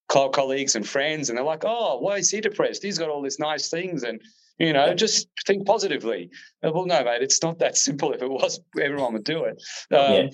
colleagues 0.07 0.75
and 0.75 0.87
friends, 0.87 1.29
and 1.29 1.37
they're 1.37 1.45
like, 1.45 1.63
"Oh, 1.65 1.99
why 1.99 2.17
is 2.17 2.29
he 2.29 2.41
depressed? 2.41 2.83
He's 2.83 2.97
got 2.97 3.09
all 3.09 3.21
these 3.21 3.39
nice 3.39 3.69
things." 3.69 4.03
And 4.03 4.21
you 4.57 4.73
know, 4.73 4.93
just 4.93 5.27
think 5.45 5.65
positively. 5.65 6.29
Uh, 6.63 6.71
well, 6.73 6.85
no, 6.85 7.03
mate, 7.03 7.21
it's 7.21 7.41
not 7.41 7.59
that 7.59 7.77
simple. 7.87 8.13
If 8.13 8.21
it 8.21 8.29
was, 8.29 8.59
everyone 8.79 9.13
would 9.13 9.23
do 9.23 9.43
it. 9.45 9.61
Um, 9.91 10.13
yeah. 10.13 10.27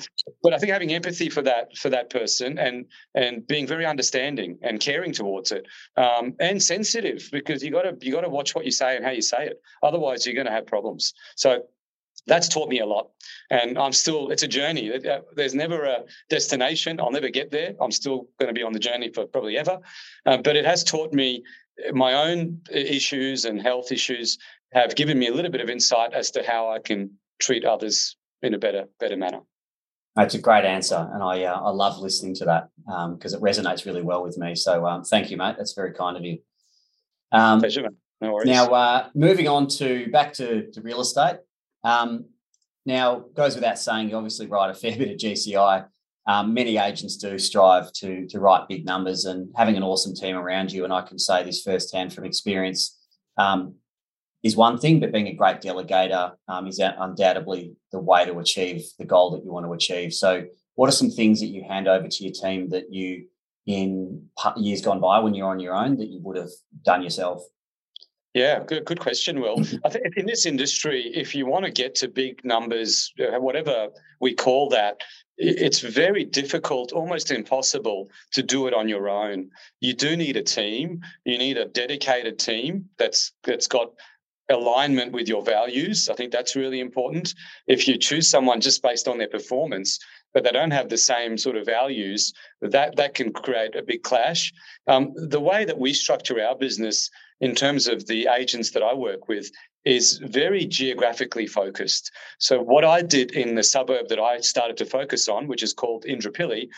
But 0.44 0.54
I 0.54 0.58
think 0.58 0.72
having 0.72 0.94
empathy 0.94 1.30
for 1.30 1.42
that 1.44 1.76
for 1.78 1.90
that 1.90 2.10
person 2.10 2.58
and 2.58 2.86
and 3.16 3.46
being 3.48 3.68
very 3.68 3.86
understanding 3.86 4.60
and 4.62 4.80
caring 4.80 5.14
towards 5.14 5.52
it, 5.52 5.66
um, 5.98 6.36
and 6.40 6.62
sensitive 6.62 7.28
because 7.32 7.64
you 7.64 7.72
got 7.72 7.84
to 7.84 7.98
you 8.06 8.12
got 8.12 8.22
to 8.22 8.30
watch 8.30 8.56
what 8.56 8.66
you 8.66 8.72
say 8.72 8.96
and 8.96 9.06
how 9.06 9.12
you 9.12 9.22
say 9.22 9.48
it. 9.48 9.62
Otherwise, 9.84 10.26
you're 10.26 10.36
going 10.36 10.48
to 10.48 10.54
have 10.54 10.68
problems. 10.68 11.14
So 11.36 11.64
that's 12.28 12.48
taught 12.48 12.70
me 12.70 12.80
a 12.80 12.86
lot 12.86 13.10
and 13.50 13.80
i'm 13.80 13.92
still 13.92 14.30
it's 14.30 14.44
a 14.44 14.48
journey 14.48 14.92
uh, 14.94 15.22
there's 15.36 15.56
never 15.56 15.86
a 15.86 16.04
destination 16.30 17.00
i'll 17.00 17.12
never 17.12 17.30
get 17.30 17.50
there 17.50 17.74
i'm 17.82 17.92
still 17.92 18.28
going 18.40 18.48
to 18.48 18.54
be 18.54 18.64
on 18.64 18.74
the 18.74 18.80
journey 18.80 19.10
for 19.12 19.26
probably 19.26 19.58
ever 19.58 19.80
uh, 20.26 20.38
but 20.38 20.56
it 20.56 20.66
has 20.66 20.84
taught 20.84 21.12
me 21.14 21.44
my 21.94 22.14
own 22.14 22.62
issues 22.72 23.46
and 23.46 23.62
health 23.62 23.92
issues 23.92 24.38
have 24.74 24.96
given 24.96 25.20
me 25.20 25.28
a 25.28 25.34
little 25.34 25.52
bit 25.52 25.62
of 25.62 25.70
insight 25.70 26.14
as 26.14 26.32
to 26.32 26.44
how 26.44 26.72
I 26.72 26.80
can 26.80 27.12
treat 27.40 27.66
others 27.66 28.16
in 28.42 28.54
a 28.54 28.58
better 28.58 28.86
better 29.00 29.18
manner. 29.18 29.42
That's 30.16 30.36
a 30.36 30.40
great 30.40 30.66
answer, 30.66 31.10
and 31.14 31.24
I 31.24 31.44
uh, 31.44 31.60
I 31.60 31.70
love 31.70 32.00
listening 32.00 32.36
to 32.36 32.46
that 32.46 32.70
because 33.16 33.34
um, 33.34 33.40
it 33.40 33.44
resonates 33.44 33.86
really 33.86 34.02
well 34.02 34.24
with 34.24 34.38
me. 34.38 34.56
So 34.56 34.86
um, 34.86 35.04
thank 35.04 35.32
you, 35.32 35.38
mate. 35.38 35.56
That's 35.58 35.74
very 35.74 35.94
kind 35.94 36.18
of 36.18 36.24
you. 36.24 36.40
Um, 37.32 37.60
Pleasure, 37.60 37.84
man. 37.84 37.96
No 38.20 38.34
worries. 38.34 38.48
Now, 38.50 38.68
uh, 38.68 39.10
moving 39.16 39.48
on 39.48 39.68
to 39.68 40.10
back 40.12 40.34
to, 40.34 40.70
to 40.72 40.82
real 40.82 41.02
estate. 41.02 41.38
Um, 41.84 42.26
now, 42.86 43.20
goes 43.34 43.56
without 43.56 43.80
saying, 43.80 44.10
you 44.10 44.16
obviously 44.16 44.48
write 44.48 44.70
a 44.70 44.74
fair 44.74 44.96
bit 44.98 45.12
of 45.12 45.18
GCI. 45.18 45.86
Um, 46.28 46.54
many 46.54 46.78
agents 46.78 47.18
do 47.18 47.40
strive 47.40 47.92
to 47.94 48.28
to 48.28 48.40
write 48.40 48.68
big 48.68 48.86
numbers, 48.86 49.26
and 49.26 49.50
having 49.56 49.76
an 49.76 49.84
awesome 49.84 50.14
team 50.14 50.36
around 50.36 50.72
you, 50.72 50.84
and 50.84 50.94
I 50.94 51.02
can 51.02 51.18
say 51.18 51.44
this 51.44 51.64
firsthand 51.64 52.14
from 52.14 52.26
experience, 52.26 53.00
um, 53.38 53.76
is 54.44 54.56
one 54.56 54.78
thing. 54.78 55.00
But 55.00 55.12
being 55.12 55.28
a 55.28 55.34
great 55.34 55.62
delegator 55.62 56.34
um, 56.48 56.68
is 56.68 56.80
undoubtedly 56.80 57.76
the 57.92 58.00
way 58.00 58.26
to 58.26 58.40
achieve 58.40 58.84
the 59.00 59.06
goal 59.06 59.32
that 59.32 59.44
you 59.44 59.52
want 59.52 59.66
to 59.66 59.74
achieve. 59.74 60.14
So, 60.14 60.46
what 60.76 60.90
are 60.90 60.94
some 60.94 61.10
things 61.10 61.40
that 61.40 61.48
you 61.48 61.64
hand 61.68 61.88
over 61.88 62.08
to 62.08 62.24
your 62.24 62.34
team 62.34 62.70
that 62.70 62.94
you, 62.94 63.26
in 63.66 64.28
years 64.58 64.82
gone 64.82 65.00
by, 65.00 65.20
when 65.20 65.34
you're 65.34 65.50
on 65.50 65.60
your 65.60 65.76
own, 65.76 65.98
that 65.98 66.10
you 66.10 66.20
would 66.22 66.38
have 66.38 66.52
done 66.84 67.02
yourself? 67.02 67.42
Yeah, 68.34 68.64
good 68.64 68.86
good 68.86 69.00
question, 69.00 69.42
Will. 69.42 69.62
I 69.86 69.90
think 69.90 70.06
in 70.16 70.26
this 70.26 70.46
industry, 70.46 71.12
if 71.14 71.36
you 71.36 71.46
want 71.46 71.66
to 71.66 71.72
get 71.72 71.96
to 71.96 72.08
big 72.08 72.44
numbers, 72.46 73.12
uh, 73.20 73.40
whatever 73.40 73.90
we 74.22 74.34
call 74.34 74.70
that, 74.70 75.02
it's 75.42 75.80
very 75.80 76.24
difficult, 76.24 76.92
almost 76.92 77.32
impossible 77.32 78.10
to 78.34 78.44
do 78.44 78.68
it 78.68 78.74
on 78.74 78.88
your 78.88 79.10
own. 79.10 79.50
You 79.80 79.94
do 79.94 80.16
need 80.16 80.38
a 80.38 80.44
team. 80.44 81.02
You 81.26 81.38
need 81.38 81.58
a 81.58 81.66
dedicated 81.66 82.38
team 82.38 82.90
that's 82.98 83.34
that's 83.44 83.68
got 83.68 83.92
alignment 84.50 85.14
with 85.14 85.28
your 85.28 85.42
values. 85.42 86.10
I 86.10 86.14
think 86.14 86.32
that's 86.32 86.56
really 86.56 86.80
important. 86.80 87.34
If 87.68 87.88
you 87.88 87.98
choose 87.98 88.30
someone 88.30 88.62
just 88.62 88.84
based 88.84 89.08
on 89.08 89.18
their 89.18 89.30
performance, 89.30 89.98
but 90.34 90.44
they 90.44 90.52
don't 90.52 90.72
have 90.72 90.90
the 90.90 90.98
same 90.98 91.38
sort 91.38 91.56
of 91.56 91.66
values, 91.66 92.34
that 92.62 92.96
that 92.98 93.16
can 93.16 93.34
create 93.34 93.76
a 93.76 93.82
big 93.82 94.04
clash. 94.04 94.54
Um, 94.88 95.14
the 95.16 95.40
way 95.40 95.66
that 95.66 95.80
we 95.80 95.94
structure 95.94 96.40
our 96.40 96.56
business 96.56 97.10
in 97.42 97.56
terms 97.56 97.88
of 97.88 98.08
the 98.08 98.28
agents 98.28 98.72
that 98.72 98.84
I 98.84 98.94
work 98.94 99.28
with 99.28 99.52
is 99.84 100.20
very 100.24 100.66
geographically 100.66 101.48
focused. 101.48 102.12
So 102.38 102.62
what 102.62 102.86
I 102.86 103.02
did 103.02 103.32
in 103.32 103.56
the 103.56 103.64
suburb 103.64 104.08
that 104.10 104.20
I 104.20 104.40
started 104.40 104.78
to 104.78 104.86
focus 104.86 105.28
on, 105.28 105.48
which 105.48 105.64
is 105.64 105.74
called 105.74 106.06
Indooroopilly, 106.06 106.70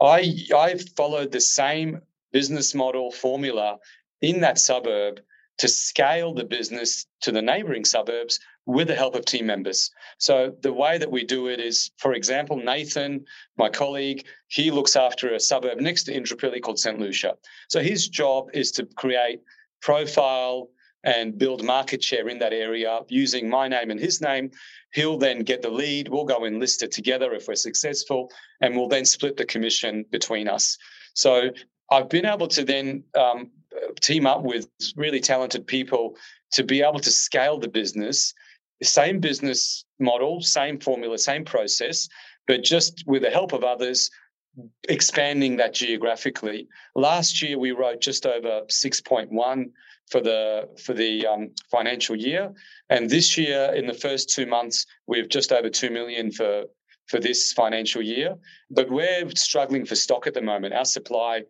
I 0.00 0.34
I 0.54 0.78
followed 0.96 1.32
the 1.32 1.40
same 1.40 2.00
business 2.32 2.74
model 2.74 3.10
formula 3.10 3.78
in 4.20 4.40
that 4.40 4.58
suburb 4.58 5.20
to 5.58 5.68
scale 5.68 6.34
the 6.34 6.44
business 6.44 7.06
to 7.20 7.32
the 7.32 7.42
neighboring 7.42 7.84
suburbs 7.84 8.38
with 8.66 8.88
the 8.88 8.94
help 8.94 9.14
of 9.16 9.24
team 9.24 9.46
members. 9.46 9.90
So 10.18 10.54
the 10.60 10.72
way 10.72 10.98
that 10.98 11.10
we 11.10 11.24
do 11.24 11.48
it 11.48 11.58
is, 11.58 11.90
for 11.96 12.12
example, 12.12 12.56
Nathan, 12.56 13.24
my 13.56 13.68
colleague, 13.68 14.24
he 14.48 14.70
looks 14.70 14.94
after 14.94 15.34
a 15.34 15.40
suburb 15.40 15.80
next 15.80 16.04
to 16.04 16.12
Indooroopilly 16.12 16.60
called 16.60 16.78
St. 16.78 17.00
Lucia. 17.00 17.34
So 17.68 17.80
his 17.80 18.08
job 18.08 18.50
is 18.52 18.70
to 18.72 18.84
create 18.96 19.40
profile 19.80 20.68
and 21.04 21.38
build 21.38 21.64
market 21.64 22.02
share 22.02 22.28
in 22.28 22.38
that 22.38 22.52
area 22.52 23.00
using 23.08 23.48
my 23.48 23.68
name 23.68 23.90
and 23.90 24.00
his 24.00 24.20
name. 24.20 24.50
He'll 24.92 25.18
then 25.18 25.40
get 25.40 25.62
the 25.62 25.70
lead. 25.70 26.08
We'll 26.08 26.24
go 26.24 26.44
and 26.44 26.58
list 26.58 26.82
it 26.82 26.92
together 26.92 27.32
if 27.32 27.46
we're 27.46 27.54
successful, 27.54 28.30
and 28.60 28.76
we'll 28.76 28.88
then 28.88 29.04
split 29.04 29.36
the 29.36 29.44
commission 29.44 30.04
between 30.10 30.48
us. 30.48 30.76
So 31.14 31.50
I've 31.90 32.08
been 32.08 32.26
able 32.26 32.48
to 32.48 32.64
then 32.64 33.04
um, 33.16 33.50
team 34.00 34.26
up 34.26 34.42
with 34.42 34.68
really 34.96 35.20
talented 35.20 35.66
people 35.66 36.16
to 36.52 36.64
be 36.64 36.82
able 36.82 37.00
to 37.00 37.10
scale 37.10 37.58
the 37.58 37.68
business, 37.68 38.34
same 38.82 39.20
business 39.20 39.84
model, 39.98 40.40
same 40.40 40.78
formula, 40.78 41.18
same 41.18 41.44
process, 41.44 42.08
but 42.46 42.62
just 42.62 43.04
with 43.06 43.22
the 43.22 43.30
help 43.30 43.52
of 43.52 43.62
others, 43.62 44.10
expanding 44.88 45.56
that 45.56 45.74
geographically. 45.74 46.68
Last 46.94 47.42
year 47.42 47.58
we 47.58 47.72
wrote 47.72 48.00
just 48.00 48.26
over 48.26 48.62
6.1 48.68 49.70
for 50.10 50.20
the 50.20 50.68
for 50.82 50.94
the 50.94 51.26
um, 51.26 51.50
financial 51.70 52.16
year, 52.16 52.52
and 52.88 53.10
this 53.10 53.36
year 53.36 53.72
in 53.74 53.86
the 53.86 53.94
first 53.94 54.30
two 54.30 54.46
months 54.46 54.86
we've 55.06 55.28
just 55.28 55.52
over 55.52 55.68
two 55.68 55.90
million 55.90 56.32
for 56.32 56.64
for 57.06 57.20
this 57.20 57.52
financial 57.52 58.02
year. 58.02 58.36
But 58.70 58.90
we're 58.90 59.28
struggling 59.34 59.84
for 59.84 59.96
stock 59.96 60.26
at 60.26 60.34
the 60.34 60.42
moment. 60.42 60.74
Our 60.74 60.84
supply 60.84 61.42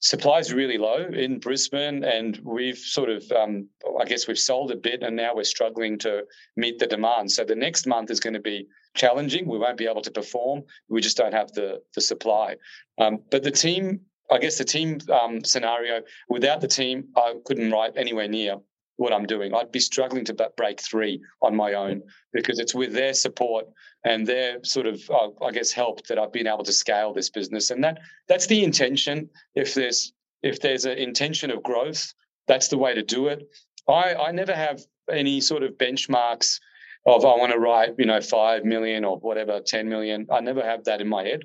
supply 0.00 0.38
is 0.38 0.52
really 0.52 0.78
low 0.78 1.06
in 1.12 1.38
Brisbane, 1.38 2.04
and 2.04 2.38
we've 2.44 2.78
sort 2.78 3.10
of, 3.10 3.30
um, 3.32 3.68
I 4.00 4.04
guess, 4.04 4.28
we've 4.28 4.38
sold 4.38 4.70
a 4.70 4.76
bit, 4.76 5.02
and 5.02 5.16
now 5.16 5.34
we're 5.34 5.44
struggling 5.44 5.98
to 6.00 6.24
meet 6.56 6.78
the 6.78 6.86
demand. 6.86 7.32
So 7.32 7.44
the 7.44 7.54
next 7.54 7.86
month 7.86 8.10
is 8.10 8.20
going 8.20 8.34
to 8.34 8.40
be 8.40 8.66
challenging. 8.96 9.46
We 9.46 9.58
won't 9.58 9.78
be 9.78 9.86
able 9.86 10.02
to 10.02 10.10
perform. 10.10 10.64
We 10.88 11.00
just 11.00 11.16
don't 11.16 11.34
have 11.34 11.52
the 11.52 11.82
the 11.94 12.00
supply. 12.00 12.56
Um, 12.98 13.20
but 13.30 13.42
the 13.42 13.50
team, 13.50 14.00
I 14.30 14.38
guess, 14.38 14.58
the 14.58 14.64
team 14.64 14.98
um, 15.12 15.44
scenario 15.44 16.02
without 16.28 16.60
the 16.60 16.68
team, 16.68 17.08
I 17.16 17.34
couldn't 17.44 17.70
write 17.70 17.92
anywhere 17.96 18.28
near 18.28 18.56
what 18.96 19.12
I'm 19.12 19.26
doing. 19.26 19.54
I'd 19.54 19.72
be 19.72 19.80
struggling 19.80 20.24
to 20.26 20.50
break 20.56 20.80
three 20.80 21.20
on 21.42 21.54
my 21.54 21.74
own 21.74 22.02
because 22.32 22.58
it's 22.58 22.74
with 22.74 22.92
their 22.92 23.14
support 23.14 23.66
and 24.04 24.26
their 24.26 24.64
sort 24.64 24.86
of, 24.86 25.00
uh, 25.10 25.28
I 25.44 25.50
guess, 25.50 25.70
help 25.70 26.06
that 26.06 26.18
I've 26.18 26.32
been 26.32 26.46
able 26.46 26.64
to 26.64 26.72
scale 26.72 27.12
this 27.12 27.30
business. 27.30 27.70
And 27.70 27.84
that 27.84 27.98
that's 28.28 28.46
the 28.46 28.64
intention. 28.64 29.30
If 29.54 29.74
there's 29.74 30.12
if 30.42 30.60
there's 30.60 30.84
an 30.84 30.98
intention 30.98 31.50
of 31.50 31.62
growth, 31.62 32.12
that's 32.46 32.68
the 32.68 32.78
way 32.78 32.94
to 32.94 33.02
do 33.02 33.28
it. 33.28 33.46
I 33.88 34.14
I 34.14 34.32
never 34.32 34.54
have 34.54 34.80
any 35.10 35.40
sort 35.40 35.62
of 35.62 35.72
benchmarks 35.72 36.58
of 37.06 37.24
I 37.24 37.36
want 37.36 37.52
to 37.52 37.58
write, 37.58 37.94
you 37.98 38.06
know, 38.06 38.20
five 38.20 38.64
million 38.64 39.04
or 39.04 39.18
whatever, 39.18 39.60
ten 39.60 39.88
million. 39.88 40.26
I 40.30 40.40
never 40.40 40.62
have 40.62 40.84
that 40.84 41.00
in 41.00 41.08
my 41.08 41.24
head. 41.24 41.44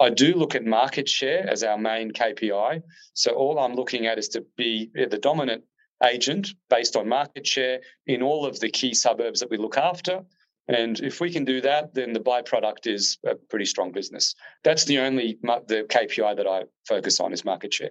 I 0.00 0.10
do 0.10 0.34
look 0.34 0.54
at 0.54 0.64
market 0.64 1.08
share 1.08 1.48
as 1.48 1.62
our 1.62 1.78
main 1.78 2.10
KPI. 2.12 2.82
So 3.12 3.32
all 3.32 3.58
I'm 3.58 3.74
looking 3.74 4.06
at 4.06 4.18
is 4.18 4.28
to 4.30 4.44
be 4.56 4.90
the 4.94 5.18
dominant 5.18 5.64
agent 6.02 6.48
based 6.68 6.96
on 6.96 7.08
market 7.08 7.46
share 7.46 7.80
in 8.06 8.22
all 8.22 8.44
of 8.44 8.58
the 8.58 8.70
key 8.70 8.94
suburbs 8.94 9.40
that 9.40 9.50
we 9.50 9.56
look 9.56 9.76
after. 9.76 10.22
And 10.66 10.98
if 11.00 11.20
we 11.20 11.30
can 11.30 11.44
do 11.44 11.60
that, 11.60 11.94
then 11.94 12.12
the 12.12 12.20
byproduct 12.20 12.86
is 12.86 13.18
a 13.26 13.34
pretty 13.34 13.66
strong 13.66 13.92
business. 13.92 14.34
That's 14.64 14.84
the 14.86 14.98
only 14.98 15.38
the 15.42 15.86
KPI 15.88 16.36
that 16.36 16.46
I 16.46 16.64
focus 16.88 17.20
on 17.20 17.32
is 17.32 17.44
market 17.44 17.72
share. 17.74 17.90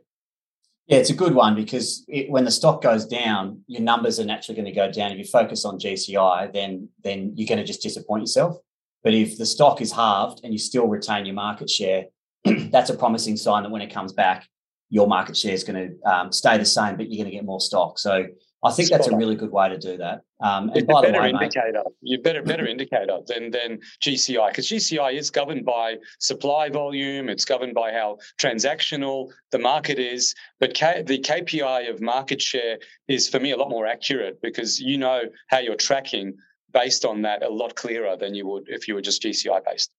Yeah, 0.88 0.98
it's 0.98 1.10
a 1.10 1.16
good 1.16 1.34
one 1.34 1.56
because 1.56 2.04
it, 2.10 2.30
when 2.30 2.44
the 2.44 2.52
stock 2.52 2.82
goes 2.82 3.06
down, 3.06 3.62
your 3.68 3.82
numbers 3.82 4.20
are 4.20 4.26
naturally 4.26 4.56
going 4.56 4.74
to 4.74 4.78
go 4.78 4.92
down. 4.92 5.12
If 5.12 5.18
you 5.18 5.24
focus 5.24 5.64
on 5.64 5.80
GCI, 5.80 6.52
then 6.52 6.90
then 7.04 7.32
you're 7.36 7.48
going 7.48 7.60
to 7.60 7.66
just 7.66 7.82
disappoint 7.82 8.24
yourself. 8.24 8.58
But 9.04 9.14
if 9.14 9.38
the 9.38 9.46
stock 9.46 9.82
is 9.82 9.92
halved 9.92 10.42
and 10.44 10.52
you 10.52 10.60
still 10.60 10.88
retain 10.88 11.26
your 11.26 11.36
market 11.36 11.70
share, 11.70 12.06
that's 12.46 12.90
a 12.90 12.98
promising 12.98 13.38
sign 13.38 13.64
that 13.64 13.72
when 13.72 13.82
it 13.82 13.94
comes 13.94 14.12
back, 14.14 14.48
your 14.90 15.08
market 15.08 15.38
share 15.38 15.54
is 15.54 15.64
going 15.64 15.90
to 15.90 16.10
um, 16.10 16.32
stay 16.32 16.58
the 16.58 16.66
same, 16.66 16.98
but 16.98 17.10
you're 17.10 17.24
going 17.24 17.32
to 17.32 17.36
get 17.36 17.46
more 17.46 17.62
stock. 17.62 17.98
So 17.98 18.26
I 18.64 18.72
think 18.72 18.90
that's 18.90 19.08
a 19.08 19.16
really 19.16 19.36
good 19.36 19.52
way 19.52 19.68
to 19.68 19.78
do 19.78 19.98
that. 19.98 20.22
Um, 20.42 20.70
and 20.70 20.78
it's 20.78 20.88
by 20.88 21.00
a 21.00 21.02
better 21.04 21.14
the 21.14 21.22
way, 21.22 21.30
indicator. 21.30 21.84
Mate, 21.86 21.94
you 22.02 22.22
better 22.22 22.42
better 22.42 22.66
indicator 22.66 23.20
than 23.28 23.52
than 23.52 23.80
GCI 24.02 24.50
because 24.50 24.70
GCI 24.70 25.14
is 25.14 25.30
governed 25.30 25.66
by 25.66 25.98
supply 26.20 26.70
volume. 26.70 27.28
It's 27.28 27.46
governed 27.46 27.74
by 27.74 27.92
how 27.92 28.18
transactional 28.40 29.32
the 29.52 29.60
market 29.60 30.00
is. 30.00 30.34
But 30.60 30.74
K, 30.74 31.04
the 31.06 31.20
KPI 31.20 31.90
of 31.90 32.02
market 32.02 32.42
share 32.42 32.78
is 33.08 33.28
for 33.28 33.40
me 33.40 33.52
a 33.52 33.58
lot 33.58 33.70
more 33.70 33.86
accurate 33.86 34.42
because 34.42 34.80
you 34.80 34.98
know 34.98 35.24
how 35.50 35.60
you're 35.60 35.76
tracking 35.76 36.34
based 36.72 37.06
on 37.06 37.22
that 37.24 37.44
a 37.44 37.50
lot 37.50 37.76
clearer 37.76 38.16
than 38.16 38.34
you 38.34 38.48
would 38.48 38.64
if 38.68 38.88
you 38.88 38.96
were 38.96 39.02
just 39.02 39.22
GCI 39.22 39.62
based. 39.66 39.92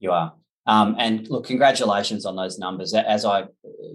You 0.00 0.12
are. 0.12 0.34
Um, 0.66 0.96
and 0.98 1.28
look, 1.28 1.46
congratulations 1.46 2.26
on 2.26 2.34
those 2.34 2.58
numbers. 2.58 2.92
As 2.94 3.24
I 3.24 3.44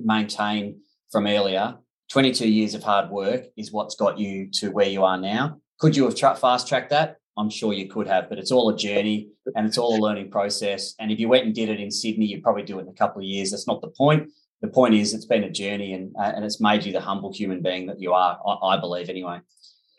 maintain 0.04 0.80
from 1.12 1.28
earlier, 1.28 1.78
22 2.12 2.50
years 2.50 2.74
of 2.74 2.84
hard 2.84 3.10
work 3.10 3.46
is 3.56 3.72
what's 3.72 3.96
got 3.96 4.20
you 4.20 4.50
to 4.52 4.70
where 4.70 4.88
you 4.88 5.06
are 5.06 5.18
now. 5.18 5.58
Could 5.80 5.96
you 5.96 6.04
have 6.04 6.16
tra- 6.16 6.36
fast 6.36 6.68
tracked 6.68 6.90
that? 6.90 7.16
I'm 7.38 7.50
sure 7.50 7.72
you 7.72 7.88
could 7.88 8.06
have, 8.08 8.28
but 8.28 8.38
it's 8.38 8.52
all 8.52 8.68
a 8.68 8.76
journey 8.76 9.30
and 9.56 9.66
it's 9.66 9.78
all 9.78 9.98
a 9.98 10.02
learning 10.02 10.30
process. 10.30 10.94
And 11.00 11.10
if 11.10 11.20
you 11.20 11.30
went 11.30 11.46
and 11.46 11.56
did 11.56 11.70
it 11.70 11.80
in 11.80 11.90
Sydney, 11.90 12.26
you'd 12.26 12.44
probably 12.44 12.64
do 12.64 12.80
it 12.80 12.82
in 12.82 12.90
a 12.90 12.94
couple 12.94 13.22
of 13.22 13.26
years. 13.26 13.52
That's 13.52 13.66
not 13.66 13.80
the 13.80 13.88
point. 13.88 14.30
The 14.62 14.68
point 14.68 14.94
is, 14.94 15.14
it's 15.14 15.26
been 15.26 15.46
a 15.46 15.50
journey 15.50 15.94
and 15.94 16.14
uh, 16.20 16.34
and 16.36 16.44
it's 16.44 16.60
made 16.60 16.84
you 16.84 16.92
the 16.92 17.00
humble 17.00 17.34
human 17.34 17.62
being 17.62 17.88
that 17.88 18.02
you 18.02 18.12
are. 18.12 18.38
I, 18.46 18.76
I 18.76 18.80
believe, 18.80 19.10
anyway. 19.10 19.40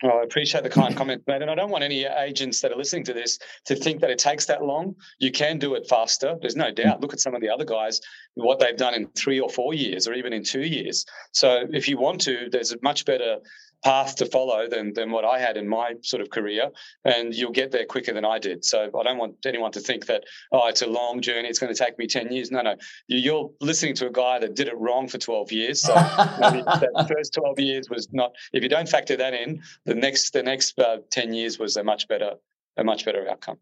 Well, 0.03 0.18
I 0.18 0.24
appreciate 0.24 0.64
the 0.64 0.70
kind 0.70 0.96
comment, 0.96 1.22
mate. 1.28 1.42
And 1.42 1.50
I 1.50 1.55
don't 1.55 1.70
want 1.70 1.84
any 1.84 2.05
agents 2.05 2.61
that 2.61 2.72
are 2.72 2.76
listening 2.76 3.05
to 3.05 3.12
this 3.12 3.38
to 3.66 3.76
think 3.76 4.00
that 4.00 4.11
it 4.11 4.18
takes 4.18 4.46
that 4.46 4.64
long. 4.64 4.96
You 5.20 5.30
can 5.30 5.59
do 5.61 5.74
it 5.74 5.86
faster. 5.88 6.36
There's 6.40 6.57
no 6.57 6.72
doubt. 6.72 7.00
Look 7.00 7.12
at 7.12 7.20
some 7.20 7.36
of 7.36 7.40
the 7.40 7.48
other 7.48 7.64
guys, 7.64 8.00
what 8.34 8.59
they've 8.59 8.76
done 8.76 8.94
in 8.94 9.07
three 9.16 9.38
or 9.38 9.48
four 9.48 9.74
years, 9.74 10.09
or 10.09 10.14
even 10.14 10.32
in 10.32 10.42
two 10.42 10.62
years. 10.62 11.07
So 11.30 11.66
if 11.70 11.88
you 11.88 11.98
want 11.98 12.20
to, 12.22 12.48
there's 12.50 12.72
a 12.72 12.78
much 12.82 13.05
better 13.05 13.36
path 13.83 14.16
to 14.16 14.26
follow 14.26 14.68
than 14.68 14.93
than 14.95 15.11
what 15.11 15.24
I 15.24 15.39
had 15.39 15.57
in 15.57 15.68
my 15.68 15.95
sort 16.03 16.22
of 16.22 16.30
career, 16.30 16.70
and 17.05 17.35
you'll 17.35 17.53
get 17.53 17.70
there 17.70 17.85
quicker 17.85 18.12
than 18.12 18.24
I 18.24 18.39
did. 18.39 18.64
So 18.64 18.91
I 18.99 19.03
don't 19.03 19.18
want 19.18 19.45
anyone 19.47 19.72
to 19.72 19.80
think 19.80 20.07
that 20.07 20.24
oh, 20.53 20.68
it's 20.68 20.83
a 20.83 20.87
long 20.87 21.20
journey. 21.20 21.49
It's 21.49 21.59
going 21.59 21.74
to 21.74 21.78
take 21.78 21.99
me 21.99 22.07
ten 22.07 22.33
years. 22.33 22.51
No, 22.51 22.62
no. 22.62 22.76
You're 23.09 23.51
listening 23.61 23.95
to 23.97 24.07
a 24.07 24.12
guy 24.12 24.39
that 24.39 24.55
did 24.55 24.68
it 24.68 24.78
wrong 24.78 25.09
for 25.09 25.18
twelve 25.18 25.53
years. 25.53 25.80
So 25.80 25.95
that 25.95 27.07
first 27.09 27.35
twelve 27.35 27.59
years 27.59 27.89
was 27.91 28.09
not. 28.12 28.33
If 28.53 28.62
you 28.62 28.68
don't 28.68 28.89
factor 28.89 29.16
that 29.16 29.35
in, 29.35 29.62
the 29.85 29.95
next 29.95 30.33
the 30.33 30.43
next 30.43 30.78
uh, 30.78 30.99
ten 31.11 31.33
years 31.33 31.59
was 31.59 31.76
a 31.76 31.85
much 31.85 32.09
better 32.09 32.35
a 32.76 32.85
much 32.85 33.05
better 33.05 33.28
outcome. 33.28 33.59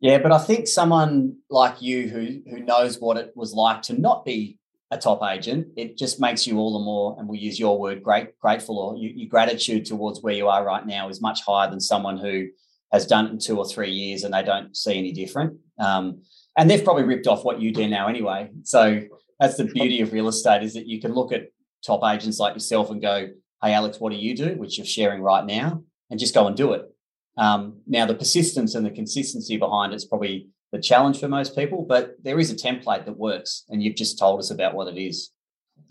Yeah, 0.00 0.18
but 0.18 0.30
I 0.30 0.38
think 0.38 0.68
someone 0.68 1.38
like 1.50 1.82
you 1.82 2.08
who 2.08 2.40
who 2.48 2.60
knows 2.60 3.00
what 3.00 3.16
it 3.16 3.32
was 3.34 3.52
like 3.52 3.82
to 3.82 3.98
not 3.98 4.24
be 4.24 4.58
a 4.90 4.96
top 4.98 5.22
agent, 5.22 5.68
it 5.76 5.98
just 5.98 6.20
makes 6.20 6.46
you 6.46 6.58
all 6.58 6.78
the 6.78 6.84
more, 6.84 7.16
and 7.18 7.28
we'll 7.28 7.40
use 7.40 7.58
your 7.58 7.78
word, 7.78 8.02
great, 8.02 8.38
grateful, 8.38 8.78
or 8.78 8.96
you, 8.96 9.10
your 9.10 9.28
gratitude 9.28 9.84
towards 9.84 10.22
where 10.22 10.34
you 10.34 10.48
are 10.48 10.64
right 10.64 10.86
now 10.86 11.08
is 11.08 11.20
much 11.20 11.42
higher 11.42 11.68
than 11.68 11.80
someone 11.80 12.16
who 12.16 12.46
has 12.92 13.06
done 13.06 13.26
it 13.26 13.30
in 13.30 13.38
two 13.38 13.58
or 13.58 13.68
three 13.68 13.90
years 13.90 14.24
and 14.24 14.32
they 14.32 14.42
don't 14.42 14.74
see 14.74 14.96
any 14.98 15.12
different. 15.12 15.58
Um, 15.78 16.22
and 16.56 16.70
they've 16.70 16.82
probably 16.82 17.04
ripped 17.04 17.26
off 17.26 17.44
what 17.44 17.60
you 17.60 17.72
do 17.72 17.86
now 17.86 18.08
anyway. 18.08 18.50
So 18.64 19.02
that's 19.38 19.56
the 19.56 19.64
beauty 19.64 20.00
of 20.00 20.12
real 20.12 20.28
estate 20.28 20.62
is 20.62 20.74
that 20.74 20.86
you 20.86 21.00
can 21.00 21.12
look 21.12 21.32
at 21.32 21.48
top 21.84 22.02
agents 22.04 22.38
like 22.38 22.54
yourself 22.54 22.90
and 22.90 23.00
go, 23.00 23.28
"Hey, 23.62 23.74
Alex, 23.74 24.00
what 24.00 24.10
do 24.10 24.18
you 24.18 24.34
do?" 24.34 24.56
Which 24.56 24.78
you're 24.78 24.86
sharing 24.86 25.22
right 25.22 25.44
now, 25.44 25.82
and 26.10 26.18
just 26.18 26.34
go 26.34 26.46
and 26.46 26.56
do 26.56 26.72
it. 26.72 26.90
Um, 27.36 27.82
now, 27.86 28.06
the 28.06 28.14
persistence 28.14 28.74
and 28.74 28.84
the 28.84 28.90
consistency 28.90 29.56
behind 29.56 29.92
it's 29.92 30.04
probably 30.04 30.48
the 30.72 30.78
challenge 30.78 31.18
for 31.18 31.28
most 31.28 31.56
people, 31.56 31.84
but 31.88 32.16
there 32.22 32.38
is 32.38 32.50
a 32.50 32.54
template 32.54 33.04
that 33.06 33.16
works, 33.16 33.64
and 33.68 33.82
you've 33.82 33.96
just 33.96 34.18
told 34.18 34.38
us 34.40 34.50
about 34.50 34.74
what 34.74 34.88
it 34.88 35.00
is. 35.00 35.30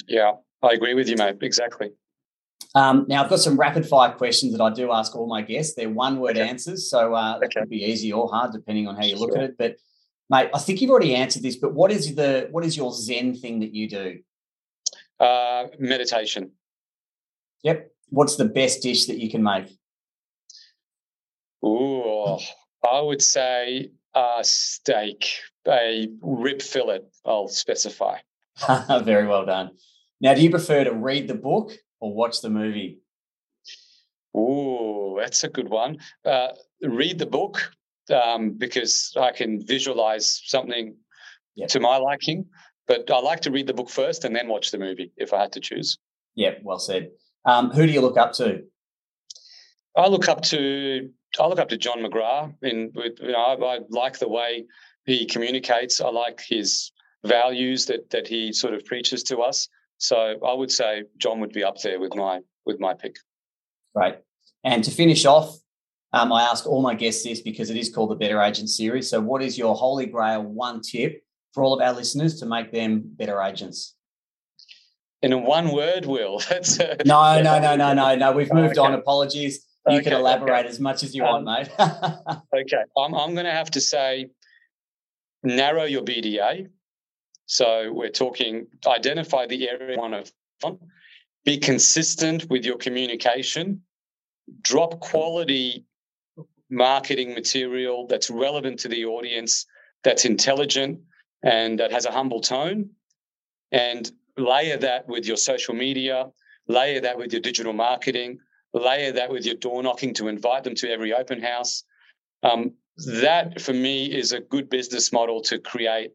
Yeah, 0.08 0.34
I 0.62 0.74
agree 0.74 0.94
with 0.94 1.10
you, 1.10 1.16
mate. 1.16 1.38
Exactly. 1.42 1.92
Um, 2.76 3.06
now, 3.08 3.24
I've 3.24 3.30
got 3.30 3.40
some 3.40 3.58
rapid 3.58 3.88
fire 3.88 4.12
questions 4.12 4.52
that 4.52 4.62
I 4.62 4.70
do 4.72 4.92
ask 4.92 5.16
all 5.16 5.28
my 5.28 5.42
guests. 5.42 5.76
They're 5.76 5.90
one 5.90 6.20
word 6.20 6.38
okay. 6.38 6.48
answers, 6.48 6.90
so 6.90 7.14
uh, 7.14 7.40
that 7.40 7.46
okay. 7.46 7.62
could 7.62 7.70
be 7.70 7.84
easy 7.84 8.12
or 8.12 8.30
hard 8.30 8.52
depending 8.52 8.88
on 8.88 8.96
how 8.96 9.04
you 9.04 9.18
look 9.18 9.32
sure. 9.32 9.40
at 9.40 9.50
it. 9.52 9.58
But, 9.58 9.78
mate, 10.30 10.50
I 10.54 10.60
think 10.60 10.82
you've 10.82 10.92
already 10.92 11.16
answered 11.16 11.44
this. 11.44 11.56
But 11.56 11.74
what 11.74 11.92
is 11.92 12.14
the 12.16 12.48
what 12.52 12.64
is 12.64 12.78
your 12.78 12.92
Zen 12.92 13.36
thing 13.36 13.62
that 13.62 13.74
you 13.74 13.90
do? 13.90 14.20
Uh, 15.20 15.68
meditation. 15.80 16.52
Yep. 17.64 17.92
What's 18.10 18.36
the 18.36 18.46
best 18.46 18.84
dish 18.84 19.08
that 19.08 19.18
you 19.18 19.30
can 19.30 19.42
make? 19.44 19.76
Ooh, 21.66 22.38
I 22.90 23.02
would 23.02 23.22
say 23.22 23.92
a 24.18 24.44
steak, 24.44 25.28
a 25.68 26.10
rib 26.22 26.62
fillet, 26.62 27.02
I'll 27.26 27.48
specify. 27.48 28.18
Very 29.04 29.28
well 29.28 29.46
done. 29.46 29.72
Now, 30.20 30.34
do 30.34 30.42
you 30.42 30.50
prefer 30.50 30.84
to 30.84 30.94
read 30.94 31.28
the 31.28 31.36
book 31.36 31.74
or 32.00 32.14
watch 32.14 32.42
the 32.42 32.50
movie? 32.50 33.00
Oh, 34.34 35.18
that's 35.20 35.44
a 35.44 35.50
good 35.50 35.70
one. 35.70 35.98
Uh, 36.26 36.50
read 36.82 37.20
the 37.20 37.26
book 37.26 37.72
um, 38.14 38.52
because 38.52 39.14
I 39.20 39.32
can 39.32 39.66
visualize 39.66 40.42
something 40.46 40.96
yep. 41.56 41.70
to 41.70 41.80
my 41.80 41.98
liking. 41.98 42.46
But 42.88 43.12
I 43.12 43.20
like 43.20 43.42
to 43.42 43.52
read 43.52 43.68
the 43.68 43.74
book 43.74 43.90
first 43.90 44.24
and 44.24 44.36
then 44.36 44.48
watch 44.48 44.72
the 44.72 44.78
movie 44.78 45.12
if 45.18 45.34
I 45.34 45.42
had 45.42 45.52
to 45.54 45.60
choose. 45.60 45.98
Yeah, 46.36 46.52
well 46.64 46.80
said. 46.80 47.10
Um, 47.46 47.72
who 47.72 47.86
do 47.86 47.92
you 47.92 48.02
look 48.02 48.18
up 48.18 48.34
to? 48.34 48.64
I 49.96 50.08
look 50.08 50.30
up 50.30 50.42
to 50.44 51.10
I 51.40 51.48
look 51.48 51.60
up 51.60 51.70
to 51.70 51.78
John 51.78 52.00
McGrath. 52.00 52.54
In 52.62 52.92
you 52.96 53.32
know, 53.32 53.38
I, 53.38 53.76
I 53.76 53.80
like 53.90 54.20
the 54.20 54.30
way 54.30 54.66
he 55.06 55.26
communicates. 55.26 56.02
I 56.02 56.10
like 56.10 56.42
his 56.48 56.92
values 57.26 57.86
that 57.88 58.10
that 58.12 58.28
he 58.28 58.54
sort 58.54 58.74
of 58.74 58.86
preaches 58.86 59.24
to 59.24 59.40
us. 59.40 59.68
So 59.98 60.36
I 60.46 60.54
would 60.54 60.72
say 60.72 61.04
John 61.18 61.40
would 61.40 61.54
be 61.54 61.64
up 61.64 61.78
there 61.82 62.00
with 62.00 62.16
my 62.16 62.42
with 62.66 62.80
my 62.80 62.94
pick. 62.94 63.18
Great. 63.96 64.16
And 64.64 64.84
to 64.84 64.92
finish 64.92 65.26
off, 65.26 65.58
um, 66.14 66.32
I 66.32 66.44
ask 66.44 66.66
all 66.66 66.82
my 66.82 66.94
guests 66.94 67.24
this 67.24 67.42
because 67.42 67.70
it 67.70 67.78
is 67.78 67.94
called 67.94 68.12
the 68.12 68.16
Better 68.16 68.42
Agent 68.42 68.70
series. 68.70 69.10
So, 69.10 69.20
what 69.20 69.42
is 69.42 69.58
your 69.58 69.76
holy 69.76 70.06
grail 70.06 70.44
one 70.44 70.82
tip 70.82 71.24
for 71.54 71.64
all 71.64 71.74
of 71.74 71.86
our 71.86 71.94
listeners 71.94 72.40
to 72.40 72.46
make 72.46 72.72
them 72.72 73.04
better 73.06 73.42
agents? 73.42 73.96
In 75.22 75.34
a 75.34 75.38
one 75.38 75.72
word, 75.72 76.06
Will. 76.06 76.42
No, 77.06 77.42
no, 77.42 77.60
no, 77.60 77.76
no, 77.76 77.94
no, 77.94 78.16
no. 78.16 78.32
We've 78.32 78.54
moved 78.54 78.78
okay. 78.78 78.88
on. 78.88 78.94
Apologies. 78.94 79.66
You 79.88 80.00
okay, 80.00 80.10
can 80.10 80.14
elaborate 80.14 80.60
okay. 80.60 80.68
as 80.68 80.80
much 80.80 81.04
as 81.04 81.16
you 81.16 81.24
um, 81.24 81.46
want, 81.46 81.70
mate. 81.70 81.80
okay. 81.80 82.84
I'm, 82.98 83.14
I'm 83.16 83.34
going 83.34 83.46
to 83.46 83.52
have 83.52 83.72
to 83.72 83.82
say 83.82 84.30
narrow 85.44 85.84
your 85.86 86.04
BDA. 86.04 86.68
So 87.46 87.92
we're 87.94 88.10
talking 88.10 88.68
identify 88.86 89.48
the 89.48 89.70
area 89.70 89.98
one 89.98 90.14
of 90.14 90.32
be 91.46 91.58
consistent 91.58 92.50
with 92.50 92.66
your 92.66 92.76
communication, 92.76 93.82
drop 94.62 95.00
quality 95.00 95.86
marketing 96.70 97.34
material 97.34 98.06
that's 98.08 98.30
relevant 98.30 98.80
to 98.80 98.90
the 98.90 99.06
audience, 99.06 99.66
that's 100.04 100.26
intelligent 100.26 101.00
and 101.44 101.80
that 101.80 101.92
has 101.92 102.06
a 102.06 102.12
humble 102.12 102.42
tone, 102.42 102.90
and 103.72 104.12
layer 104.38 104.78
that 104.78 105.08
with 105.08 105.26
your 105.26 105.38
social 105.38 105.74
media, 105.74 106.26
layer 106.68 107.00
that 107.00 107.18
with 107.18 107.32
your 107.32 107.42
digital 107.42 107.74
marketing, 107.74 108.40
layer 108.74 109.12
that 109.14 109.32
with 109.32 109.46
your 109.46 109.56
door 109.56 109.82
knocking 109.84 110.14
to 110.16 110.28
invite 110.28 110.64
them 110.64 110.76
to 110.76 110.90
every 110.90 111.14
open 111.14 111.42
house. 111.42 111.84
Um, 112.44 112.74
that 113.22 113.62
for 113.62 113.74
me 113.74 114.06
is 114.06 114.32
a 114.32 114.40
good 114.40 114.70
business 114.70 115.12
model 115.14 115.42
to 115.44 115.60
create 115.60 116.12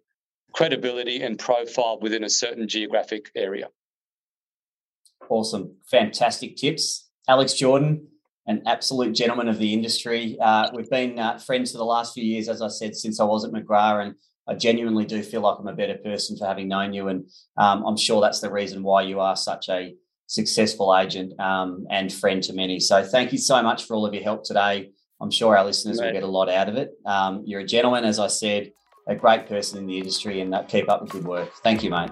credibility 0.52 1.22
and 1.22 1.38
profile 1.38 1.98
within 2.00 2.24
a 2.24 2.30
certain 2.30 2.68
geographic 2.68 3.30
area. 3.34 3.68
Awesome. 5.28 5.76
Fantastic 5.90 6.56
tips. 6.56 7.08
Alex 7.28 7.54
Jordan, 7.54 8.08
an 8.46 8.62
absolute 8.66 9.14
gentleman 9.14 9.48
of 9.48 9.58
the 9.58 9.72
industry. 9.72 10.36
Uh, 10.40 10.68
we've 10.74 10.90
been 10.90 11.18
uh, 11.18 11.38
friends 11.38 11.72
for 11.72 11.78
the 11.78 11.84
last 11.84 12.14
few 12.14 12.24
years, 12.24 12.48
as 12.48 12.60
I 12.60 12.68
said, 12.68 12.96
since 12.96 13.20
I 13.20 13.24
was 13.24 13.44
at 13.44 13.52
McGrath, 13.52 14.04
and 14.04 14.14
I 14.48 14.54
genuinely 14.54 15.06
do 15.06 15.22
feel 15.22 15.40
like 15.42 15.58
I'm 15.58 15.68
a 15.68 15.72
better 15.74 15.96
person 15.96 16.36
for 16.36 16.46
having 16.46 16.68
known 16.68 16.92
you. 16.92 17.08
And 17.08 17.30
um, 17.56 17.84
I'm 17.86 17.96
sure 17.96 18.20
that's 18.20 18.40
the 18.40 18.50
reason 18.50 18.82
why 18.82 19.02
you 19.02 19.20
are 19.20 19.36
such 19.36 19.68
a 19.68 19.94
successful 20.26 20.96
agent 20.96 21.38
um, 21.40 21.86
and 21.90 22.12
friend 22.12 22.42
to 22.44 22.52
many. 22.52 22.80
So 22.80 23.04
thank 23.04 23.32
you 23.32 23.38
so 23.38 23.62
much 23.62 23.84
for 23.84 23.94
all 23.94 24.06
of 24.06 24.14
your 24.14 24.22
help 24.22 24.44
today. 24.44 24.90
I'm 25.20 25.30
sure 25.30 25.56
our 25.56 25.64
listeners 25.64 26.00
will 26.00 26.12
get 26.12 26.24
a 26.24 26.26
lot 26.26 26.48
out 26.48 26.68
of 26.68 26.76
it. 26.76 26.90
Um, 27.06 27.42
you're 27.46 27.60
a 27.60 27.66
gentleman, 27.66 28.04
as 28.04 28.18
I 28.18 28.26
said, 28.26 28.72
a 29.06 29.14
great 29.14 29.46
person 29.46 29.78
in 29.78 29.86
the 29.86 29.98
industry, 29.98 30.40
and 30.40 30.54
uh, 30.54 30.62
keep 30.64 30.88
up 30.88 31.06
the 31.06 31.06
good 31.06 31.24
work. 31.24 31.52
Thank 31.62 31.82
you, 31.82 31.90
mate. 31.90 32.10